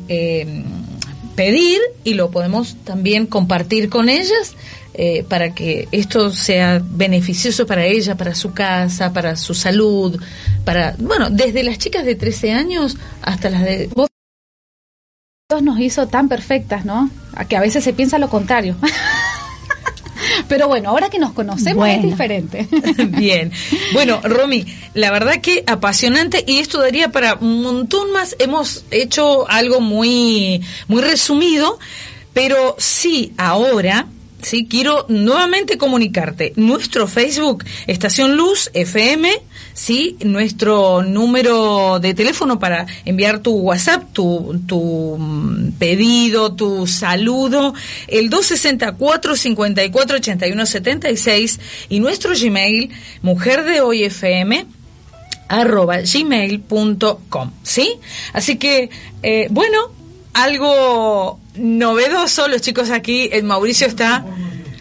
pedir 1.35 1.79
y 2.03 2.15
lo 2.15 2.31
podemos 2.31 2.75
también 2.83 3.25
compartir 3.25 3.89
con 3.89 4.09
ellas 4.09 4.55
eh, 5.01 5.23
para 5.23 5.55
que 5.55 5.87
esto 5.93 6.29
sea 6.29 6.81
beneficioso 6.83 7.65
para 7.65 7.85
ella, 7.85 8.17
para 8.17 8.35
su 8.35 8.51
casa, 8.51 9.13
para 9.13 9.37
su 9.37 9.53
salud, 9.53 10.21
para, 10.65 10.93
bueno, 10.99 11.29
desde 11.29 11.63
las 11.63 11.77
chicas 11.77 12.03
de 12.03 12.15
13 12.15 12.51
años 12.51 12.97
hasta 13.21 13.49
las 13.49 13.63
de... 13.63 13.89
Dios 15.49 15.63
nos 15.63 15.79
hizo 15.79 16.09
tan 16.09 16.27
perfectas, 16.27 16.83
¿no? 16.83 17.09
A 17.33 17.45
que 17.45 17.55
a 17.55 17.61
veces 17.61 17.81
se 17.81 17.93
piensa 17.93 18.19
lo 18.19 18.29
contrario. 18.29 18.75
Pero 20.49 20.67
bueno, 20.67 20.89
ahora 20.89 21.09
que 21.09 21.17
nos 21.17 21.31
conocemos 21.31 21.87
es 21.87 22.03
diferente. 22.03 22.67
Bien. 23.07 23.53
Bueno, 23.93 24.19
Romy, 24.21 24.65
la 24.95 25.11
verdad 25.11 25.39
que 25.39 25.63
apasionante 25.65 26.43
y 26.45 26.57
esto 26.57 26.77
daría 26.77 27.09
para 27.09 27.35
un 27.35 27.63
montón 27.63 28.11
más. 28.11 28.35
Hemos 28.37 28.83
hecho 28.91 29.49
algo 29.49 29.79
muy, 29.79 30.61
muy 30.89 31.01
resumido, 31.01 31.79
pero 32.33 32.75
sí, 32.77 33.31
ahora 33.37 34.05
¿sí? 34.41 34.67
Quiero 34.69 35.05
nuevamente 35.09 35.77
comunicarte. 35.77 36.53
Nuestro 36.55 37.07
Facebook, 37.07 37.63
Estación 37.87 38.35
Luz 38.35 38.69
FM, 38.73 39.31
¿sí? 39.73 40.17
Nuestro 40.21 41.03
número 41.03 41.99
de 41.99 42.13
teléfono 42.13 42.59
para 42.59 42.85
enviar 43.05 43.39
tu 43.39 43.53
WhatsApp, 43.55 44.11
tu, 44.13 44.61
tu 44.67 45.17
mm, 45.17 45.71
pedido, 45.79 46.53
tu 46.53 46.87
saludo, 46.87 47.73
el 48.07 48.29
264 48.29 49.35
54 49.35 50.17
81 50.17 50.65
76 50.65 51.59
y 51.89 51.99
nuestro 51.99 52.33
Gmail, 52.39 52.89
mujer 53.21 53.63
de 53.65 53.81
hoy 53.81 54.03
FM 54.03 54.65
arroba 55.49 55.97
gmail.com, 56.01 57.51
¿sí? 57.63 57.95
Así 58.33 58.57
que, 58.57 58.89
eh, 59.23 59.47
bueno, 59.49 59.91
algo 60.43 61.39
novedoso, 61.55 62.47
los 62.47 62.61
chicos 62.61 62.89
aquí, 62.91 63.29
el 63.31 63.43
Mauricio 63.43 63.87
está 63.87 64.25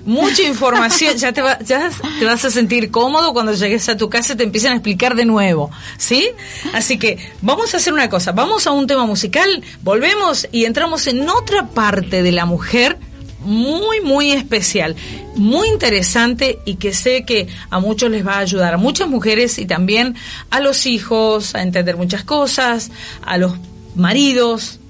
mucha 0.08 0.42
información, 0.42 1.16
ya 1.18 1.32
te, 1.32 1.42
ya 1.64 1.90
te 2.18 2.24
vas 2.24 2.44
a 2.44 2.50
sentir 2.50 2.90
cómodo 2.90 3.34
cuando 3.34 3.52
llegues 3.52 3.88
a 3.90 3.96
tu 3.96 4.08
casa 4.08 4.32
y 4.32 4.36
te 4.36 4.44
empiezan 4.44 4.72
a 4.72 4.76
explicar 4.76 5.14
de 5.14 5.26
nuevo, 5.26 5.70
¿sí? 5.98 6.30
Así 6.72 6.98
que 6.98 7.18
vamos 7.42 7.74
a 7.74 7.76
hacer 7.76 7.92
una 7.92 8.08
cosa, 8.08 8.32
vamos 8.32 8.66
a 8.66 8.70
un 8.70 8.86
tema 8.86 9.04
musical, 9.04 9.62
volvemos 9.82 10.48
y 10.50 10.64
entramos 10.64 11.06
en 11.08 11.28
otra 11.28 11.66
parte 11.66 12.22
de 12.22 12.32
la 12.32 12.46
mujer 12.46 12.98
muy, 13.40 14.00
muy 14.00 14.32
especial, 14.32 14.96
muy 15.36 15.68
interesante 15.68 16.58
y 16.64 16.76
que 16.76 16.94
sé 16.94 17.24
que 17.24 17.48
a 17.68 17.78
muchos 17.78 18.10
les 18.10 18.26
va 18.26 18.36
a 18.36 18.38
ayudar, 18.38 18.74
a 18.74 18.78
muchas 18.78 19.08
mujeres 19.08 19.58
y 19.58 19.66
también 19.66 20.16
a 20.50 20.60
los 20.60 20.86
hijos 20.86 21.54
a 21.54 21.62
entender 21.62 21.98
muchas 21.98 22.24
cosas, 22.24 22.90
a 23.22 23.36
los 23.36 23.52
maridos, 23.94 24.80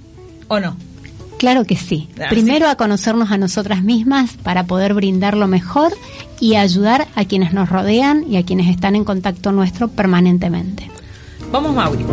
¿o 0.49 0.61
no? 0.61 0.77
Claro 1.39 1.65
que 1.65 1.77
sí. 1.77 2.09
Primero 2.31 2.69
a 2.69 2.75
conocernos 2.75 3.31
a 3.31 3.39
nosotras 3.39 3.83
mismas 3.83 4.37
para 4.43 4.65
poder 4.65 4.93
brindar 4.93 5.37
lo 5.37 5.47
mejor 5.47 5.93
y 6.41 6.57
ayudar 6.57 7.07
a 7.15 7.25
quienes 7.25 7.53
nos 7.53 7.69
rodean 7.69 8.25
y 8.29 8.37
a 8.37 8.45
quienes 8.45 8.69
están 8.69 8.97
en 8.97 9.05
contacto 9.05 9.53
nuestro 9.53 9.89
permanentemente. 9.89 10.91
Vamos, 11.53 11.75
Mauri. 11.75 12.05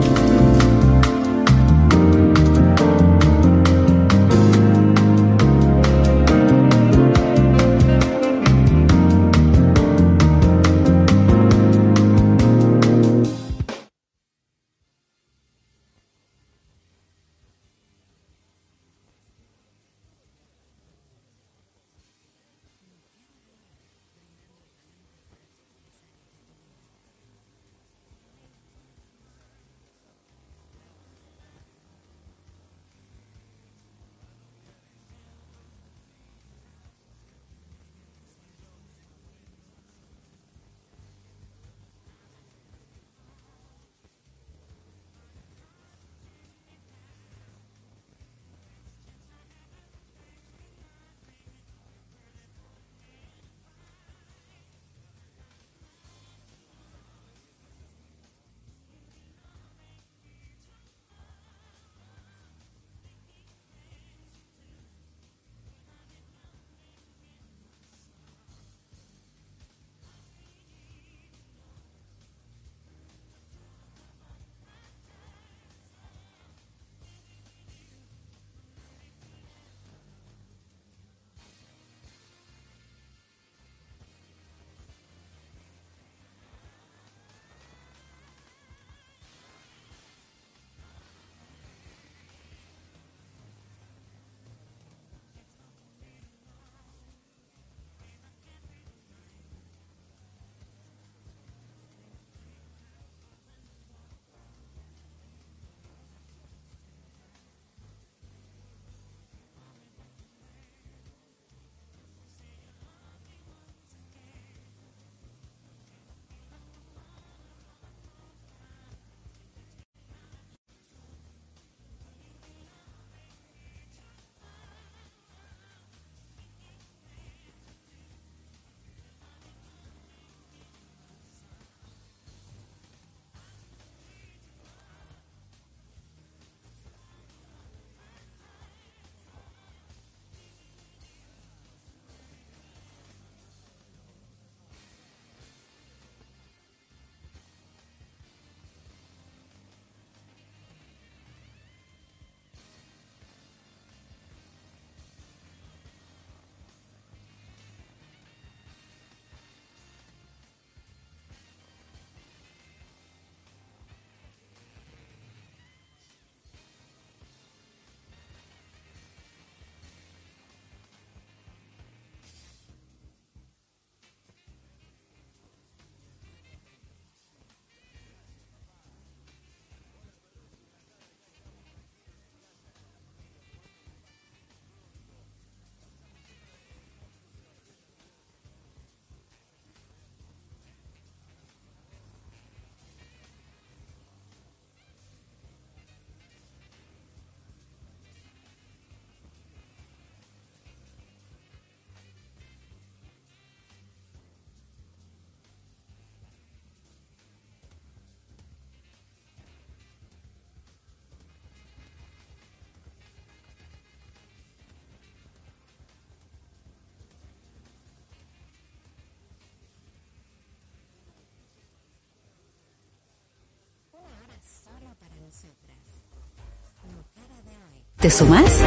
¿Te 227.99 228.11
sumás? 228.11 228.61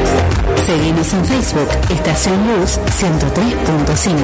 Seguimos 0.66 1.12
en 1.12 1.24
Facebook, 1.24 1.68
Estación 1.90 2.48
Luz 2.48 2.78
103.5. 2.98 4.16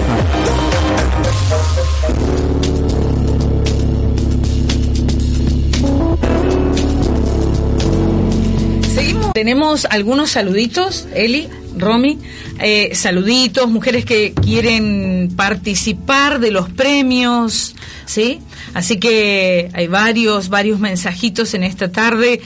Seguimos. 8.94 9.32
Tenemos 9.34 9.84
algunos 9.84 10.30
saluditos, 10.30 11.06
Eli, 11.14 11.48
Romy. 11.76 12.18
Eh, 12.58 12.94
saluditos, 12.94 13.70
mujeres 13.70 14.04
que 14.04 14.34
quieren 14.34 15.32
participar 15.36 16.40
de 16.40 16.50
los 16.50 16.70
premios, 16.70 17.76
¿sí? 18.06 18.40
Así 18.74 18.98
que 18.98 19.70
hay 19.72 19.86
varios, 19.86 20.48
varios 20.48 20.80
mensajitos 20.80 21.54
en 21.54 21.62
esta 21.62 21.90
tarde. 21.92 22.40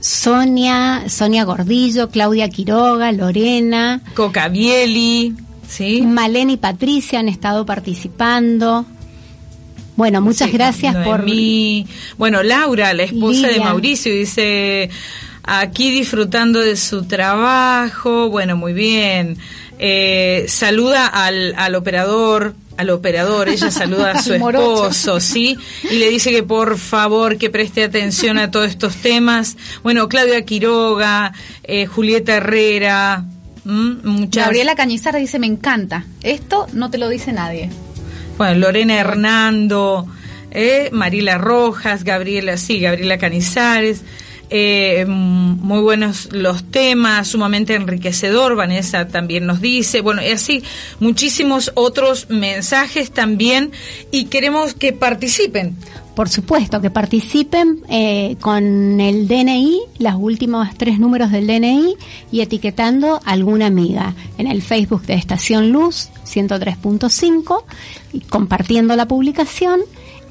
Sonia, 0.00 1.04
Sonia 1.08 1.44
Gordillo, 1.44 2.10
Claudia 2.10 2.48
Quiroga, 2.48 3.12
Lorena. 3.12 4.02
Coca 4.14 4.48
Bieli, 4.48 5.34
¿sí? 5.68 6.02
Malena 6.02 6.52
y 6.52 6.56
Patricia 6.56 7.20
han 7.20 7.28
estado 7.28 7.64
participando. 7.64 8.84
Bueno, 9.96 10.20
muchas 10.20 10.52
gracias 10.52 10.94
por... 11.04 11.24
mí. 11.24 11.86
Bueno, 12.16 12.42
Laura, 12.42 12.94
la 12.94 13.02
esposa 13.04 13.48
de 13.48 13.58
Mauricio, 13.58 14.12
dice, 14.12 14.90
aquí 15.42 15.90
disfrutando 15.90 16.60
de 16.60 16.76
su 16.76 17.04
trabajo. 17.04 18.28
Bueno, 18.28 18.56
muy 18.56 18.72
bien. 18.72 19.38
Eh, 19.80 20.44
saluda 20.48 21.06
al, 21.06 21.54
al 21.56 21.74
operador 21.74 22.54
al 22.78 22.90
operador, 22.90 23.48
ella 23.48 23.70
saluda 23.70 24.12
a 24.12 24.22
su 24.22 24.32
esposo, 24.34 25.20
¿sí? 25.20 25.58
Y 25.90 25.96
le 25.96 26.08
dice 26.08 26.30
que 26.30 26.44
por 26.44 26.78
favor 26.78 27.36
que 27.36 27.50
preste 27.50 27.82
atención 27.82 28.38
a 28.38 28.50
todos 28.50 28.70
estos 28.70 28.96
temas. 28.96 29.56
Bueno, 29.82 30.08
Claudia 30.08 30.44
Quiroga, 30.44 31.34
eh, 31.64 31.86
Julieta 31.86 32.36
Herrera, 32.36 33.24
Gabriela 33.64 34.74
Cañizara 34.74 35.18
dice, 35.18 35.38
me 35.38 35.46
encanta. 35.46 36.06
Esto 36.22 36.66
no 36.72 36.90
te 36.90 36.96
lo 36.96 37.08
dice 37.08 37.32
nadie. 37.32 37.68
Bueno, 38.38 38.54
Lorena 38.60 38.94
Hernando, 38.94 40.06
eh, 40.50 40.88
Marila 40.92 41.36
Rojas, 41.36 42.04
Gabriela, 42.04 42.56
sí, 42.56 42.80
Gabriela 42.80 43.18
Canizares. 43.18 44.02
Eh, 44.50 45.04
muy 45.06 45.80
buenos 45.80 46.32
los 46.32 46.64
temas, 46.70 47.28
sumamente 47.28 47.74
enriquecedor, 47.74 48.56
Vanessa 48.56 49.08
también 49.08 49.46
nos 49.46 49.60
dice, 49.60 50.00
bueno, 50.00 50.22
y 50.22 50.28
así 50.28 50.62
muchísimos 51.00 51.72
otros 51.74 52.30
mensajes 52.30 53.10
también. 53.10 53.72
Y 54.10 54.24
queremos 54.26 54.74
que 54.74 54.92
participen. 54.92 55.76
Por 56.18 56.28
supuesto, 56.28 56.80
que 56.80 56.90
participen 56.90 57.80
eh, 57.88 58.36
con 58.40 59.00
el 59.00 59.28
DNI, 59.28 59.80
los 60.00 60.14
últimos 60.16 60.68
tres 60.76 60.98
números 60.98 61.30
del 61.30 61.46
DNI 61.46 61.94
y 62.32 62.40
etiquetando 62.40 63.20
alguna 63.24 63.66
amiga. 63.66 64.14
En 64.36 64.48
el 64.48 64.60
Facebook 64.60 65.02
de 65.02 65.14
Estación 65.14 65.70
Luz 65.70 66.08
103.5 66.26 67.62
y 68.12 68.20
compartiendo 68.22 68.96
la 68.96 69.06
publicación 69.06 69.80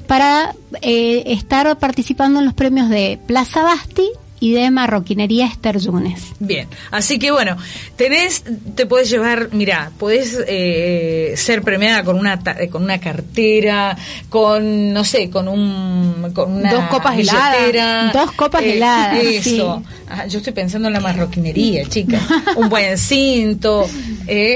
para 0.08 0.54
eh, 0.80 1.22
estar 1.26 1.78
participando 1.78 2.40
en 2.40 2.46
los 2.46 2.54
premios 2.54 2.88
de 2.88 3.20
Plaza 3.26 3.62
Basti 3.62 4.08
y 4.40 4.52
de 4.52 4.70
marroquinería 4.70 5.46
Esther 5.46 5.78
Yunes. 5.78 6.32
Bien, 6.38 6.66
así 6.90 7.18
que 7.18 7.30
bueno, 7.30 7.56
tenés, 7.96 8.42
te 8.74 8.86
puedes 8.86 9.10
llevar, 9.10 9.50
mira, 9.52 9.90
puedes 9.98 10.38
eh, 10.46 11.34
ser 11.36 11.62
premiada 11.62 12.04
con 12.04 12.18
una 12.18 12.40
con 12.70 12.84
una 12.84 12.98
cartera, 13.00 13.96
con 14.30 14.94
no 14.94 15.04
sé, 15.04 15.28
con 15.28 15.46
un 15.46 16.30
con 16.32 16.52
una 16.52 16.72
dos 16.72 16.84
copas 16.84 17.18
heladas, 17.18 18.12
dos 18.14 18.32
copas 18.32 18.62
eh, 18.62 18.76
heladas, 18.76 19.24
eso. 19.24 19.82
Ah, 20.08 20.26
yo 20.26 20.38
estoy 20.38 20.54
pensando 20.54 20.88
en 20.88 20.94
la 20.94 21.00
marroquinería, 21.00 21.84
chica, 21.86 22.18
un 22.56 22.70
buen 22.70 22.96
cinto, 22.96 23.86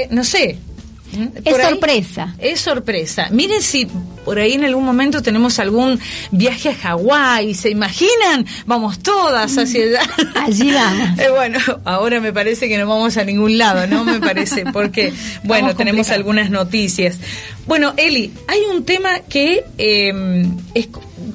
no 0.09 0.23
sé, 0.23 0.57
es 1.43 1.61
sorpresa. 1.61 2.35
Es 2.39 2.61
sorpresa. 2.61 3.27
Miren 3.31 3.61
si 3.61 3.87
por 4.23 4.39
ahí 4.39 4.53
en 4.53 4.63
algún 4.63 4.85
momento 4.85 5.21
tenemos 5.21 5.59
algún 5.59 5.99
viaje 6.31 6.69
a 6.69 6.75
Hawái, 6.75 7.53
¿se 7.53 7.69
imaginan? 7.69 8.45
Vamos 8.65 8.99
todas 8.99 9.57
hacia 9.57 9.83
allá. 9.83 10.01
Allí 10.35 10.71
vamos. 10.71 11.19
Eh, 11.19 11.29
bueno, 11.29 11.59
ahora 11.83 12.19
me 12.19 12.31
parece 12.31 12.67
que 12.67 12.77
no 12.77 12.87
vamos 12.87 13.17
a 13.17 13.25
ningún 13.25 13.57
lado, 13.57 13.85
¿no? 13.87 14.03
Me 14.03 14.19
parece, 14.19 14.65
porque, 14.71 15.13
bueno, 15.43 15.75
tenemos 15.75 16.09
algunas 16.09 16.49
noticias. 16.49 17.19
Bueno, 17.65 17.93
Eli, 17.97 18.31
hay 18.47 18.61
un 18.73 18.85
tema 18.85 19.19
que, 19.19 19.65
em, 19.77 20.57
es, 20.73 20.87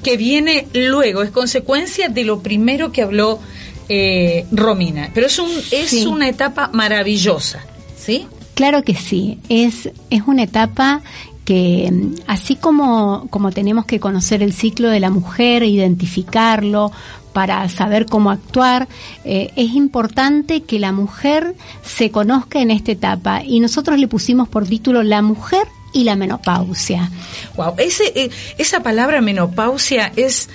que 0.02 0.16
viene 0.16 0.66
luego, 0.72 1.22
es 1.22 1.30
consecuencia 1.30 2.08
de 2.08 2.24
lo 2.24 2.42
primero 2.42 2.92
que 2.92 3.02
habló 3.02 3.40
eh, 3.88 4.46
Romina, 4.50 5.10
pero 5.14 5.26
es, 5.26 5.38
un, 5.38 5.50
es 5.70 5.92
una 6.06 6.28
etapa 6.28 6.70
maravillosa, 6.72 7.64
¿sí? 7.98 8.26
Claro 8.58 8.82
que 8.82 8.96
sí, 8.96 9.38
es, 9.48 9.88
es 10.10 10.22
una 10.26 10.42
etapa 10.42 11.00
que 11.44 11.92
así 12.26 12.56
como, 12.56 13.28
como 13.30 13.52
tenemos 13.52 13.84
que 13.84 14.00
conocer 14.00 14.42
el 14.42 14.52
ciclo 14.52 14.90
de 14.90 14.98
la 14.98 15.10
mujer, 15.10 15.62
identificarlo, 15.62 16.90
para 17.32 17.68
saber 17.68 18.06
cómo 18.06 18.32
actuar, 18.32 18.88
eh, 19.24 19.52
es 19.54 19.74
importante 19.74 20.64
que 20.64 20.80
la 20.80 20.90
mujer 20.90 21.54
se 21.84 22.10
conozca 22.10 22.60
en 22.60 22.72
esta 22.72 22.90
etapa. 22.90 23.44
Y 23.44 23.60
nosotros 23.60 23.96
le 23.96 24.08
pusimos 24.08 24.48
por 24.48 24.66
título 24.66 25.04
La 25.04 25.22
mujer 25.22 25.68
y 25.92 26.02
la 26.02 26.16
menopausia. 26.16 27.12
Wow, 27.54 27.74
ese, 27.78 28.12
eh, 28.16 28.30
esa 28.58 28.82
palabra 28.82 29.20
menopausia 29.20 30.12
es, 30.16 30.48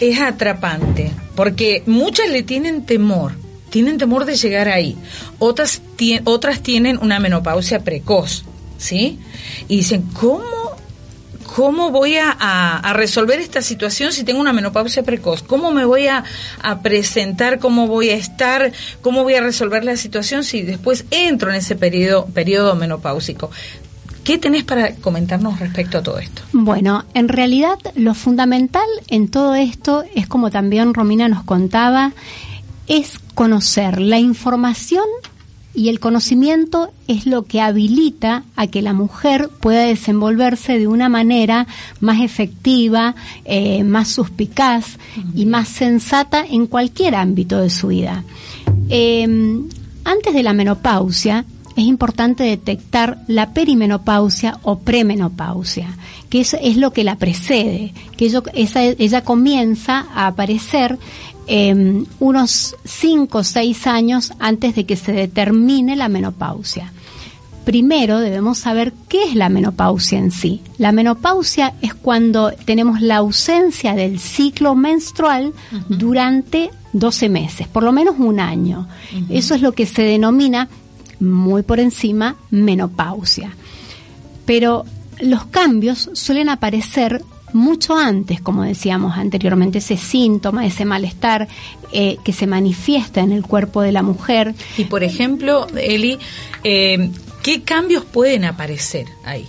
es 0.00 0.20
atrapante 0.20 1.12
porque 1.36 1.84
muchas 1.86 2.28
le 2.28 2.42
tienen 2.42 2.84
temor 2.86 3.45
tienen 3.70 3.98
temor 3.98 4.24
de 4.24 4.36
llegar 4.36 4.68
ahí. 4.68 4.96
Otras, 5.38 5.82
otras 6.24 6.60
tienen 6.62 6.98
una 7.00 7.20
menopausia 7.20 7.80
precoz, 7.80 8.44
¿sí? 8.78 9.18
Y 9.68 9.78
dicen, 9.78 10.02
¿cómo, 10.12 10.44
cómo 11.54 11.90
voy 11.90 12.16
a, 12.16 12.92
resolver 12.94 13.40
esta 13.40 13.62
situación 13.62 14.12
si 14.12 14.24
tengo 14.24 14.40
una 14.40 14.52
menopausia 14.52 15.02
precoz? 15.02 15.42
¿Cómo 15.42 15.72
me 15.72 15.84
voy 15.84 16.06
a, 16.06 16.24
presentar? 16.82 17.58
¿Cómo 17.58 17.86
voy 17.86 18.10
a 18.10 18.16
estar? 18.16 18.72
¿Cómo 19.02 19.22
voy 19.22 19.34
a 19.34 19.40
resolver 19.40 19.84
la 19.84 19.96
situación 19.96 20.44
si 20.44 20.62
después 20.62 21.04
entro 21.10 21.50
en 21.50 21.56
ese 21.56 21.76
periodo, 21.76 22.26
periodo 22.26 22.74
menopáusico? 22.74 23.50
¿Qué 24.26 24.38
tenés 24.38 24.64
para 24.64 24.96
comentarnos 24.96 25.60
respecto 25.60 25.98
a 25.98 26.02
todo 26.02 26.18
esto? 26.18 26.42
Bueno, 26.52 27.04
en 27.14 27.28
realidad 27.28 27.78
lo 27.94 28.12
fundamental 28.12 28.86
en 29.06 29.28
todo 29.28 29.54
esto 29.54 30.02
es 30.16 30.26
como 30.26 30.50
también 30.50 30.94
Romina 30.94 31.28
nos 31.28 31.44
contaba, 31.44 32.12
es 32.88 33.18
conocer 33.34 34.00
la 34.00 34.18
información 34.18 35.04
y 35.76 35.90
el 35.90 36.00
conocimiento 36.00 36.90
es 37.06 37.26
lo 37.26 37.44
que 37.44 37.60
habilita 37.60 38.44
a 38.56 38.66
que 38.66 38.80
la 38.80 38.94
mujer 38.94 39.50
pueda 39.60 39.82
desenvolverse 39.82 40.78
de 40.78 40.86
una 40.86 41.10
manera 41.10 41.66
más 42.00 42.22
efectiva, 42.22 43.14
eh, 43.44 43.84
más 43.84 44.08
suspicaz 44.08 44.96
y 45.34 45.44
más 45.44 45.68
sensata 45.68 46.46
en 46.48 46.66
cualquier 46.66 47.14
ámbito 47.14 47.58
de 47.60 47.68
su 47.68 47.88
vida. 47.88 48.24
Em, 48.88 49.68
antes 50.04 50.32
de 50.32 50.42
la 50.42 50.54
menopausia, 50.54 51.44
es 51.76 51.84
importante 51.84 52.42
detectar 52.44 53.18
la 53.26 53.52
perimenopausia 53.52 54.58
o 54.62 54.78
premenopausia, 54.78 55.94
que 56.30 56.40
eso 56.40 56.56
es 56.62 56.78
lo 56.78 56.92
que 56.94 57.04
la 57.04 57.16
precede, 57.16 57.92
que 58.16 58.32
ella 58.98 59.24
comienza 59.24 60.06
a 60.14 60.28
aparecer 60.28 60.98
eh, 61.46 62.04
unos 62.18 62.76
5 62.84 63.38
o 63.38 63.44
6 63.44 63.86
años 63.86 64.32
antes 64.38 64.74
de 64.74 64.84
que 64.84 64.96
se 64.96 65.12
determine 65.12 65.96
la 65.96 66.08
menopausia. 66.08 66.92
Primero 67.64 68.20
debemos 68.20 68.58
saber 68.58 68.92
qué 69.08 69.24
es 69.24 69.34
la 69.34 69.48
menopausia 69.48 70.20
en 70.20 70.30
sí. 70.30 70.62
La 70.78 70.92
menopausia 70.92 71.74
es 71.82 71.94
cuando 71.94 72.52
tenemos 72.64 73.00
la 73.00 73.16
ausencia 73.16 73.94
del 73.94 74.20
ciclo 74.20 74.76
menstrual 74.76 75.52
durante 75.88 76.70
12 76.92 77.28
meses, 77.28 77.66
por 77.66 77.82
lo 77.82 77.90
menos 77.90 78.14
un 78.18 78.38
año. 78.38 78.86
Eso 79.28 79.56
es 79.56 79.62
lo 79.62 79.72
que 79.72 79.84
se 79.84 80.02
denomina 80.02 80.68
muy 81.18 81.62
por 81.62 81.80
encima 81.80 82.36
menopausia. 82.50 83.50
Pero 84.44 84.84
los 85.18 85.46
cambios 85.46 86.10
suelen 86.12 86.48
aparecer 86.48 87.24
mucho 87.56 87.96
antes, 87.96 88.40
como 88.40 88.62
decíamos 88.62 89.16
anteriormente, 89.16 89.78
ese 89.78 89.96
síntoma, 89.96 90.66
ese 90.66 90.84
malestar 90.84 91.48
eh, 91.92 92.18
que 92.22 92.32
se 92.32 92.46
manifiesta 92.46 93.20
en 93.20 93.32
el 93.32 93.42
cuerpo 93.42 93.82
de 93.82 93.92
la 93.92 94.02
mujer. 94.02 94.54
Y 94.76 94.84
por 94.84 95.02
ejemplo, 95.02 95.66
Eli, 95.76 96.18
eh, 96.62 97.10
¿qué 97.42 97.62
cambios 97.62 98.04
pueden 98.04 98.44
aparecer 98.44 99.06
ahí? 99.24 99.46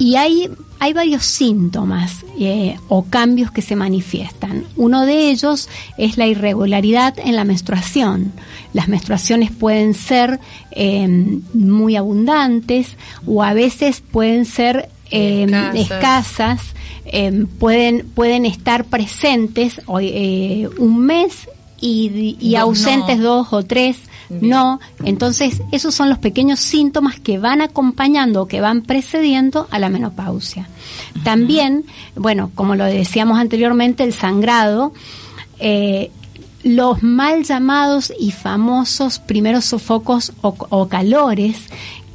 Y 0.00 0.16
hay, 0.16 0.50
hay 0.78 0.92
varios 0.92 1.24
síntomas 1.24 2.24
eh, 2.38 2.76
o 2.88 3.04
cambios 3.04 3.50
que 3.50 3.62
se 3.62 3.76
manifiestan. 3.76 4.64
Uno 4.76 5.06
de 5.06 5.30
ellos 5.30 5.68
es 5.96 6.18
la 6.18 6.26
irregularidad 6.26 7.18
en 7.18 7.36
la 7.36 7.44
menstruación. 7.44 8.32
Las 8.72 8.88
menstruaciones 8.88 9.50
pueden 9.50 9.94
ser 9.94 10.40
muy 11.54 11.96
abundantes 11.96 12.96
o 13.26 13.42
a 13.42 13.52
veces 13.52 14.00
pueden 14.00 14.44
ser 14.44 14.90
escasas, 15.10 16.60
em, 17.06 17.46
pueden, 17.46 18.08
pueden 18.08 18.46
estar 18.46 18.84
presentes 18.84 19.80
eh, 20.00 20.68
un 20.78 20.98
mes 21.00 21.48
y, 21.80 22.54
ausentes 22.56 23.20
dos 23.20 23.52
o 23.52 23.62
tres 23.62 23.98
no. 24.30 24.80
Entonces, 25.04 25.62
esos 25.72 25.94
son 25.94 26.10
los 26.10 26.18
pequeños 26.18 26.60
síntomas 26.60 27.18
que 27.18 27.38
van 27.38 27.62
acompañando 27.62 28.42
o 28.42 28.46
que 28.46 28.60
van 28.60 28.82
precediendo 28.82 29.66
a 29.70 29.78
la 29.78 29.88
menopausia. 29.88 30.68
También, 31.24 31.84
bueno, 32.14 32.50
como 32.54 32.74
lo 32.74 32.84
decíamos 32.84 33.38
anteriormente, 33.38 34.04
el 34.04 34.12
sangrado. 34.12 34.92
Eh, 35.60 36.10
los 36.64 37.02
mal 37.02 37.44
llamados 37.44 38.12
y 38.18 38.32
famosos 38.32 39.20
primeros 39.20 39.64
sofocos 39.64 40.32
o, 40.42 40.88
calores 40.88 41.66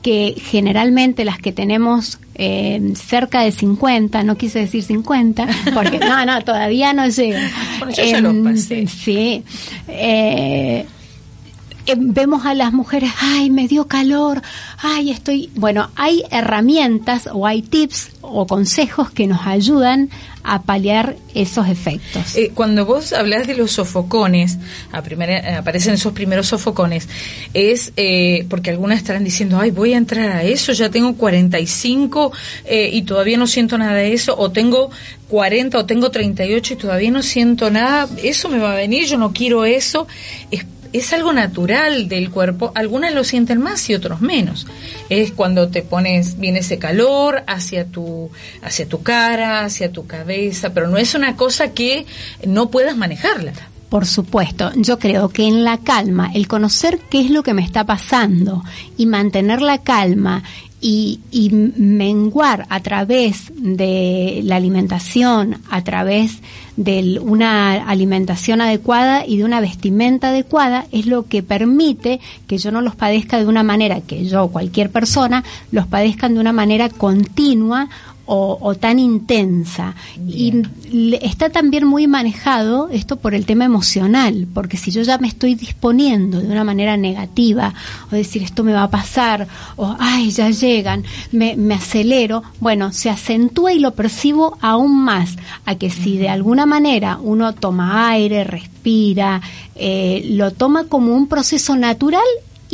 que 0.04 0.36
generalmente 0.38 1.26
las 1.26 1.40
que 1.40 1.52
tenemos 1.52 2.20
eh, 2.36 2.94
cerca 2.96 3.42
de 3.42 3.52
50, 3.52 4.22
no 4.24 4.36
quise 4.36 4.60
decir 4.60 4.84
50, 4.84 5.48
porque 5.74 5.98
no, 5.98 6.26
no, 6.26 6.42
todavía 6.44 6.94
no 6.94 7.08
llega. 7.08 7.40
Em, 7.98 8.58
sí. 8.58 9.44
Eh, 9.88 10.86
eh, 11.86 11.96
vemos 11.98 12.46
a 12.46 12.54
las 12.54 12.74
mujeres, 12.74 13.12
ay, 13.20 13.50
me 13.50 13.68
dio 13.68 13.88
calor, 13.88 14.42
ay, 14.78 15.12
estoy... 15.12 15.50
Bueno, 15.56 15.90
hay 15.96 16.24
herramientas 16.32 17.30
o 17.32 17.46
hay 17.46 17.62
tips 17.62 18.10
o 18.22 18.48
consejos 18.48 19.12
que 19.12 19.28
nos 19.28 19.46
ayudan 19.46 20.10
a 20.44 20.64
paliar 20.64 21.16
esos 21.34 21.68
efectos. 21.68 22.36
Eh, 22.36 22.52
cuando 22.54 22.86
vos 22.86 23.14
hablas 23.14 23.48
de 23.48 23.56
los 23.56 23.72
sofocones, 23.72 24.58
a 24.92 25.02
primera, 25.02 25.60
aparecen 25.60 25.94
esos 25.94 26.14
primeros 26.14 26.48
sofocones, 26.48 27.08
es 27.54 27.94
eh, 27.96 28.46
porque 28.50 28.70
algunas 28.70 28.98
estarán 28.98 29.24
diciendo, 29.24 29.60
ay, 29.60 29.72
voy 29.72 29.94
a 29.94 29.98
entrar 29.98 30.30
a 30.30 30.44
eso, 30.44 30.74
ya 30.74 30.90
tengo 30.90 31.16
45 31.16 32.32
eh, 32.66 32.90
y 32.92 33.04
todavía 33.04 33.38
no 33.38 33.48
siento 33.48 33.78
nada 33.78 33.94
de 33.94 34.14
eso, 34.14 34.38
o 34.38 34.52
tengo 34.52 34.92
40 35.30 35.78
o 35.78 35.86
tengo 35.86 36.12
38 36.12 36.74
y 36.74 36.78
todavía 36.78 37.12
no 37.12 37.24
siento 37.24 37.72
nada, 37.72 38.08
eso 38.22 38.50
me 38.50 38.60
va 38.60 38.74
a 38.74 38.76
venir, 38.76 39.08
yo 39.08 39.18
no 39.18 39.32
quiero 39.32 39.66
eso. 39.66 40.08
Es 40.52 40.66
es 40.94 41.12
algo 41.12 41.34
natural 41.34 42.08
del 42.08 42.30
cuerpo, 42.30 42.72
algunas 42.76 43.14
lo 43.14 43.24
sienten 43.24 43.60
más 43.60 43.90
y 43.90 43.96
otros 43.96 44.22
menos. 44.22 44.68
Es 45.10 45.32
cuando 45.32 45.68
te 45.70 45.82
pones 45.82 46.40
viene 46.40 46.60
ese 46.60 46.78
calor 46.78 47.44
hacia 47.48 47.86
tu 47.86 48.30
hacia 48.62 48.88
tu 48.88 49.04
cara, 49.04 49.66
hacia 49.66 49.92
tu 49.92 50.06
cabeza, 50.06 50.74
pero 50.74 50.88
no 50.88 50.98
es 50.98 51.16
una 51.16 51.36
cosa 51.36 51.72
que 51.72 52.06
no 52.46 52.70
puedas 52.70 52.96
manejarla. 52.96 53.54
Por 53.90 54.08
supuesto, 54.08 54.72
yo 54.76 54.98
creo 54.98 55.30
que 55.30 55.48
en 55.48 55.64
la 55.64 55.78
calma, 55.78 56.32
el 56.34 56.48
conocer 56.48 57.00
qué 57.12 57.22
es 57.22 57.30
lo 57.30 57.44
que 57.44 57.54
me 57.54 57.64
está 57.64 57.86
pasando 57.86 58.64
y 58.98 59.06
mantener 59.06 59.62
la 59.62 59.80
calma 59.80 60.44
y, 60.86 61.22
y, 61.32 61.50
menguar 61.50 62.68
a 62.70 62.82
través 62.82 63.54
de 63.56 64.42
la 64.44 64.58
alimentación, 64.58 65.62
a 65.70 65.82
través 65.82 66.40
de 66.76 67.20
una 67.22 67.88
alimentación 67.88 68.60
adecuada 68.60 69.26
y 69.26 69.38
de 69.38 69.46
una 69.46 69.62
vestimenta 69.62 70.30
adecuada 70.30 70.86
es 70.92 71.06
lo 71.06 71.28
que 71.28 71.42
permite 71.42 72.20
que 72.48 72.58
yo 72.58 72.72
no 72.72 72.82
los 72.82 72.96
padezca 72.96 73.40
de 73.40 73.46
una 73.46 73.64
manera, 73.64 74.02
que 74.02 74.26
yo 74.26 74.50
cualquier 74.50 74.90
persona 74.90 75.46
los 75.72 75.88
padezcan 75.88 76.34
de 76.34 76.42
una 76.42 76.52
manera 76.52 76.90
continua 76.90 77.88
o, 78.26 78.76
tan 78.76 79.00
intensa. 79.00 79.96
Y 80.28 80.64
está 81.22 81.50
también 81.50 81.86
muy 81.86 82.08
manejado 82.08 82.90
esto 82.90 83.18
por 83.18 83.34
el 83.34 83.46
tema 83.46 83.66
emocional, 83.66 84.48
porque 84.54 84.78
si 84.78 84.92
yo 84.92 85.02
ya 85.02 85.18
me 85.18 85.28
estoy 85.28 85.56
disponiendo 85.56 86.40
de 86.40 86.48
una 86.48 86.64
manera 86.64 86.96
negativa, 86.98 87.74
o 88.12 88.16
decir 88.16 88.44
esto 88.44 88.64
me 88.64 88.74
va 88.74 88.84
a 88.84 88.90
pasar, 88.90 89.48
o 89.76 89.96
ay, 90.00 90.32
ya 90.32 90.50
llegan, 90.50 91.04
me, 91.32 91.56
me 91.56 91.76
acelero, 91.76 92.44
bueno, 92.60 92.92
se 92.92 93.10
acentúa 93.10 93.74
y 93.74 93.80
lo 93.80 93.94
percibo 93.94 94.58
aún 94.62 95.04
más, 95.04 95.36
a 95.66 95.76
que 95.76 95.90
si 95.90 96.18
de 96.18 96.30
alguna 96.30 96.66
manera 96.66 97.18
uno 97.22 97.54
toma 97.54 98.10
aire, 98.10 98.44
respira, 98.44 99.42
eh, 99.76 100.24
lo 100.30 100.52
toma 100.52 100.86
como 100.86 101.16
un 101.16 101.28
proceso 101.28 101.76
natural 101.76 102.24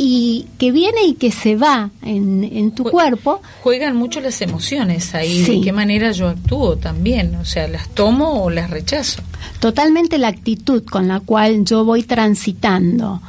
y 0.02 0.46
que 0.56 0.72
viene 0.72 1.04
y 1.04 1.12
que 1.12 1.30
se 1.30 1.56
va 1.56 1.90
en, 2.00 2.70
tu 2.70 2.84
cuerpo. 2.84 3.42
Juegan 3.62 3.96
mucho 3.96 4.22
las 4.22 4.40
emociones 4.40 5.14
ahí, 5.14 5.42
de 5.42 5.60
qué 5.60 5.72
manera 5.72 6.10
yo 6.12 6.28
actúo 6.30 6.76
también, 6.76 7.34
o 7.34 7.44
sea, 7.44 7.68
las 7.68 7.90
tomo 7.90 8.42
o 8.42 8.48
las 8.48 8.70
rechazo. 8.70 9.20
Totalmente 9.58 10.16
la 10.16 10.28
actitud 10.28 10.84
con 10.86 11.06
la 11.06 11.20
cual 11.20 11.66
yo 11.66 11.84
voy 11.84 12.04
transitando. 12.04 13.20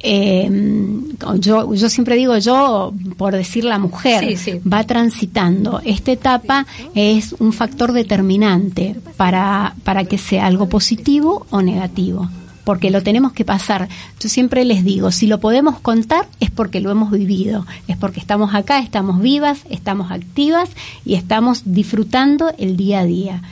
Em, 0.00 1.16
yo, 1.38 1.72
yo 1.72 1.88
siempre 1.88 2.16
digo 2.16 2.36
yo, 2.36 2.92
por 3.16 3.34
decir 3.34 3.64
la 3.64 3.78
mujer, 3.78 4.36
va 4.70 4.84
transitando. 4.84 5.80
Esta 5.82 6.12
etapa 6.12 6.66
es 6.94 7.34
un 7.38 7.54
factor 7.54 7.92
determinante 7.92 8.96
para, 9.16 9.74
para 9.82 10.04
que 10.04 10.18
sea 10.18 10.44
algo 10.44 10.68
positivo 10.68 11.46
o 11.48 11.62
negativo 11.62 12.28
porque 12.68 12.90
lo 12.90 13.02
tenemos 13.02 13.32
que 13.32 13.46
pasar. 13.46 13.88
Yo 14.20 14.28
siempre 14.28 14.62
les 14.66 14.84
digo, 14.84 15.10
si 15.10 15.26
lo 15.26 15.40
podemos 15.40 15.80
contar 15.80 16.28
es 16.38 16.50
porque 16.50 16.82
lo 16.82 16.90
hemos 16.90 17.10
vivido, 17.10 17.64
es 17.86 17.96
porque 17.96 18.20
estamos 18.20 18.54
acá, 18.54 18.80
estamos 18.80 19.22
vivas, 19.22 19.60
estamos 19.70 20.12
activas 20.12 20.68
y 21.02 21.14
estamos 21.14 21.62
disfrutando 21.64 22.52
el 22.58 22.76
día 22.76 23.00
a 23.00 23.04
día. 23.06 23.42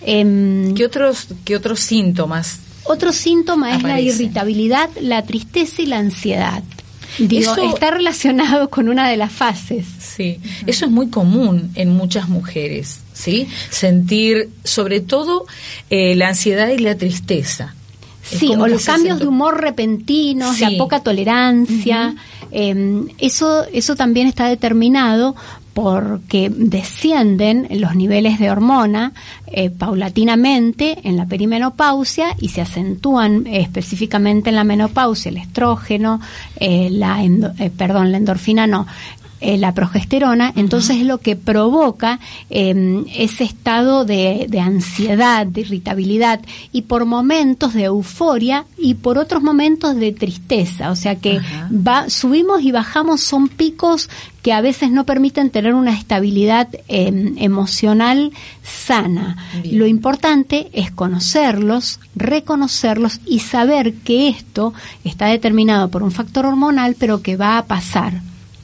Em, 0.00 0.72
¿Qué, 0.74 0.86
otros, 0.86 1.26
¿Qué 1.44 1.54
otros 1.54 1.80
síntomas? 1.80 2.60
Otro 2.84 3.12
síntoma 3.12 3.76
es 3.76 3.82
la 3.82 4.00
irritabilidad, 4.00 4.88
la 5.02 5.20
tristeza 5.20 5.82
y 5.82 5.84
la 5.84 5.98
ansiedad. 5.98 6.62
Digo, 7.18 7.54
está 7.74 7.90
relacionado 7.90 8.70
con 8.70 8.88
una 8.88 9.06
de 9.10 9.18
las 9.18 9.32
fases. 9.32 9.84
Sí, 9.98 10.38
eso 10.66 10.86
es 10.86 10.90
muy 10.90 11.10
común 11.10 11.72
en 11.74 11.90
muchas 11.90 12.30
mujeres, 12.30 13.00
¿sí? 13.12 13.48
Sentir 13.68 14.48
sobre 14.64 15.00
todo 15.00 15.44
eh, 15.90 16.16
la 16.16 16.28
ansiedad 16.28 16.70
y 16.70 16.78
la 16.78 16.96
tristeza. 16.96 17.74
Sí, 18.38 18.52
o 18.54 18.66
los 18.66 18.84
cambios 18.84 19.18
de 19.18 19.26
humor 19.26 19.60
repentinos, 19.60 20.60
la 20.60 20.70
poca 20.78 21.00
tolerancia. 21.00 22.14
Em, 22.50 23.08
eso, 23.18 23.64
eso 23.72 23.96
también 23.96 24.26
está 24.26 24.46
determinado 24.46 25.34
porque 25.74 26.50
descienden 26.50 27.66
los 27.80 27.94
niveles 27.94 28.38
de 28.38 28.50
hormona 28.50 29.12
eh, 29.46 29.70
paulatinamente 29.70 30.98
en 31.04 31.16
la 31.16 31.26
perimenopausia 31.26 32.36
y 32.38 32.50
se 32.50 32.60
acentúan 32.60 33.46
específicamente 33.46 34.50
en 34.50 34.56
la 34.56 34.64
menopausia 34.64 35.30
el 35.30 35.38
estrógeno, 35.38 36.20
eh, 36.56 36.88
la 36.90 37.24
eh, 37.24 37.70
perdón, 37.74 38.12
la 38.12 38.18
endorfina 38.18 38.66
no, 38.66 38.86
eh, 39.44 39.58
la 39.58 39.74
progesterona, 39.74 40.52
entonces 40.54 40.98
es 40.98 41.04
lo 41.04 41.18
que 41.18 41.34
provoca 41.34 42.20
em, 42.48 43.04
ese 43.12 43.42
estado 43.42 44.04
de, 44.04 44.48
ansiedad, 44.62 45.44
de 45.48 45.62
irritabilidad 45.62 46.40
y 46.70 46.82
por 46.82 47.06
momentos 47.06 47.74
de 47.74 47.84
euforia 47.84 48.66
y 48.78 48.94
por 48.94 49.18
otros 49.18 49.42
momentos 49.42 49.96
de 49.96 50.12
tristeza. 50.12 50.92
O 50.92 50.96
sea 50.96 51.16
que 51.16 51.40
va, 51.72 52.08
subimos 52.08 52.62
y 52.62 52.70
bajamos, 52.70 53.20
son 53.20 53.48
picos 53.48 54.08
que 54.42 54.52
a 54.52 54.60
veces 54.60 54.92
no 54.92 55.06
permiten 55.06 55.50
tener 55.50 55.74
una 55.74 55.92
estabilidad 55.92 56.68
em, 56.86 57.34
emocional 57.38 58.30
sana. 58.62 59.38
Lo 59.64 59.88
importante 59.88 60.70
es 60.72 60.92
conocerlos, 60.92 61.98
reconocerlos 62.14 63.20
y 63.26 63.40
saber 63.40 63.94
que 63.94 64.28
esto 64.28 64.72
está 65.02 65.26
determinado 65.26 65.88
por 65.88 66.04
un 66.04 66.12
factor 66.12 66.46
hormonal, 66.46 66.94
pero 66.96 67.22
que 67.22 67.36
va 67.36 67.58
a 67.58 67.66
pasar. 67.66 68.20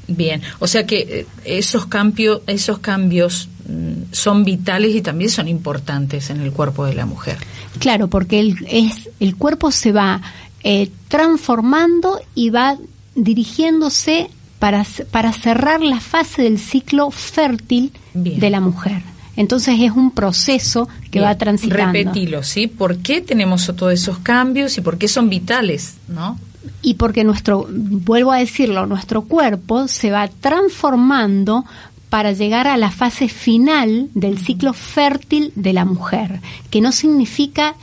Bien, 0.09 0.41
o 0.59 0.67
sea 0.67 0.87
que 0.87 1.01
eh, 1.01 1.27
esos 1.45 1.87
cambios, 1.87 2.41
esos 2.47 2.79
cambios 2.79 3.49
mm, 3.69 4.13
son 4.13 4.43
vitales 4.43 4.95
y 4.95 5.03
también 5.03 5.31
son 5.31 5.49
importantes 5.49 6.31
en 6.31 6.41
el 6.41 6.51
cuerpo 6.51 6.87
de 6.87 6.95
la 6.95 7.05
mujer. 7.05 7.37
Claro, 7.79 8.09
porque 8.09 8.41
el, 8.41 8.57
es, 8.69 9.11
el 9.21 9.37
cuerpo 9.37 9.71
se 9.71 9.93
va 9.93 10.23
eh, 10.65 10.91
transformando 11.09 12.21
y 12.35 12.49
va 12.51 12.79
dirigiéndose 13.15 14.31
para, 14.59 14.85
para 15.11 15.33
cerrar 15.33 15.83
la 15.83 16.01
fase 16.01 16.43
del 16.43 16.59
ciclo 16.59 17.11
fértil 17.11 17.93
de 18.15 18.51
la 18.51 18.61
mujer. 18.61 19.03
Entonces 19.37 19.77
es 19.79 19.93
un 19.93 20.11
proceso 20.11 20.89
que 21.13 21.21
va 21.21 21.39
transitando. 21.39 21.93
Repetilo, 21.93 22.43
¿sí? 22.43 22.67
¿Por 22.67 22.99
qué 22.99 23.21
tenemos 23.21 23.71
todos 23.77 23.93
esos 23.93 24.19
cambios 24.19 24.77
y 24.79 24.81
por 24.81 24.99
qué 24.99 25.07
son 25.07 25.29
vitales, 25.29 25.95
no? 26.09 26.41
Y 26.83 26.95
porque 26.95 27.25
nuestro, 27.25 27.67
vuelvo 27.71 28.33
a 28.33 28.39
decirlo, 28.39 28.87
nuestro 28.87 29.23
cuerpo 29.23 29.89
se 29.89 30.11
va 30.11 30.29
transformando 30.29 31.65
para 32.11 32.33
llegar 32.33 32.67
a 32.67 32.77
la 32.77 32.91
fase 32.91 33.29
final 33.29 34.09
del 34.15 34.39
ciclo 34.39 34.73
fértil 34.73 35.53
de 35.55 35.73
la 35.73 35.85
mujer, 35.85 36.41
que 36.71 36.81
no 36.81 36.93
significa 36.93 37.75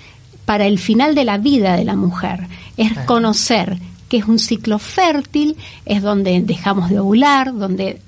para 0.46 0.66
el 0.66 0.80
final 0.80 1.16
de 1.16 1.26
la 1.26 1.38
vida 1.38 1.76
de 1.76 1.86
la 1.86 1.96
mujer, 1.96 2.48
es 2.78 2.92
conocer 3.06 3.78
que 4.10 4.18
es 4.18 4.26
un 4.26 4.40
ciclo 4.40 4.80
fértil, 4.80 5.56
es 5.86 6.02
donde 6.02 6.42
dejamos 6.42 6.90
de 6.90 7.00
ovular, 7.00 7.54
donde 7.56 8.02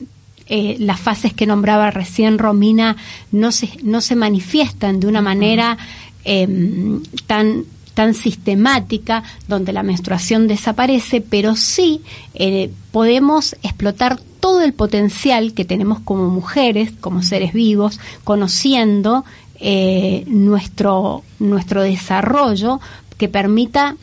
eh, 0.47 0.77
las 0.79 0.99
fases 0.99 1.33
que 1.33 1.45
nombraba 1.45 1.91
recién 1.91 2.37
Romina 2.37 2.95
no 3.31 3.51
se, 3.51 3.69
no 3.83 4.01
se 4.01 4.15
manifiestan 4.15 4.99
de 4.99 5.07
una 5.07 5.21
manera 5.21 5.77
em, 6.23 7.01
tan 7.25 7.65
tan 7.97 8.13
sistemática 8.13 9.23
donde 9.47 9.73
la 9.73 9.81
menstruación 9.81 10.47
desaparece, 10.47 11.19
pero 11.19 11.55
sí 11.55 12.01
eh, 12.35 12.69
podemos 12.91 13.55
explotar 13.63 14.19
todo 14.39 14.61
el 14.61 14.73
potencial 14.73 15.55
que 15.55 15.65
tenemos 15.65 16.01
como 16.01 16.29
mujeres, 16.29 16.91
como 16.99 17.23
seres 17.23 17.53
vivos, 17.53 17.99
conociendo 18.23 19.25
eh, 19.59 20.25
nuestro, 20.27 21.23
nuestro 21.39 21.81
desarrollo 21.81 22.79
que 23.17 23.29
permita 23.29 23.95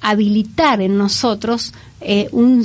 habilitar 0.00 0.80
en 0.80 0.96
nosotros 0.96 1.74
eh, 2.00 2.28
un, 2.30 2.64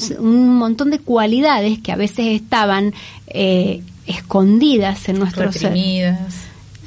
montón 0.55 0.91
de 0.91 0.99
cualidades 0.99 1.79
que 1.79 1.91
a 1.91 1.95
veces 1.95 2.27
estaban 2.27 2.93
eh, 3.25 3.81
escondidas 4.05 5.09
en 5.09 5.17
nuestro 5.17 5.51
ser. 5.51 5.73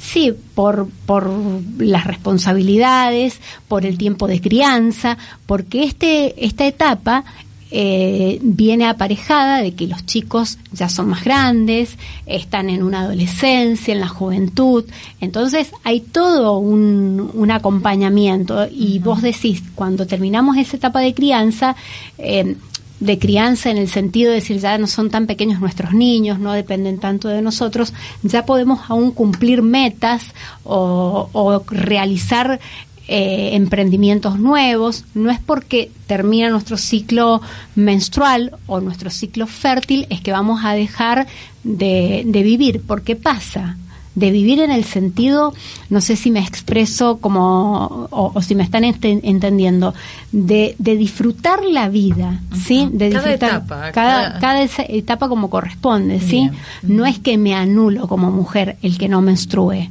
Sí, 0.03 0.33
por, 0.53 0.89
por 1.05 1.31
las 1.77 2.05
responsabilidades, 2.05 3.39
por 3.69 3.85
el 3.85 3.97
tiempo 3.97 4.27
de 4.27 4.41
crianza, 4.41 5.17
porque 5.45 5.83
este, 5.83 6.45
esta 6.45 6.67
etapa 6.67 7.23
eh, 7.71 8.37
viene 8.41 8.85
aparejada 8.85 9.61
de 9.61 9.73
que 9.73 9.87
los 9.87 10.05
chicos 10.05 10.59
ya 10.73 10.89
son 10.89 11.07
más 11.07 11.23
grandes, 11.23 11.97
están 12.25 12.69
en 12.69 12.83
una 12.83 12.99
adolescencia, 12.99 13.93
en 13.93 14.01
la 14.01 14.09
juventud, 14.09 14.83
entonces 15.21 15.71
hay 15.85 16.01
todo 16.01 16.57
un, 16.57 17.31
un 17.33 17.49
acompañamiento. 17.49 18.67
Y 18.69 18.99
vos 18.99 19.21
decís, 19.21 19.63
cuando 19.73 20.05
terminamos 20.05 20.57
esa 20.57 20.75
etapa 20.75 20.99
de 20.99 21.13
crianza, 21.13 21.77
eh, 22.17 22.57
de 23.03 23.19
crianza 23.19 23.69
en 23.69 23.77
el 23.77 23.89
sentido 23.89 24.31
de 24.31 24.35
decir 24.35 24.59
ya 24.59 24.77
no 24.77 24.87
son 24.87 25.09
tan 25.09 25.27
pequeños 25.27 25.59
nuestros 25.59 25.93
niños, 25.93 26.39
no 26.39 26.53
dependen 26.53 26.99
tanto 26.99 27.27
de 27.27 27.41
nosotros, 27.41 27.93
ya 28.23 28.45
podemos 28.45 28.79
aún 28.89 29.11
cumplir 29.11 29.61
metas 29.61 30.33
o, 30.63 31.63
realizar 31.67 32.59
eh, 33.07 33.49
emprendimientos 33.53 34.39
nuevos, 34.39 35.03
no 35.13 35.29
es 35.29 35.39
porque 35.39 35.91
termina 36.07 36.49
nuestro 36.49 36.77
ciclo 36.77 37.41
menstrual 37.75 38.55
o 38.65 38.79
nuestro 38.79 39.09
ciclo 39.09 39.45
fértil, 39.47 40.07
es 40.09 40.21
que 40.21 40.31
vamos 40.31 40.61
a 40.63 40.73
dejar 40.73 41.27
de, 41.63 42.23
de 42.25 42.43
vivir, 42.43 42.81
porque 42.87 43.17
pasa, 43.17 43.77
de 44.15 44.31
vivir 44.31 44.59
en 44.59 44.71
el 44.71 44.83
sentido, 44.83 45.53
no 45.89 46.01
sé 46.01 46.15
si 46.15 46.29
me 46.29 46.39
expreso 46.39 47.17
como, 47.17 48.07
o, 48.11 48.41
si 48.41 48.55
me 48.55 48.63
están 48.63 48.83
entendiendo, 48.83 49.93
de, 50.31 50.75
de, 50.77 50.95
disfrutar 50.95 51.63
la 51.63 51.89
vida, 51.89 52.41
¿sí? 52.65 52.89
De 52.91 53.09
cada 53.09 53.23
disfrutar 53.23 53.49
etapa. 53.49 53.91
Cada, 53.91 54.39
cada, 54.39 54.63
etapa 54.63 55.29
como 55.29 55.49
corresponde, 55.49 56.19
¿sí? 56.19 56.49
No 56.83 57.05
es 57.05 57.19
que 57.19 57.37
me 57.37 57.55
anulo 57.55 58.07
como 58.07 58.31
mujer 58.31 58.77
el 58.81 58.97
que 58.97 59.09
no 59.09 59.21
menstrue. 59.21 59.89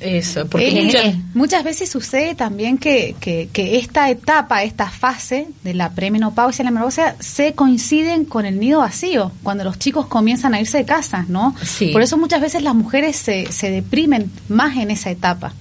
Eso, 0.00 0.46
porque 0.46 0.68
eh, 0.68 0.90
eh, 0.94 1.16
muchas, 1.34 1.62
veces 1.62 1.90
sucede 1.90 2.34
también 2.34 2.78
que, 2.78 3.14
que, 3.20 3.78
esta 3.78 4.08
etapa, 4.08 4.62
esta 4.62 4.88
fase 4.88 5.48
de 5.62 5.74
la 5.74 5.90
premenopausia 5.90 6.62
y 6.62 6.64
la 6.64 6.70
menopausia 6.70 7.16
se 7.20 7.52
coinciden 7.52 8.24
con 8.24 8.46
el 8.46 8.58
nido 8.58 8.80
vacío, 8.80 9.32
cuando 9.42 9.62
los 9.62 9.78
chicos 9.78 10.06
comienzan 10.06 10.54
a 10.54 10.60
irse 10.60 10.78
de 10.78 10.84
casa, 10.84 11.26
¿no? 11.28 11.54
Por 11.92 12.02
eso 12.02 12.16
muchas 12.16 12.40
veces 12.40 12.62
las 12.62 12.74
mujeres 12.74 13.16
se, 13.16 13.52
se 13.52 13.70
deprimen 13.70 14.30
más 14.48 14.76
en 14.78 14.90
esa 14.90 15.10
etapa. 15.10 15.52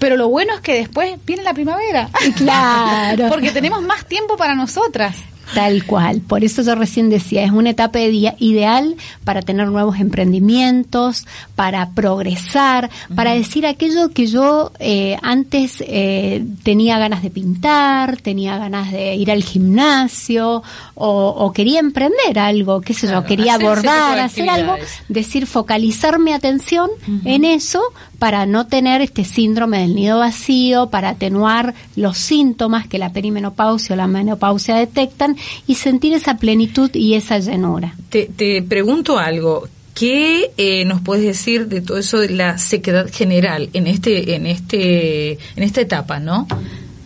Pero 0.00 0.16
lo 0.16 0.28
bueno 0.28 0.54
es 0.54 0.60
que 0.60 0.74
después 0.74 1.14
viene 1.24 1.44
la 1.44 1.54
primavera. 1.54 2.08
Claro. 2.36 3.26
Porque 3.28 3.50
tenemos 3.50 3.82
más 3.82 4.06
tiempo 4.06 4.36
para 4.36 4.54
nosotras. 4.54 5.16
Tal 5.54 5.84
cual. 5.84 6.20
Por 6.20 6.44
eso 6.44 6.62
yo 6.62 6.74
recién 6.74 7.10
decía, 7.10 7.44
es 7.44 7.50
una 7.50 7.70
etapa 7.70 7.98
ideal 8.00 8.96
para 9.24 9.42
tener 9.42 9.68
nuevos 9.68 9.98
emprendimientos, 9.98 11.26
para 11.56 11.90
progresar, 11.90 12.90
para 13.14 13.34
decir 13.34 13.66
aquello 13.66 14.10
que 14.10 14.26
yo 14.26 14.72
eh, 14.78 15.16
antes 15.22 15.82
eh, 15.86 16.44
tenía 16.62 16.98
ganas 16.98 17.22
de 17.22 17.30
pintar, 17.30 18.16
tenía 18.18 18.58
ganas 18.58 18.92
de 18.92 19.16
ir 19.16 19.30
al 19.30 19.42
gimnasio 19.42 20.62
o, 20.94 21.52
quería 21.52 21.80
emprender 21.80 22.38
algo, 22.38 22.80
qué 22.80 22.94
sé 22.94 23.08
yo, 23.08 23.24
quería 23.24 23.54
abordar, 23.54 24.18
hacer 24.18 24.48
algo, 24.48 24.76
decir, 25.08 25.46
focalizar 25.46 26.18
mi 26.18 26.32
atención 26.32 26.90
en 27.24 27.44
eso 27.44 27.82
para 28.20 28.44
no 28.44 28.66
tener 28.66 29.00
este 29.00 29.24
síndrome 29.24 29.80
del 29.80 29.96
nido 29.96 30.18
vacío, 30.18 30.90
para 30.90 31.08
atenuar 31.08 31.74
los 31.96 32.18
síntomas 32.18 32.86
que 32.86 32.98
la 32.98 33.12
perimenopausia 33.12 33.94
o 33.94 33.96
la 33.96 34.06
menopausia 34.06 34.76
detectan 34.76 35.36
y 35.66 35.74
sentir 35.76 36.12
esa 36.12 36.36
plenitud 36.36 36.90
y 36.92 37.14
esa 37.14 37.38
llenura. 37.38 37.96
Te, 38.10 38.62
pregunto 38.62 39.18
algo. 39.18 39.66
¿Qué 39.94 40.52
eh, 40.56 40.84
nos 40.84 41.00
puedes 41.00 41.24
decir 41.24 41.66
de 41.66 41.80
todo 41.80 41.98
eso 41.98 42.18
de 42.18 42.28
la 42.30 42.58
sequedad 42.58 43.10
general 43.10 43.70
en 43.72 43.86
este, 43.86 44.34
en 44.34 44.46
este, 44.46 45.32
en 45.32 45.62
esta 45.62 45.80
etapa, 45.80 46.20
no? 46.20 46.46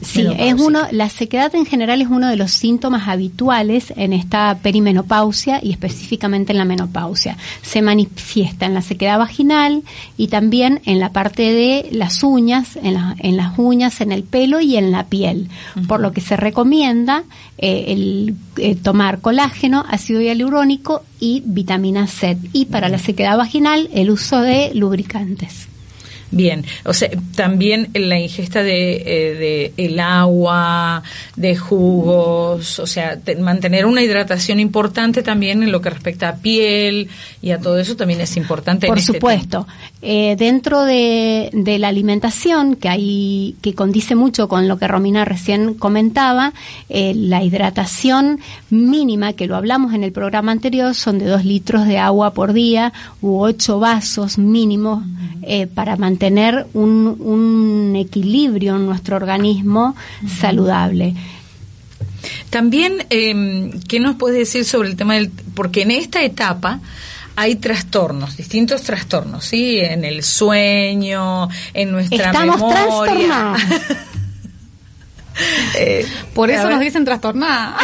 Sí, 0.04 0.26
es 0.38 0.54
uno, 0.60 0.80
la 0.90 1.08
sequedad 1.08 1.54
en 1.54 1.66
general 1.66 2.02
es 2.02 2.08
uno 2.08 2.28
de 2.28 2.36
los 2.36 2.52
síntomas 2.52 3.08
habituales 3.08 3.92
en 3.96 4.12
esta 4.12 4.58
perimenopausia 4.62 5.60
y 5.62 5.70
específicamente 5.70 6.52
en 6.52 6.58
la 6.58 6.64
menopausia. 6.64 7.36
Se 7.62 7.82
manifiesta 7.82 8.66
en 8.66 8.74
la 8.74 8.82
sequedad 8.82 9.18
vaginal 9.18 9.82
y 10.16 10.28
también 10.28 10.80
en 10.84 11.00
la 11.00 11.12
parte 11.12 11.52
de 11.52 11.88
las 11.92 12.22
uñas, 12.22 12.76
en, 12.76 12.96
en 13.18 13.36
las 13.36 13.58
uñas, 13.58 14.00
en 14.00 14.12
el 14.12 14.22
pelo 14.22 14.60
y 14.60 14.76
en 14.76 14.90
la 14.90 15.06
piel, 15.06 15.48
por 15.88 16.00
lo 16.00 16.12
que 16.12 16.20
se 16.20 16.36
recomienda 16.36 17.24
eh, 17.58 17.84
el, 17.88 18.34
eh, 18.56 18.74
tomar 18.74 19.20
colágeno, 19.20 19.84
ácido 19.88 20.20
hialurónico 20.20 21.02
y 21.20 21.42
vitamina 21.44 22.06
C. 22.06 22.36
Y 22.52 22.66
para 22.66 22.88
la 22.88 22.98
sequedad 22.98 23.36
vaginal, 23.36 23.88
el 23.92 24.10
uso 24.10 24.40
de 24.40 24.72
lubricantes. 24.74 25.68
Bien, 26.34 26.64
o 26.84 26.92
sea, 26.92 27.10
también 27.36 27.90
la 27.94 28.18
ingesta 28.18 28.64
de, 28.64 28.94
eh, 28.96 29.34
de 29.34 29.72
el 29.76 30.00
agua, 30.00 31.04
de 31.36 31.54
jugos, 31.54 32.80
o 32.80 32.86
sea, 32.88 33.16
mantener 33.38 33.86
una 33.86 34.02
hidratación 34.02 34.58
importante 34.58 35.22
también 35.22 35.62
en 35.62 35.70
lo 35.70 35.80
que 35.80 35.90
respecta 35.90 36.30
a 36.30 36.36
piel 36.36 37.08
y 37.40 37.52
a 37.52 37.60
todo 37.60 37.78
eso 37.78 37.94
también 37.94 38.20
es 38.20 38.36
importante. 38.36 38.88
Por 38.88 38.98
este 38.98 39.12
supuesto, 39.12 39.68
eh, 40.02 40.34
dentro 40.36 40.84
de, 40.84 41.50
de, 41.52 41.78
la 41.78 41.86
alimentación 41.86 42.74
que 42.74 42.88
hay 42.88 43.54
que 43.62 43.74
condice 43.74 44.16
mucho 44.16 44.48
con 44.48 44.66
lo 44.66 44.76
que 44.76 44.88
Romina 44.88 45.24
recién 45.24 45.74
comentaba, 45.74 46.52
eh, 46.88 47.12
la 47.14 47.44
hidratación 47.44 48.40
mínima 48.70 49.34
que 49.34 49.46
lo 49.46 49.54
hablamos 49.54 49.94
en 49.94 50.02
el 50.02 50.10
programa 50.10 50.50
anterior 50.50 50.96
son 50.96 51.20
de 51.20 51.26
dos 51.26 51.44
litros 51.44 51.86
de 51.86 51.98
agua 51.98 52.34
por 52.34 52.54
día 52.54 52.92
u 53.22 53.38
ocho 53.38 53.78
vasos 53.78 54.36
mínimos 54.36 55.04
para 55.74 55.96
mantener 55.96 56.23
tener 56.24 56.66
un, 56.72 57.94
equilibrio 57.96 58.76
en 58.76 58.86
nuestro 58.86 59.16
organismo 59.16 59.94
saludable. 60.40 61.12
También, 62.48 63.04
eh, 63.10 63.70
¿qué 63.86 64.00
nos 64.00 64.16
puedes 64.16 64.38
decir 64.38 64.64
sobre 64.64 64.88
el 64.88 64.96
tema 64.96 65.16
del... 65.16 65.30
Porque 65.54 65.82
en 65.82 65.90
esta 65.90 66.22
etapa 66.22 66.80
hay 67.36 67.56
trastornos, 67.56 68.38
distintos 68.38 68.80
trastornos, 68.80 69.44
¿sí? 69.44 69.78
En 69.80 70.02
el 70.06 70.22
sueño, 70.22 71.50
en 71.74 71.92
nuestra 71.92 72.26
Estamos 72.26 72.58
memoria. 72.58 73.54
Eh, 75.76 76.06
Por 76.32 76.50
eso 76.50 76.70
nos 76.70 76.80
dicen 76.80 77.04
trastornada. 77.04 77.76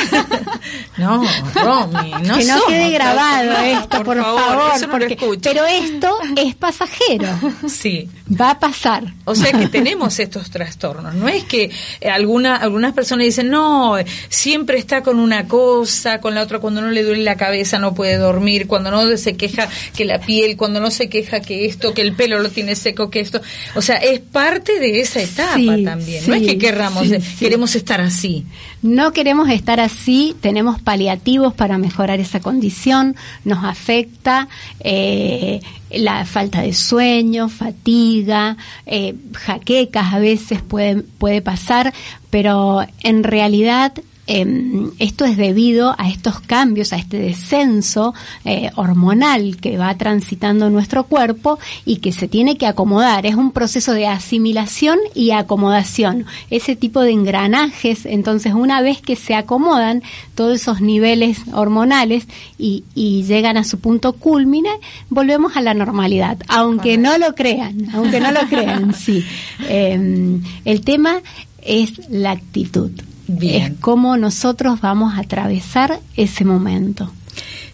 no, 0.99 1.24
Romy, 1.55 2.12
no 2.22 2.38
Que 2.38 2.45
no 2.45 2.61
quede 2.66 2.91
grabado 2.91 3.53
esto, 3.53 4.05
por, 4.05 4.20
favor. 4.20 4.91
porque, 4.91 5.16
pero 5.43 5.64
esto 5.66 6.16
es 6.36 6.55
pasajero. 6.55 7.28
Sí. 7.68 8.09
Va 8.31 8.51
a 8.53 8.59
pasar. 8.59 9.05
O 9.24 9.35
sea 9.35 9.53
que 9.53 9.66
tenemos 9.68 10.18
estos 10.20 10.51
trastornos. 10.51 11.14
No 11.14 11.28
es 11.28 11.45
que 11.45 11.70
alguna, 12.11 12.57
algunas 12.57 12.93
personas 12.93 13.24
dicen, 13.24 13.51
no, 13.51 13.97
siempre 14.28 14.78
está 14.78 15.03
con 15.03 15.18
una 15.18 15.49
cosa, 15.49 16.20
con 16.20 16.35
la 16.35 16.43
otra, 16.43 16.61
cuando 16.61 16.81
no 16.81 16.91
le 16.91 17.03
duele 17.03 17.24
la 17.24 17.37
cabeza 17.37 17.78
no 17.78 17.95
puede 17.95 18.16
dormir, 18.16 18.66
cuando 18.66 18.91
no 18.91 19.16
se 19.16 19.37
queja 19.37 19.68
que 19.97 20.05
la 20.05 20.20
piel, 20.20 20.57
cuando 20.57 20.81
no 20.81 20.91
se 20.91 21.09
queja 21.09 21.41
que 21.41 21.66
esto, 21.66 21.93
que 21.93 22.03
el 22.03 22.14
pelo 22.14 22.39
lo 22.39 22.51
tiene 22.51 22.76
seco, 22.76 23.11
que 23.11 23.20
esto. 23.20 23.41
O 23.74 23.83
sea, 23.83 23.97
es 23.97 24.20
parte 24.20 24.78
de 24.78 25.01
esa 25.01 25.20
etapa 25.20 25.76
también. 25.85 26.24
no 26.26 26.35
es 26.35 26.43
que 26.43 26.59
querramos 26.59 27.09
queremos 27.39 27.74
estar 27.74 28.01
así. 28.01 28.45
No 28.83 29.12
queremos 29.12 29.51
estar 29.51 29.78
así, 29.78 30.35
tenemos 30.41 30.81
paliativos 30.81 31.53
para 31.53 31.76
mejorar 31.76 32.18
esa 32.18 32.41
condición, 32.41 33.14
nos 33.45 33.62
afecta 33.62 34.49
eh, 34.81 35.61
la 35.91 36.24
falta 36.24 36.62
de 36.62 36.72
sueño, 36.72 37.51
fatiga, 37.51 38.57
eh, 38.87 39.14
jaquecas 39.35 40.14
a 40.14 40.18
veces 40.18 40.62
puede, 40.62 41.03
puede 41.03 41.43
pasar, 41.43 41.93
pero 42.31 42.87
en 43.03 43.22
realidad 43.22 43.93
Em, 44.33 44.93
esto 45.01 45.24
es 45.24 45.37
debido 45.37 45.97
a 45.99 46.09
estos 46.09 46.39
cambios, 46.39 46.93
a 46.93 46.97
este 46.97 47.18
descenso 47.18 48.14
eh, 48.45 48.70
hormonal 48.76 49.57
que 49.57 49.76
va 49.76 49.93
transitando 49.97 50.70
nuestro 50.70 51.03
cuerpo 51.03 51.59
y 51.85 51.97
que 51.97 52.12
se 52.12 52.28
tiene 52.28 52.57
que 52.57 52.68
acomodar. 52.68 53.26
Es 53.26 53.35
un 53.35 53.51
proceso 53.51 53.93
de 53.93 54.07
asimilación 54.07 55.01
y 55.16 55.33
acomodación. 55.33 56.26
Ese 56.49 56.76
tipo 56.76 57.01
de 57.01 57.11
engranajes, 57.11 58.07
entonces 58.07 58.55
una 58.55 58.83
vez 58.83 59.03
que 59.03 59.16
se 59.16 59.35
acomodan 59.35 60.01
todos 60.37 60.61
esos 60.61 60.81
niveles 60.81 61.41
hormonales 61.53 62.28
y, 62.57 62.85
llegan 62.95 63.57
a 63.57 63.64
su 63.64 63.81
punto 63.81 64.12
culmine, 64.12 64.70
volvemos 65.09 65.57
a 65.57 65.61
la 65.61 65.74
normalidad, 65.74 66.39
aunque 66.47 66.99
no 66.99 67.18
lo 67.18 67.35
crean, 67.35 67.89
aunque 67.93 68.20
no 68.20 68.31
lo 68.31 68.47
crean, 68.49 68.95
sí. 68.95 69.24
Em, 69.68 70.41
el 70.64 70.83
tema 70.83 71.20
es 71.62 72.09
la 72.09 72.31
actitud. 72.31 72.93
Es 73.41 73.72
cómo 73.81 74.16
nosotros 74.16 74.81
vamos 74.81 75.14
a 75.14 75.20
atravesar 75.20 76.01
ese 76.16 76.45
momento. 76.45 77.12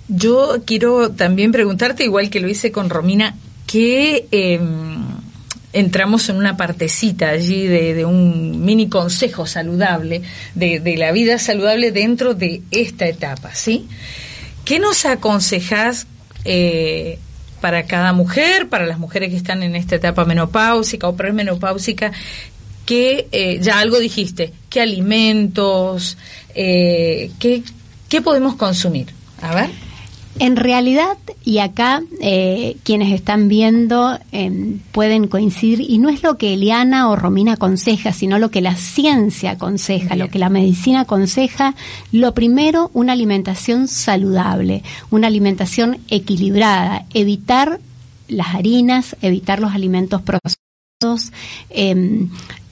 yo 0.08 0.62
quiero 0.64 1.10
también 1.10 1.50
preguntarte, 1.50 2.04
igual 2.04 2.30
que 2.30 2.40
lo 2.40 2.48
hice 2.48 2.70
con 2.70 2.90
Romina, 2.90 3.34
que 3.66 4.28
em, 4.30 5.04
entramos 5.72 6.28
en 6.28 6.36
una 6.36 6.56
partecita 6.56 7.28
allí 7.28 7.66
de, 7.66 8.04
un 8.04 8.64
mini 8.64 8.88
consejo 8.88 9.46
saludable, 9.46 10.22
de, 10.54 10.96
la 10.96 11.12
vida 11.12 11.38
saludable 11.38 11.92
dentro 11.92 12.34
de 12.34 12.62
esta 12.70 13.06
etapa, 13.06 13.54
¿sí? 13.54 13.86
¿Qué 14.64 14.78
nos 14.78 15.04
aconsejas 15.04 16.06
eh, 16.44 17.18
para 17.60 17.84
cada 17.84 18.12
mujer, 18.12 18.68
para 18.68 18.86
las 18.86 18.98
mujeres 18.98 19.30
que 19.30 19.36
están 19.36 19.62
en 19.62 19.76
esta 19.76 19.96
etapa 19.96 20.24
menopáusica 20.24 21.08
o 21.08 21.16
premenopáusica? 21.16 22.12
Que 22.86 23.28
eh, 23.32 23.58
ya 23.60 23.80
algo 23.80 23.98
dijiste, 23.98 24.52
¿qué 24.70 24.80
alimentos, 24.80 26.16
eh, 26.54 27.30
qué, 27.38 27.62
qué 28.08 28.22
podemos 28.22 28.54
consumir? 28.56 29.08
A 29.42 29.54
ver. 29.54 29.70
En 30.38 30.56
realidad, 30.56 31.16
y 31.44 31.58
acá 31.58 32.02
eh, 32.20 32.76
quienes 32.84 33.12
están 33.12 33.48
viendo 33.48 34.18
pueden 34.92 35.28
coincidir, 35.28 35.80
y 35.80 35.96
no 35.96 36.10
es 36.10 36.22
lo 36.22 36.36
que 36.36 36.52
Eliana 36.52 37.08
o 37.08 37.16
Romina 37.16 37.54
aconseja, 37.54 38.12
sino 38.12 38.38
lo 38.38 38.50
que 38.50 38.60
la 38.60 38.76
ciencia 38.76 39.52
aconseja, 39.52 40.14
lo 40.14 40.28
que 40.28 40.38
la 40.38 40.50
medicina 40.50 41.00
aconseja. 41.00 41.74
Lo 42.12 42.34
primero, 42.34 42.90
una 42.92 43.14
alimentación 43.14 43.88
saludable, 43.88 44.82
una 45.10 45.28
alimentación 45.28 45.98
equilibrada, 46.08 47.06
evitar 47.14 47.80
las 48.28 48.54
harinas, 48.54 49.16
evitar 49.22 49.60
los 49.60 49.72
alimentos 49.72 50.22
procesados, 50.22 51.32
em, 51.70 52.28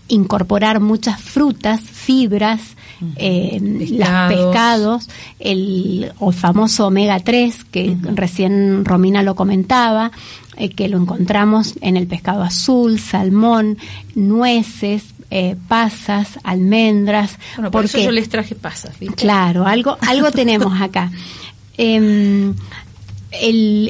incorporar 0.09 0.81
muchas 0.81 1.21
frutas, 1.21 1.81
fibras, 1.81 2.61
eh, 3.17 3.59
los 3.61 4.09
pescados, 4.29 5.09
el, 5.39 6.13
famoso 6.33 6.87
omega 6.87 7.21
3, 7.21 7.65
que 7.65 7.97
recién 8.15 8.85
Romina 8.85 9.23
lo 9.23 9.35
comentaba, 9.35 10.11
eh, 10.57 10.71
que 10.71 10.89
lo 10.89 10.99
encontramos 10.99 11.75
en 11.81 11.97
el 11.97 12.07
pescado 12.07 12.43
azul, 12.43 12.99
salmón, 13.01 13.79
nueces, 14.15 15.05
eh, 15.31 15.57
pasas, 15.69 16.39
almendras. 16.45 17.39
Bueno, 17.57 17.71
por 17.71 17.87
eso 17.87 17.99
yo 17.99 18.11
les 18.11 18.29
traje 18.29 18.55
pasas. 18.55 18.95
Claro, 19.17 19.67
algo, 19.67 19.97
algo 20.01 20.31
tenemos 20.31 20.81
acá. 20.81 21.11
Em, 21.77 22.55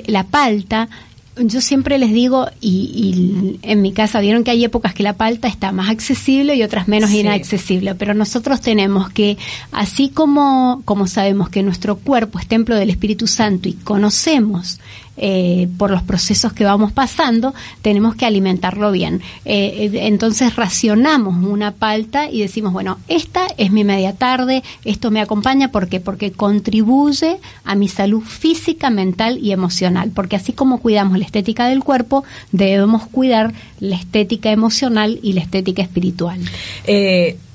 la 0.07 0.25
palta 0.25 0.89
yo 1.37 1.61
siempre 1.61 1.99
les 1.99 2.13
digo, 2.13 2.47
y, 2.61 3.59
en 3.63 3.83
mi 3.83 3.93
casa 3.93 4.21
vieron 4.21 4.45
que 4.45 4.53
hay 4.53 4.65
épocas 4.65 4.95
que 4.95 5.03
la 5.03 5.15
palta 5.15 5.49
está 5.49 5.73
más 5.73 5.91
accesible 5.91 6.55
y 6.55 6.63
otras 6.63 6.87
menos 6.87 7.11
inaccesible, 7.11 7.95
pero 7.95 8.15
nosotros 8.15 8.61
tenemos 8.61 9.11
que, 9.11 9.37
así 9.73 10.11
como, 10.11 10.83
como 10.85 11.07
sabemos 11.07 11.49
que 11.49 11.63
nuestro 11.63 11.97
cuerpo 11.97 12.39
es 12.39 12.47
templo 12.47 12.77
del 12.77 12.91
Espíritu 12.91 13.27
Santo 13.27 13.69
y 13.69 13.73
conocemos 13.73 14.79
eh, 15.17 15.69
por 15.79 15.91
los 15.91 16.03
procesos 16.03 16.53
que 16.53 16.65
vamos 16.65 16.93
pasando, 16.93 17.55
tenemos 17.83 18.17
que 18.17 18.27
alimentarlo 18.27 18.91
bien. 18.91 19.21
Eh, 19.45 19.91
eh, 19.93 20.07
entonces 20.07 20.57
racionamos 20.57 21.37
una 21.45 21.73
palta 21.73 22.29
y 22.29 22.41
decimos, 22.41 22.73
bueno, 22.73 22.99
esta 23.07 23.47
es 23.57 23.71
mi 23.71 23.85
media 23.85 24.15
tarde, 24.15 24.65
esto 24.85 25.11
me 25.13 25.21
acompaña 25.21 25.71
porque 25.71 26.01
porque 26.01 26.33
contribuye 26.33 27.39
a 27.65 27.75
mi 27.77 27.89
salud 27.89 28.23
física, 28.23 28.91
mental 28.91 29.39
y 29.39 29.53
emocional, 29.53 30.11
porque 30.13 30.37
así 30.37 30.53
como 30.53 30.79
cuidamos 30.79 31.19
la 31.19 31.25
estética 31.25 31.69
del 31.69 31.85
cuerpo, 31.85 32.25
debemos 32.51 33.07
cuidar 33.07 33.53
la 33.79 33.97
estética 33.97 34.51
emocional 34.51 35.21
y 35.23 35.35
la 35.35 35.43
estética 35.43 35.83
espiritual. 35.83 36.41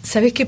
Sabes 0.01 0.32
que 0.32 0.47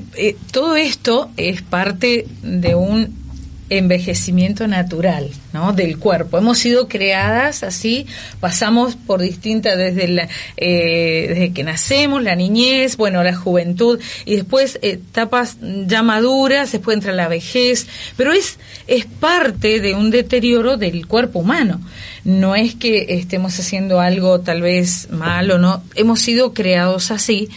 todo 0.50 0.76
esto 0.76 1.30
es 1.36 1.60
parte 1.60 2.26
de 2.42 2.74
un 2.74 3.21
envejecimiento 3.70 4.66
natural 4.66 5.30
¿no? 5.52 5.72
del 5.72 5.98
cuerpo. 5.98 6.38
Hemos 6.38 6.58
sido 6.58 6.88
creadas 6.88 7.62
así, 7.62 8.06
pasamos 8.40 8.96
por 8.96 9.20
distintas, 9.20 9.78
desde, 9.78 10.08
la, 10.08 10.28
eh, 10.56 11.26
desde 11.28 11.52
que 11.52 11.64
nacemos, 11.64 12.22
la 12.22 12.34
niñez, 12.34 12.96
bueno, 12.96 13.22
la 13.22 13.34
juventud, 13.34 13.98
y 14.24 14.36
después 14.36 14.78
etapas 14.82 15.56
ya 15.86 16.02
maduras, 16.02 16.72
después 16.72 16.96
entra 16.96 17.12
la 17.12 17.28
vejez, 17.28 17.86
pero 18.16 18.32
es, 18.32 18.58
es 18.86 19.06
parte 19.06 19.80
de 19.80 19.94
un 19.94 20.10
deterioro 20.10 20.76
del 20.76 21.06
cuerpo 21.06 21.38
humano. 21.40 21.80
No 22.24 22.54
es 22.54 22.74
que 22.74 23.16
estemos 23.18 23.58
haciendo 23.58 24.00
algo 24.00 24.40
tal 24.40 24.62
vez 24.62 25.08
malo, 25.10 25.58
no, 25.58 25.82
hemos 25.94 26.20
sido 26.20 26.52
creados 26.52 27.10
así 27.10 27.48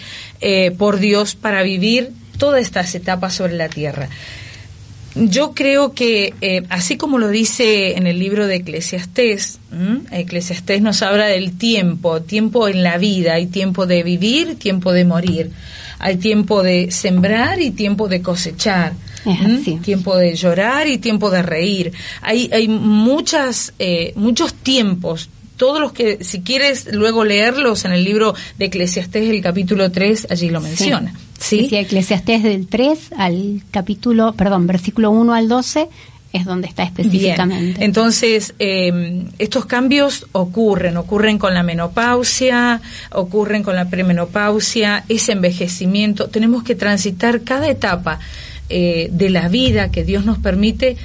eh, 0.41 0.71
por 0.71 0.99
Dios 0.99 1.35
para 1.35 1.61
vivir 1.61 2.11
todas 2.37 2.61
estas 2.61 2.93
etapas 2.95 3.33
sobre 3.33 3.53
la 3.53 3.69
tierra. 3.69 4.09
Yo 5.15 5.53
creo 5.53 5.93
que, 5.93 6.33
eh, 6.41 6.63
así 6.69 6.97
como 6.97 7.17
lo 7.17 7.29
dice 7.29 7.97
en 7.97 8.05
el 8.05 8.19
libro 8.19 8.47
de 8.47 8.57
Eclesiastés, 8.57 9.59
Eclesiastés 10.11 10.81
nos 10.81 11.01
habla 11.01 11.27
del 11.27 11.57
tiempo, 11.57 12.21
tiempo 12.21 12.67
en 12.67 12.83
la 12.83 12.97
vida, 12.97 13.33
hay 13.33 13.47
tiempo 13.47 13.85
de 13.85 14.03
vivir, 14.03 14.55
tiempo 14.59 14.91
de 14.91 15.05
morir, 15.05 15.51
hay 15.99 16.17
tiempo 16.17 16.63
de 16.63 16.91
sembrar 16.91 17.61
y 17.61 17.71
tiempo 17.71 18.09
de 18.09 18.21
cosechar, 18.21 18.93
tiempo 19.81 20.17
de 20.17 20.35
llorar 20.35 20.87
y 20.87 20.97
tiempo 20.97 21.31
de 21.31 21.41
reír. 21.41 21.93
Hay, 22.21 22.49
hay 22.51 22.67
muchas, 22.67 23.73
eh, 23.79 24.11
muchos 24.17 24.53
tiempos, 24.53 25.29
todos 25.57 25.79
los 25.79 25.93
que, 25.93 26.23
si 26.23 26.41
quieres 26.41 26.93
luego 26.93 27.23
leerlos 27.23 27.85
en 27.85 27.93
el 27.93 28.03
libro 28.03 28.35
de 28.57 28.65
Eclesiastés, 28.65 29.29
el 29.29 29.41
capítulo 29.41 29.91
3, 29.91 30.27
allí 30.29 30.49
lo 30.49 30.61
menciona. 30.61 31.13
¿sí? 31.39 31.67
sí, 31.69 31.75
Eclesiastés 31.75 32.43
del 32.43 32.67
3 32.67 33.11
al 33.17 33.63
capítulo, 33.71 34.33
perdón, 34.33 34.67
versículo 34.67 35.11
1 35.11 35.33
al 35.33 35.47
12 35.47 35.89
es 36.35 36.43
donde 36.43 36.67
está 36.67 36.83
específicamente. 36.83 37.85
Entonces, 37.85 38.53
em, 38.59 39.27
estos 39.39 39.65
cambios 39.65 40.27
ocurren, 40.33 40.97
ocurren 40.97 41.37
con 41.37 41.53
la 41.53 41.63
menopausia, 41.63 42.81
ocurren 43.11 43.63
con 43.63 43.75
la 43.75 43.89
premenopausia, 43.89 45.05
ese 45.07 45.31
envejecimiento. 45.31 46.27
Tenemos 46.27 46.63
que 46.63 46.75
transitar 46.75 47.43
cada 47.43 47.69
etapa 47.69 48.19
eh, 48.67 49.07
de 49.11 49.29
la 49.29 49.47
vida 49.47 49.91
que 49.91 50.03
Dios 50.03 50.25
nos 50.25 50.37
permite 50.37 50.97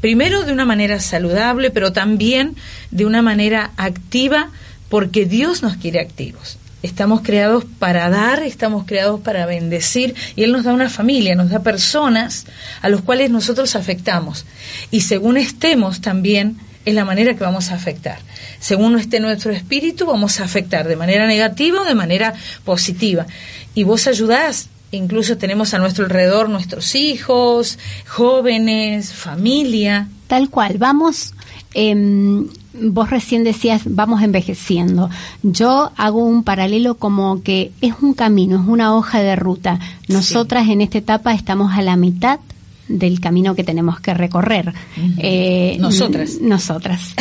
primero 0.00 0.44
de 0.44 0.52
una 0.52 0.64
manera 0.64 1.00
saludable, 1.00 1.70
pero 1.70 1.92
también 1.92 2.56
de 2.90 3.06
una 3.06 3.22
manera 3.22 3.72
activa, 3.76 4.50
porque 4.88 5.24
Dios 5.26 5.62
nos 5.62 5.76
quiere 5.76 6.00
activos. 6.00 6.58
Estamos 6.82 7.22
creados 7.22 7.64
para 7.78 8.08
dar, 8.10 8.42
estamos 8.42 8.84
creados 8.86 9.20
para 9.20 9.46
bendecir 9.46 10.14
y 10.36 10.44
Él 10.44 10.52
nos 10.52 10.64
da 10.64 10.72
una 10.72 10.88
familia, 10.88 11.34
nos 11.34 11.50
da 11.50 11.60
personas 11.60 12.46
a 12.82 12.88
los 12.88 13.00
cuales 13.00 13.30
nosotros 13.30 13.74
afectamos. 13.74 14.46
Y 14.90 15.00
según 15.00 15.36
estemos 15.36 16.00
también 16.00 16.58
es 16.84 16.94
la 16.94 17.04
manera 17.04 17.34
que 17.34 17.42
vamos 17.42 17.70
a 17.70 17.74
afectar. 17.74 18.18
Según 18.60 18.96
esté 18.96 19.18
nuestro 19.18 19.52
espíritu, 19.52 20.06
vamos 20.06 20.38
a 20.38 20.44
afectar 20.44 20.86
de 20.86 20.94
manera 20.94 21.26
negativa 21.26 21.82
o 21.82 21.84
de 21.84 21.96
manera 21.96 22.34
positiva. 22.64 23.26
Y 23.74 23.82
vos 23.82 24.06
ayudás 24.06 24.68
incluso 24.90 25.36
tenemos 25.36 25.74
a 25.74 25.78
nuestro 25.78 26.04
alrededor 26.04 26.48
nuestros 26.48 26.94
hijos, 26.94 27.78
jóvenes, 28.06 29.12
familia. 29.12 30.08
Tal 30.26 30.50
cual, 30.50 30.76
vamos, 30.78 31.34
em, 31.74 32.48
vos 32.74 33.10
recién 33.10 33.44
decías, 33.44 33.82
vamos 33.84 34.22
envejeciendo. 34.22 35.08
Yo 35.42 35.92
hago 35.96 36.24
un 36.24 36.42
paralelo 36.42 36.96
como 36.96 37.42
que 37.42 37.72
es 37.80 37.94
un 38.00 38.14
camino, 38.14 38.60
es 38.60 38.68
una 38.68 38.96
hoja 38.96 39.20
de 39.20 39.36
ruta. 39.36 39.78
Nosotras 40.08 40.68
en 40.68 40.80
esta 40.80 40.98
etapa 40.98 41.32
estamos 41.32 41.72
a 41.72 41.82
la 41.82 41.96
mitad 41.96 42.40
del 42.88 43.20
camino 43.20 43.54
que 43.54 43.64
tenemos 43.64 44.00
que 44.00 44.14
recorrer. 44.14 44.72
Eh, 45.18 45.76
nosotras. 45.80 46.40
Nosotras. 46.40 47.14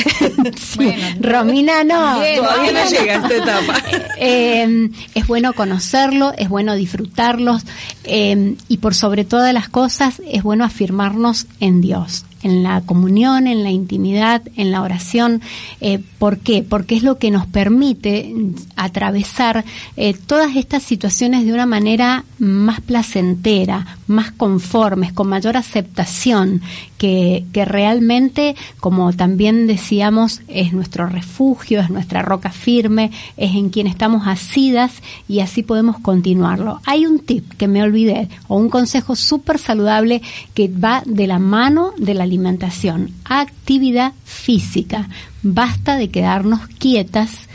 Romina 1.20 1.84
no. 1.84 2.18
todavía 2.36 2.72
no, 2.72 2.89
llega 2.89 3.13
a 3.13 3.16
esta 3.18 3.36
etapa. 3.36 3.84
Eh, 4.18 4.89
es 5.13 5.28
bueno 5.28 5.53
conocerlo, 5.53 6.34
es 6.38 6.47
bueno 6.47 6.76
disfrutarlos 6.76 7.63
eh, 8.05 8.55
y 8.70 8.78
por 8.78 8.95
sobre 8.95 9.26
todas 9.26 9.53
las 9.53 9.68
cosas 9.68 10.22
es 10.26 10.41
bueno 10.41 10.63
afirmarnos 10.63 11.47
en 11.59 11.82
Dios 11.82 12.26
en 12.46 12.62
la 12.62 12.82
comunión, 12.82 13.48
en 13.48 13.64
la 13.64 13.72
intimidad, 13.72 14.43
en 14.56 14.70
la 14.70 14.84
oración. 14.84 15.41
Eh, 15.82 16.00
¿Por 16.20 16.38
qué? 16.38 16.62
Porque 16.62 16.96
es 16.96 17.02
lo 17.02 17.18
que 17.18 17.32
nos 17.32 17.48
permite 17.48 18.36
atravesar 18.76 19.66
eh, 19.98 20.14
todas 20.14 20.56
estas 20.56 20.84
situaciones 20.84 21.43
de 21.43 21.54
una 21.54 21.66
manera 21.66 22.24
más 22.38 22.82
placentera, 22.82 23.98
más 24.06 24.32
conformes, 24.32 25.12
con 25.12 25.28
mayor 25.28 25.58
aceptación, 25.58 26.62
que, 26.98 27.46
que 27.54 27.66
realmente, 27.66 28.56
como 28.80 29.14
también 29.14 29.68
decíamos, 29.68 30.41
es 30.48 30.74
nuestro 30.74 31.08
refugio, 31.08 31.80
es 31.80 31.89
nuestra 31.89 32.22
roca 32.22 32.52
firme, 32.52 33.12
es 33.38 33.56
en 33.56 33.70
quien 33.70 33.88
estamos 33.88 34.28
asidas 34.28 34.93
y 35.28 35.39
así 35.39 35.64
podemos 35.64 36.00
continuarlo. 36.00 36.82
Hay 36.86 37.06
un 37.06 37.20
tip 37.20 37.54
que 37.54 37.68
me 37.68 37.84
olvidé, 37.84 38.30
o 38.48 38.58
un 38.58 38.70
consejo 38.70 39.16
súper 39.16 39.60
saludable 39.60 40.22
que 40.54 40.68
va 40.68 41.04
de 41.06 41.28
la 41.28 41.39
mano 41.39 41.93
de 41.98 42.14
la 42.14 42.24
alimentación, 42.24 43.12
actividad 43.26 44.14
física. 44.24 45.10
Basta 45.43 45.96
de 45.96 46.10
quedarnos 46.10 46.68
quietas 46.80 47.48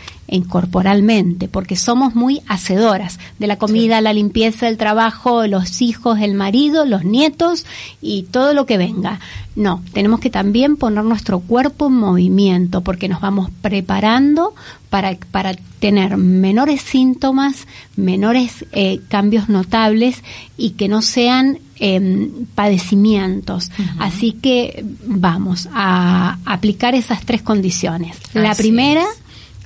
corporalmente, 0.47 1.49
porque 1.49 1.75
somos 1.77 2.15
muy 2.15 2.41
hacedoras 2.47 3.19
de 3.39 3.49
la 3.49 3.59
comida, 3.59 4.01
la 4.01 4.13
limpieza, 4.13 4.69
el 4.69 4.77
trabajo, 4.77 5.47
los 5.47 5.83
hijos, 5.83 6.21
el 6.21 6.35
marido, 6.35 6.85
los 6.85 7.05
nietos 7.05 7.67
y 8.01 8.23
todo 8.25 8.55
lo 8.55 8.65
que 8.65 8.79
venga. 8.79 9.19
No, 9.57 9.83
tenemos 9.93 10.21
que 10.21 10.31
también 10.31 10.77
poner 10.77 11.05
nuestro 11.05 11.41
cuerpo 11.41 11.89
en 11.89 11.95
movimiento 11.95 12.83
porque 12.83 13.09
nos 13.09 13.21
vamos 13.21 13.51
preparando 13.61 14.55
para, 14.89 15.17
para 15.33 15.55
tener 15.81 16.17
menores 16.17 16.81
síntomas, 16.83 17.67
menores 17.97 18.65
eh, 18.73 19.01
cambios 19.09 19.49
notables 19.49 20.23
y 20.57 20.71
que 20.71 20.89
no 20.89 21.03
sean 21.03 21.59
em, 21.81 22.47
padecimientos. 22.55 23.73
Así 23.99 24.33
que 24.33 24.85
vamos 25.07 25.69
a 25.73 26.39
aplicar 26.45 26.95
esas 26.95 27.23
tres 27.25 27.43
condiciones. 27.43 28.17
la 28.35 28.55
primera 28.55 29.05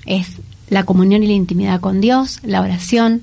es. 0.07 0.29
La 0.69 0.85
comunión 0.85 1.23
y 1.23 1.27
la 1.27 1.33
intimidad 1.35 1.81
con 1.81 2.01
Dios, 2.01 2.41
la 2.43 2.61
oración, 2.61 3.23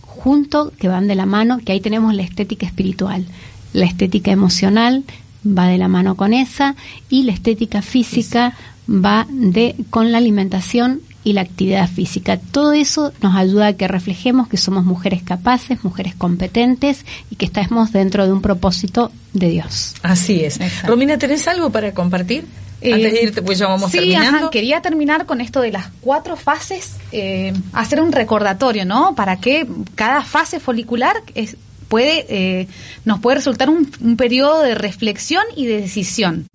junto, 0.00 0.72
que 0.78 0.88
van 0.88 1.08
de 1.08 1.14
la 1.14 1.26
mano, 1.26 1.58
que 1.64 1.72
ahí 1.72 1.80
tenemos 1.80 2.14
la 2.14 2.22
estética 2.22 2.66
espiritual, 2.66 3.26
la 3.72 3.86
estética 3.86 4.30
emocional 4.30 5.04
va 5.46 5.66
de 5.66 5.78
la 5.78 5.88
mano 5.88 6.14
con 6.14 6.32
esa 6.32 6.74
y 7.10 7.24
la 7.24 7.32
estética 7.32 7.82
física 7.82 8.54
va 8.88 9.26
de 9.30 9.74
con 9.90 10.12
la 10.12 10.18
alimentación 10.18 11.00
y 11.24 11.32
la 11.32 11.40
actividad 11.40 11.88
física. 11.88 12.38
Todo 12.38 12.74
eso 12.74 13.12
nos 13.22 13.34
ayuda 13.34 13.68
a 13.68 13.72
que 13.72 13.88
reflejemos 13.88 14.46
que 14.46 14.58
somos 14.58 14.84
mujeres 14.84 15.22
capaces, 15.22 15.82
mujeres 15.82 16.14
competentes 16.14 17.04
y 17.30 17.36
que 17.36 17.46
estamos 17.46 17.92
dentro 17.92 18.26
de 18.26 18.32
un 18.32 18.42
propósito 18.42 19.10
de 19.32 19.48
Dios. 19.48 19.94
Así 20.02 20.44
es. 20.44 20.60
Romina, 20.86 21.18
¿tenés 21.18 21.48
algo 21.48 21.70
para 21.70 21.92
compartir? 21.92 22.44
Antes 22.92 23.12
de 23.12 23.22
irte, 23.22 23.42
pues 23.42 23.58
ya 23.58 23.66
vamos 23.66 23.90
sí, 23.90 23.98
terminando. 23.98 24.50
quería 24.50 24.82
terminar 24.82 25.26
con 25.26 25.40
esto 25.40 25.60
de 25.60 25.72
las 25.72 25.86
cuatro 26.00 26.36
fases, 26.36 26.96
eh, 27.12 27.52
hacer 27.72 28.00
un 28.00 28.12
recordatorio, 28.12 28.84
¿no? 28.84 29.14
Para 29.14 29.40
que 29.40 29.66
cada 29.94 30.22
fase 30.22 30.60
folicular 30.60 31.22
es, 31.34 31.56
puede, 31.88 32.26
eh, 32.28 32.68
nos 33.04 33.20
puede 33.20 33.36
resultar 33.36 33.70
un, 33.70 33.90
un 34.00 34.16
periodo 34.16 34.62
de 34.62 34.74
reflexión 34.74 35.44
y 35.56 35.66
de 35.66 35.80
decisión. 35.80 36.46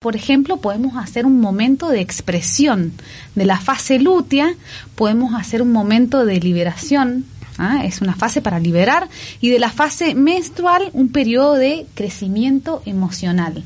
Por 0.00 0.14
ejemplo, 0.14 0.58
podemos 0.58 0.96
hacer 0.96 1.26
un 1.26 1.40
momento 1.40 1.88
de 1.88 2.00
expresión 2.00 2.92
de 3.34 3.44
la 3.44 3.58
fase 3.58 3.98
lútea, 3.98 4.54
podemos 4.94 5.34
hacer 5.34 5.60
un 5.60 5.72
momento 5.72 6.24
de 6.24 6.38
liberación, 6.38 7.24
¿ah? 7.58 7.84
es 7.84 8.00
una 8.00 8.14
fase 8.14 8.40
para 8.40 8.60
liberar, 8.60 9.08
y 9.40 9.50
de 9.50 9.58
la 9.58 9.70
fase 9.70 10.14
menstrual 10.14 10.90
un 10.92 11.10
periodo 11.10 11.54
de 11.54 11.86
crecimiento 11.94 12.80
emocional. 12.86 13.64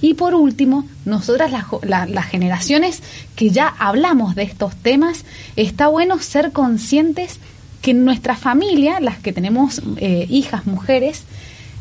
Y 0.00 0.14
por 0.14 0.34
último, 0.34 0.86
nosotras 1.04 1.50
las, 1.52 2.26
generaciones 2.26 3.02
que 3.36 3.50
ya 3.50 3.68
hablamos 3.68 4.34
de 4.34 4.42
estos 4.42 4.76
temas, 4.76 5.24
está 5.56 5.88
bueno 5.88 6.18
ser 6.18 6.52
conscientes 6.52 7.38
que 7.82 7.92
en 7.92 8.04
nuestra 8.04 8.36
familia, 8.36 9.00
las 9.00 9.18
que 9.18 9.32
tenemos 9.32 9.82
eh, 9.96 10.26
hijas, 10.28 10.66
mujeres, 10.66 11.24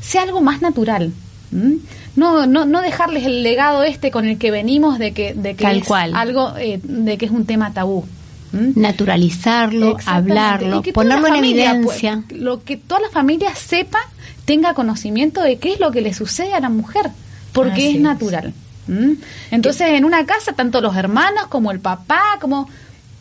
sea 0.01 0.23
algo 0.23 0.41
más 0.41 0.61
natural 0.61 1.13
no, 2.15 2.45
no, 2.45 2.65
no 2.65 2.81
dejarles 2.81 3.25
el 3.25 3.43
legado 3.43 3.83
este 3.83 4.11
con 4.11 4.25
el 4.25 4.37
que 4.37 4.51
venimos 4.51 4.99
de 4.99 5.13
que, 5.13 5.33
de 5.33 5.55
que 5.55 5.71
es 5.71 5.91
algo, 5.91 6.55
eh, 6.57 6.79
de 6.83 7.17
que 7.17 7.25
es 7.25 7.31
un 7.31 7.45
tema 7.45 7.73
tabú. 7.73 8.05
Naturalizarlo, 8.51 9.97
hablarlo, 10.05 10.83
ponerlo 10.93 11.25
en 11.25 11.33
pues, 11.33 11.43
evidencia. 11.43 12.23
lo 12.29 12.63
que 12.63 12.77
toda 12.77 13.01
la 13.01 13.09
familia 13.09 13.55
sepa, 13.55 13.97
tenga 14.45 14.75
conocimiento 14.75 15.41
de 15.41 15.57
qué 15.57 15.73
es 15.73 15.79
lo 15.79 15.91
que 15.91 16.01
le 16.01 16.13
sucede 16.13 16.53
a 16.53 16.59
la 16.59 16.69
mujer, 16.69 17.09
porque 17.53 17.91
es 17.91 17.99
natural. 17.99 18.53
Entonces, 19.51 19.87
en 19.91 20.05
una 20.05 20.25
casa, 20.25 20.53
tanto 20.53 20.81
los 20.81 20.95
hermanos 20.95 21.47
como 21.47 21.71
el 21.71 21.79
papá, 21.79 22.37
como 22.41 22.67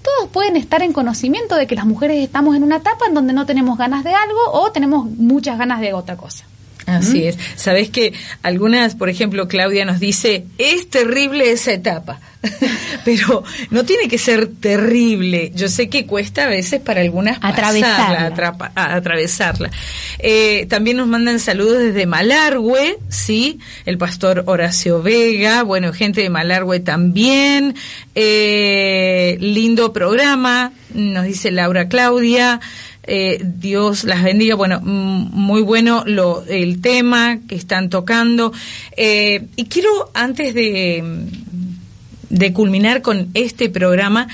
todos 0.03 0.31
pueden 0.31 0.57
estar 0.57 0.83
en 0.83 0.93
conocimiento 0.93 1.55
de 1.55 1.67
que 1.67 1.77
las 1.77 1.87
mujeres 1.87 2.23
estamos 2.23 2.57
en 2.57 2.65
una 2.65 2.77
etapa 2.77 3.07
en 3.07 3.15
donde 3.15 3.33
no 3.33 3.47
tenemos 3.47 3.79
ganas 3.79 4.03
de 4.03 4.13
algo 4.13 4.41
o 4.53 4.73
tenemos 4.73 5.07
muchas 5.07 5.59
ganas 5.59 5.81
de 5.81 5.93
otra 5.93 6.17
cosa. 6.17 6.45
Así 6.87 7.25
es. 7.25 7.39
Sabes 7.57 7.91
que 7.91 8.13
algunas, 8.43 8.95
por 8.95 9.09
ejemplo, 9.09 9.49
Claudia 9.49 9.85
nos 9.85 10.01
dice, 10.01 10.45
es 10.59 10.89
terrible 10.91 11.51
esa 11.51 11.73
etapa, 11.73 12.21
pero 13.05 13.45
no 13.71 13.85
tiene 13.85 14.09
que 14.09 14.19
ser 14.19 14.49
terrible. 14.49 15.53
Yo 15.55 15.69
sé 15.69 15.89
que 15.89 16.07
cuesta 16.07 16.45
a 16.45 16.49
veces 16.49 16.81
para 16.81 17.01
algunas 17.01 17.39
atravesarla. 17.41 18.33
atravesarla. 18.75 19.71
Eh, 20.19 20.67
también 20.69 20.97
nos 20.97 21.07
mandan 21.07 21.39
saludos 21.39 21.79
desde 21.79 22.07
Malargüe, 22.07 22.99
sí, 23.09 23.59
el 23.87 23.99
pastor 23.99 24.45
Horacio 24.47 25.03
Vega, 25.03 25.63
bueno, 25.63 25.93
gente 25.93 26.21
de 26.23 26.31
Malargüe 26.31 26.81
también. 26.81 27.75
Eh, 28.15 29.37
lindo 29.41 29.93
programa, 29.93 30.73
nos 30.95 31.25
dice 31.25 31.51
Laura 31.51 31.89
Claudia. 31.89 32.61
Eh, 33.05 33.41
Dios 33.43 34.05
las 34.05 34.23
bendiga. 34.23 34.55
Bueno, 34.55 34.81
muy 34.81 35.63
bueno 35.63 36.05
lo, 36.07 36.45
el 36.47 36.81
tema 36.81 37.39
que 37.49 37.55
están 37.55 37.91
tocando. 37.91 38.53
Eh, 38.97 39.47
y 39.57 39.67
quiero, 39.67 40.11
antes 40.15 40.55
de, 40.55 41.03
de 42.29 42.53
culminar 42.53 43.03
con 43.03 43.29
este 43.35 43.69
programa, 43.69 44.29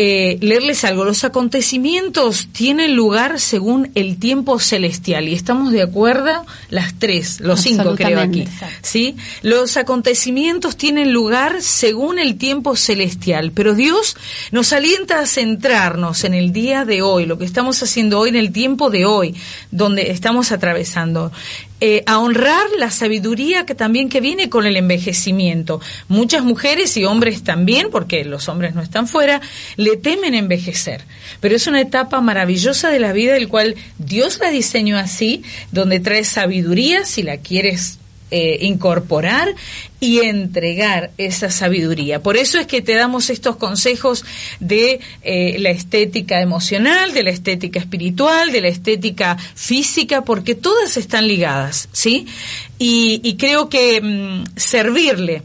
eh, 0.00 0.38
leerles 0.40 0.84
algo. 0.84 1.04
Los 1.04 1.24
acontecimientos 1.24 2.46
tienen 2.52 2.94
lugar 2.94 3.40
según 3.40 3.90
el 3.96 4.16
tiempo 4.20 4.60
celestial 4.60 5.26
y 5.26 5.34
estamos 5.34 5.72
de 5.72 5.82
acuerdo 5.82 6.46
las 6.70 6.96
tres, 7.00 7.40
los 7.40 7.62
cinco 7.62 7.96
creo 7.96 8.20
aquí. 8.20 8.44
¿sí? 8.80 9.16
Los 9.42 9.76
acontecimientos 9.76 10.76
tienen 10.76 11.12
lugar 11.12 11.62
según 11.62 12.20
el 12.20 12.38
tiempo 12.38 12.76
celestial, 12.76 13.50
pero 13.50 13.74
Dios 13.74 14.16
nos 14.52 14.72
alienta 14.72 15.18
a 15.18 15.26
centrarnos 15.26 16.22
en 16.22 16.34
el 16.34 16.52
día 16.52 16.84
de 16.84 17.02
hoy, 17.02 17.26
lo 17.26 17.36
que 17.36 17.44
estamos 17.44 17.82
haciendo 17.82 18.20
hoy 18.20 18.28
en 18.28 18.36
el 18.36 18.52
tiempo 18.52 18.90
de 18.90 19.04
hoy, 19.04 19.34
donde 19.72 20.12
estamos 20.12 20.52
atravesando. 20.52 21.32
Eh, 21.80 22.02
a 22.06 22.18
honrar 22.18 22.66
la 22.76 22.90
sabiduría 22.90 23.64
que 23.64 23.76
también 23.76 24.08
que 24.08 24.20
viene 24.20 24.50
con 24.50 24.66
el 24.66 24.76
envejecimiento. 24.76 25.80
Muchas 26.08 26.42
mujeres 26.42 26.96
y 26.96 27.04
hombres 27.04 27.44
también, 27.44 27.88
porque 27.92 28.24
los 28.24 28.48
hombres 28.48 28.74
no 28.74 28.82
están 28.82 29.06
fuera, 29.06 29.40
le 29.76 29.96
temen 29.96 30.34
envejecer. 30.34 31.02
Pero 31.40 31.54
es 31.54 31.68
una 31.68 31.80
etapa 31.80 32.20
maravillosa 32.20 32.90
de 32.90 32.98
la 32.98 33.12
vida, 33.12 33.36
el 33.36 33.46
cual 33.46 33.76
Dios 33.98 34.40
la 34.40 34.50
diseñó 34.50 34.98
así, 34.98 35.44
donde 35.70 36.00
trae 36.00 36.24
sabiduría, 36.24 37.04
si 37.04 37.22
la 37.22 37.36
quieres 37.36 37.98
eh, 38.30 38.58
incorporar 38.60 39.54
y 40.00 40.18
entregar 40.20 41.10
esa 41.16 41.50
sabiduría. 41.50 42.22
Por 42.22 42.36
eso 42.36 42.58
es 42.58 42.66
que 42.66 42.82
te 42.82 42.94
damos 42.94 43.30
estos 43.30 43.56
consejos 43.56 44.22
de 44.60 45.00
eh, 45.22 45.56
la 45.58 45.70
estética 45.70 46.42
emocional, 46.42 47.14
de 47.14 47.22
la 47.22 47.30
estética 47.30 47.80
espiritual, 47.80 48.52
de 48.52 48.60
la 48.60 48.68
estética 48.68 49.38
física, 49.54 50.24
porque 50.24 50.54
todas 50.54 50.98
están 50.98 51.26
ligadas, 51.26 51.88
¿sí? 51.92 52.26
Y, 52.78 53.36
creo 53.38 53.70
que 53.70 54.00
mm, 54.02 54.44
servirle 54.56 55.42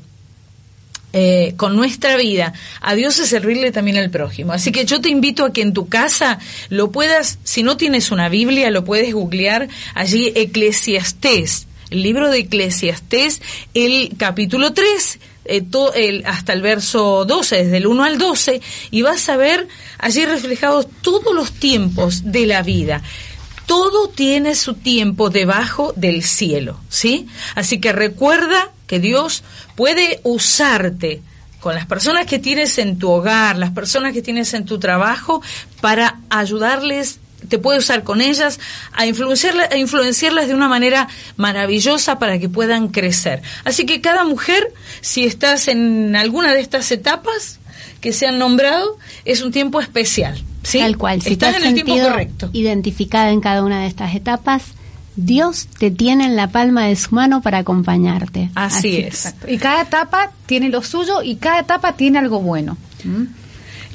eh, 1.13 1.53
con 1.55 1.77
nuestra 1.77 2.17
vida 2.17 2.51
a 2.81 2.95
Dios 2.95 3.17
es 3.19 3.29
servirle 3.29 3.71
también 3.71 3.95
al 3.95 4.09
prójimo. 4.09 4.51
Así 4.51 4.73
que 4.73 4.83
yo 4.83 4.99
te 4.99 5.07
invito 5.07 5.45
a 5.45 5.53
que 5.53 5.61
en 5.61 5.71
tu 5.71 5.87
casa 5.87 6.37
lo 6.67 6.91
puedas, 6.91 7.39
si 7.45 7.63
no 7.63 7.77
tienes 7.77 8.11
una 8.11 8.27
Biblia, 8.27 8.71
lo 8.71 8.83
puedes 8.83 9.13
googlear 9.13 9.69
allí 9.95 10.33
Eclesiastés 10.35 11.67
el 11.93 12.01
libro 12.01 12.29
de 12.29 12.39
Eclesiastés, 12.39 13.41
el 13.75 14.15
capítulo 14.17 14.73
3, 14.73 15.19
eh, 15.45 16.23
hasta 16.25 16.53
el 16.53 16.61
verso 16.63 17.23
12, 17.25 17.65
desde 17.65 17.77
el 17.77 17.87
1 17.87 18.03
al 18.03 18.17
12, 18.17 18.61
y 18.89 19.01
vas 19.03 19.29
a 19.29 19.37
ver 19.37 19.67
allí 19.99 20.25
reflejados 20.25 20.87
todos 21.01 21.35
los 21.35 21.51
tiempos 21.51 22.31
de 22.31 22.47
la 22.47 22.63
vida. 22.63 23.03
Todo 23.67 24.09
tiene 24.09 24.55
su 24.55 24.73
tiempo 24.73 25.29
debajo 25.29 25.93
del 25.95 26.23
cielo, 26.23 26.79
¿sí? 26.89 27.27
Así 27.53 27.79
que 27.79 27.93
recuerda 27.93 28.71
que 28.87 28.99
Dios 28.99 29.43
puede 29.75 30.19
usarte 30.23 31.21
con 31.59 31.75
las 31.75 31.85
personas 31.85 32.25
que 32.25 32.39
tienes 32.39 32.77
en 32.79 32.97
tu 32.97 33.09
hogar, 33.09 33.57
las 33.57 33.71
personas 33.71 34.13
que 34.13 34.23
tienes 34.23 34.53
en 34.55 34.65
tu 34.65 34.79
trabajo, 34.79 35.41
para 35.79 36.19
ayudarles 36.29 37.19
te 37.47 37.59
puede 37.59 37.79
usar 37.79 38.03
con 38.03 38.21
ellas 38.21 38.59
a, 38.91 39.05
influenciarlas, 39.05 39.71
a 39.71 39.77
influenciarlas 39.77 40.47
de 40.47 40.55
una 40.55 40.67
manera 40.67 41.07
maravillosa 41.37 42.19
para 42.19 42.39
que 42.39 42.49
puedan 42.49 42.89
crecer. 42.89 43.41
Así 43.63 43.85
que 43.85 44.01
cada 44.01 44.23
mujer, 44.23 44.73
si 45.01 45.25
estás 45.25 45.67
en 45.67 46.15
alguna 46.15 46.53
de 46.53 46.61
estas 46.61 46.91
etapas 46.91 47.59
que 48.01 48.13
se 48.13 48.27
han 48.27 48.39
nombrado, 48.39 48.97
es 49.25 49.41
un 49.41 49.51
tiempo 49.51 49.79
especial. 49.79 50.43
¿sí? 50.63 50.79
Tal 50.79 50.97
cual, 50.97 51.21
si 51.21 51.33
estás 51.33 51.57
en 51.57 51.63
el 51.63 51.73
tiempo 51.73 51.97
correcto. 51.97 52.49
Identificada 52.53 53.31
en 53.31 53.41
cada 53.41 53.63
una 53.63 53.81
de 53.81 53.87
estas 53.87 54.15
etapas, 54.15 54.63
Dios 55.15 55.67
te 55.77 55.91
tiene 55.91 56.25
en 56.25 56.35
la 56.35 56.49
palma 56.49 56.85
de 56.85 56.95
su 56.95 57.13
mano 57.13 57.41
para 57.41 57.59
acompañarte. 57.59 58.49
Así, 58.55 58.97
es. 58.97 59.33
Y 59.47 59.57
cada 59.57 59.83
etapa 59.83 60.31
tiene 60.45 60.69
lo 60.69 60.81
suyo 60.81 61.21
y 61.21 61.35
cada 61.35 61.59
etapa 61.59 61.95
tiene 61.95 62.19
algo 62.19 62.39
bueno. 62.39 62.77
¿Mm? 63.03 63.42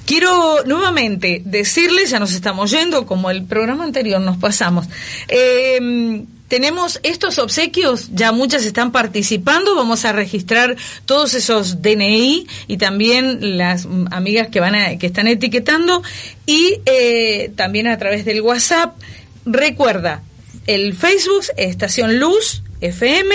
Quiero 0.09 0.65
nuevamente 0.65 1.43
decirles, 1.45 2.09
ya 2.09 2.19
nos 2.19 2.33
estamos 2.33 2.71
yendo, 2.71 3.05
como 3.05 3.31
el 3.31 3.45
programa 3.45 3.85
anterior 3.85 4.19
nos 4.23 4.39
pasamos, 4.39 4.87
eh, 5.29 6.25
tenemos 6.49 6.99
estos 7.03 7.39
obsequios, 7.39 8.09
ya 8.15 8.33
muchas 8.33 8.65
están 8.65 8.91
participando, 8.91 9.77
vamos 9.77 10.07
a 10.07 10.13
registrar 10.13 10.79
todos 11.05 11.35
esos 11.35 11.83
DNI 11.83 12.47
y 12.69 12.79
también 12.79 13.59
las 13.59 13.87
amigas 14.11 14.49
que 14.49 14.61
van 14.61 14.75
a, 14.75 14.97
que 14.97 15.07
están 15.07 15.29
etiquetando 15.29 16.03
y 16.47 16.81
eh, 16.87 17.53
también 17.55 17.87
a 17.87 17.99
través 17.99 18.25
del 18.25 18.41
WhatsApp. 18.41 18.97
Recuerda, 19.45 20.23
el 20.67 20.95
Facebook, 20.95 21.45
Estación 21.59 22.19
Luz 22.19 22.63
FM, 22.81 23.35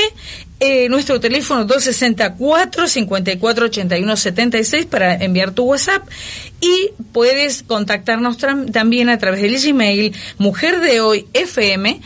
eh, 0.65 0.87
nuestro 0.87 1.19
teléfono 1.19 1.65
264 1.65 2.87
54 2.87 3.65
81 3.65 4.15
76 4.15 4.85
para 4.85 5.15
enviar 5.15 5.51
tu 5.51 5.65
WhatsApp. 5.65 6.07
Y 6.61 6.91
puedes 7.11 7.63
contactarnos 7.63 8.37
también 8.71 9.09
a 9.09 9.17
través 9.17 9.41
del 9.41 9.59
Gmail 9.59 10.13
mujer 10.37 10.79
de 10.79 11.01
hoy 11.01 11.27
fm 11.33 11.99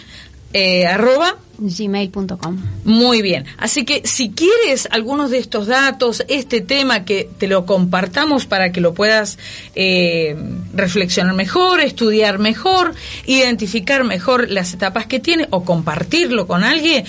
eh, 0.54 0.86
arroba 0.86 1.38
gmail.com. 1.60 2.58
Muy 2.86 3.22
bien. 3.22 3.46
Así 3.58 3.84
que 3.84 4.02
si 4.06 4.30
quieres 4.30 4.88
algunos 4.92 5.32
de 5.32 5.40
estos 5.40 5.68
datos, 5.68 6.24
este 6.28 6.62
tema, 6.62 7.04
que 7.04 7.30
te 7.38 7.48
lo 7.48 7.66
compartamos 7.66 8.46
para 8.46 8.72
que 8.72 8.82
lo 8.82 8.94
puedas 8.94 9.38
eh, 9.76 10.36
reflexionar 10.74 11.34
mejor, 11.34 11.82
estudiar 11.82 12.40
mejor, 12.40 12.94
identificar 13.26 14.04
mejor 14.04 14.50
las 14.50 14.74
etapas 14.74 15.08
que 15.08 15.20
tiene 15.20 15.48
o 15.50 15.64
compartirlo 15.64 16.48
con 16.48 16.64
alguien, 16.64 17.06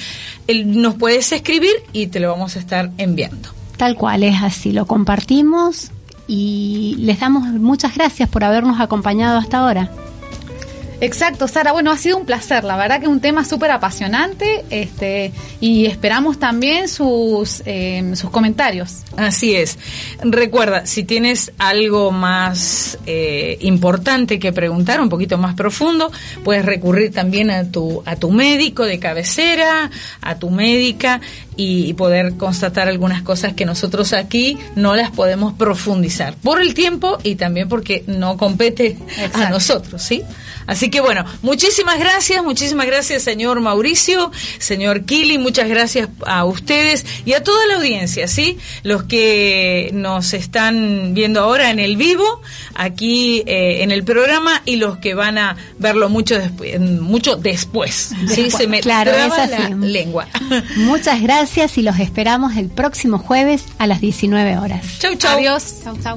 nos 0.65 0.95
puedes 0.95 1.31
escribir 1.33 1.75
y 1.93 2.07
te 2.07 2.21
lo 2.21 2.31
vamos 2.31 2.57
a 2.57 2.59
estar 2.59 2.91
enviando. 2.99 3.51
Tal 3.77 3.95
cual 3.95 4.25
es 4.25 4.43
así, 4.43 4.73
lo 4.73 4.87
compartimos 4.87 5.93
y 6.27 6.97
les 6.99 7.21
damos 7.21 7.45
muchas 7.49 7.95
gracias 7.95 8.29
por 8.29 8.45
habernos 8.45 8.81
acompañado 8.81 9.39
hasta 9.39 9.59
ahora. 9.59 9.91
Exacto, 11.01 11.47
Sara. 11.47 11.73
Bueno, 11.73 11.93
ha 11.93 11.97
sido 11.97 12.17
un 12.17 12.27
placer. 12.27 12.65
La 12.65 12.77
verdad 12.77 13.01
que 13.01 13.09
un 13.09 13.21
tema 13.21 13.45
súper 13.45 13.71
apasionante 13.71 14.65
este, 14.71 15.33
y 15.61 15.87
esperamos 15.87 16.39
también 16.39 16.89
sus, 16.89 17.63
em, 17.67 18.17
sus 18.17 18.31
comentarios. 18.31 19.03
Así 19.17 19.55
es. 19.55 19.79
Recuerda, 20.21 20.87
si 20.87 21.05
tienes 21.05 21.53
algo 21.59 22.11
más 22.11 22.99
eh, 23.07 23.59
importante 23.61 24.39
que 24.39 24.53
preguntar, 24.53 25.01
un 25.01 25.09
poquito 25.09 25.39
más 25.39 25.55
profundo, 25.55 26.11
puedes 26.45 26.65
recurrir 26.65 27.13
también 27.13 27.51
a 27.51 27.71
tu, 27.71 28.03
a 28.05 28.17
tu 28.17 28.31
médico 28.31 28.85
de 28.85 28.99
cabecera, 28.99 29.91
a 30.21 30.39
tu 30.39 30.51
médica 30.51 31.21
y, 31.59 31.93
poder 31.95 32.35
constatar 32.37 32.89
algunas 32.89 33.23
cosas 33.23 33.55
que 33.55 33.65
nosotros 33.65 34.13
aquí 34.13 34.57
no 34.77 34.95
las 34.95 35.11
podemos 35.11 35.55
profundizar 35.55 36.37
por 36.37 36.63
el 36.63 36.73
tiempo 36.73 37.19
y 37.25 37.35
también 37.35 37.69
porque 37.69 38.05
no 38.07 38.37
compete 38.37 38.97
a 39.35 39.51
nosotros, 39.51 40.01
¿sí? 40.01 40.23
Así 40.69 40.91
que 40.91 41.01
bueno, 41.01 41.25
muchísimas 41.41 41.99
gracias, 41.99 42.45
muchísimas 42.45 42.87
gracias 42.87 43.23
señor 43.23 43.61
Mauricio, 43.61 44.31
señor 44.59 45.07
Kili, 45.07 45.39
muchas 45.39 45.67
gracias 45.67 46.11
a 46.27 46.45
ustedes 46.45 47.07
y 47.25 47.33
a 47.33 47.43
toda 47.43 47.67
la 47.67 47.77
audiencia, 47.77 48.29
¿sí? 48.29 48.59
Los 48.83 49.05
que 49.05 49.91
nos 49.95 50.35
están 50.35 51.15
viendo 51.15 51.41
ahora 51.41 51.71
en 51.71 51.79
el 51.79 51.97
vivo, 51.97 52.43
aquí 52.75 53.43
eh, 53.47 53.83
en 53.83 53.91
el 53.91 54.05
programa 54.05 54.61
y 54.67 54.77
los 54.77 54.99
que 54.99 55.15
van 55.15 55.39
a 55.39 55.57
verlo 55.79 56.11
mucho, 56.11 56.39
después 56.39 56.79
mucho 56.79 57.37
después, 57.37 58.13
¿sí? 58.29 58.51
Se 58.51 58.67
me 58.67 58.81
claro, 58.81 59.13
traba 59.13 59.47
la 59.47 59.71
lengua. 59.71 60.29
Muchas 60.77 61.23
gracias 61.23 61.79
y 61.79 61.83
los 61.83 61.99
esperamos 61.99 62.59
el 62.59 62.69
próximo 62.69 63.19
jueves 63.19 63.65
a 63.79 63.87
las 63.87 64.03
19 64.03 64.59
horas. 64.59 64.99
Chau, 64.99 65.15
chau. 65.15 65.39
Adiós. 65.39 65.77
Chau, 65.83 65.97
chau. 66.03 66.17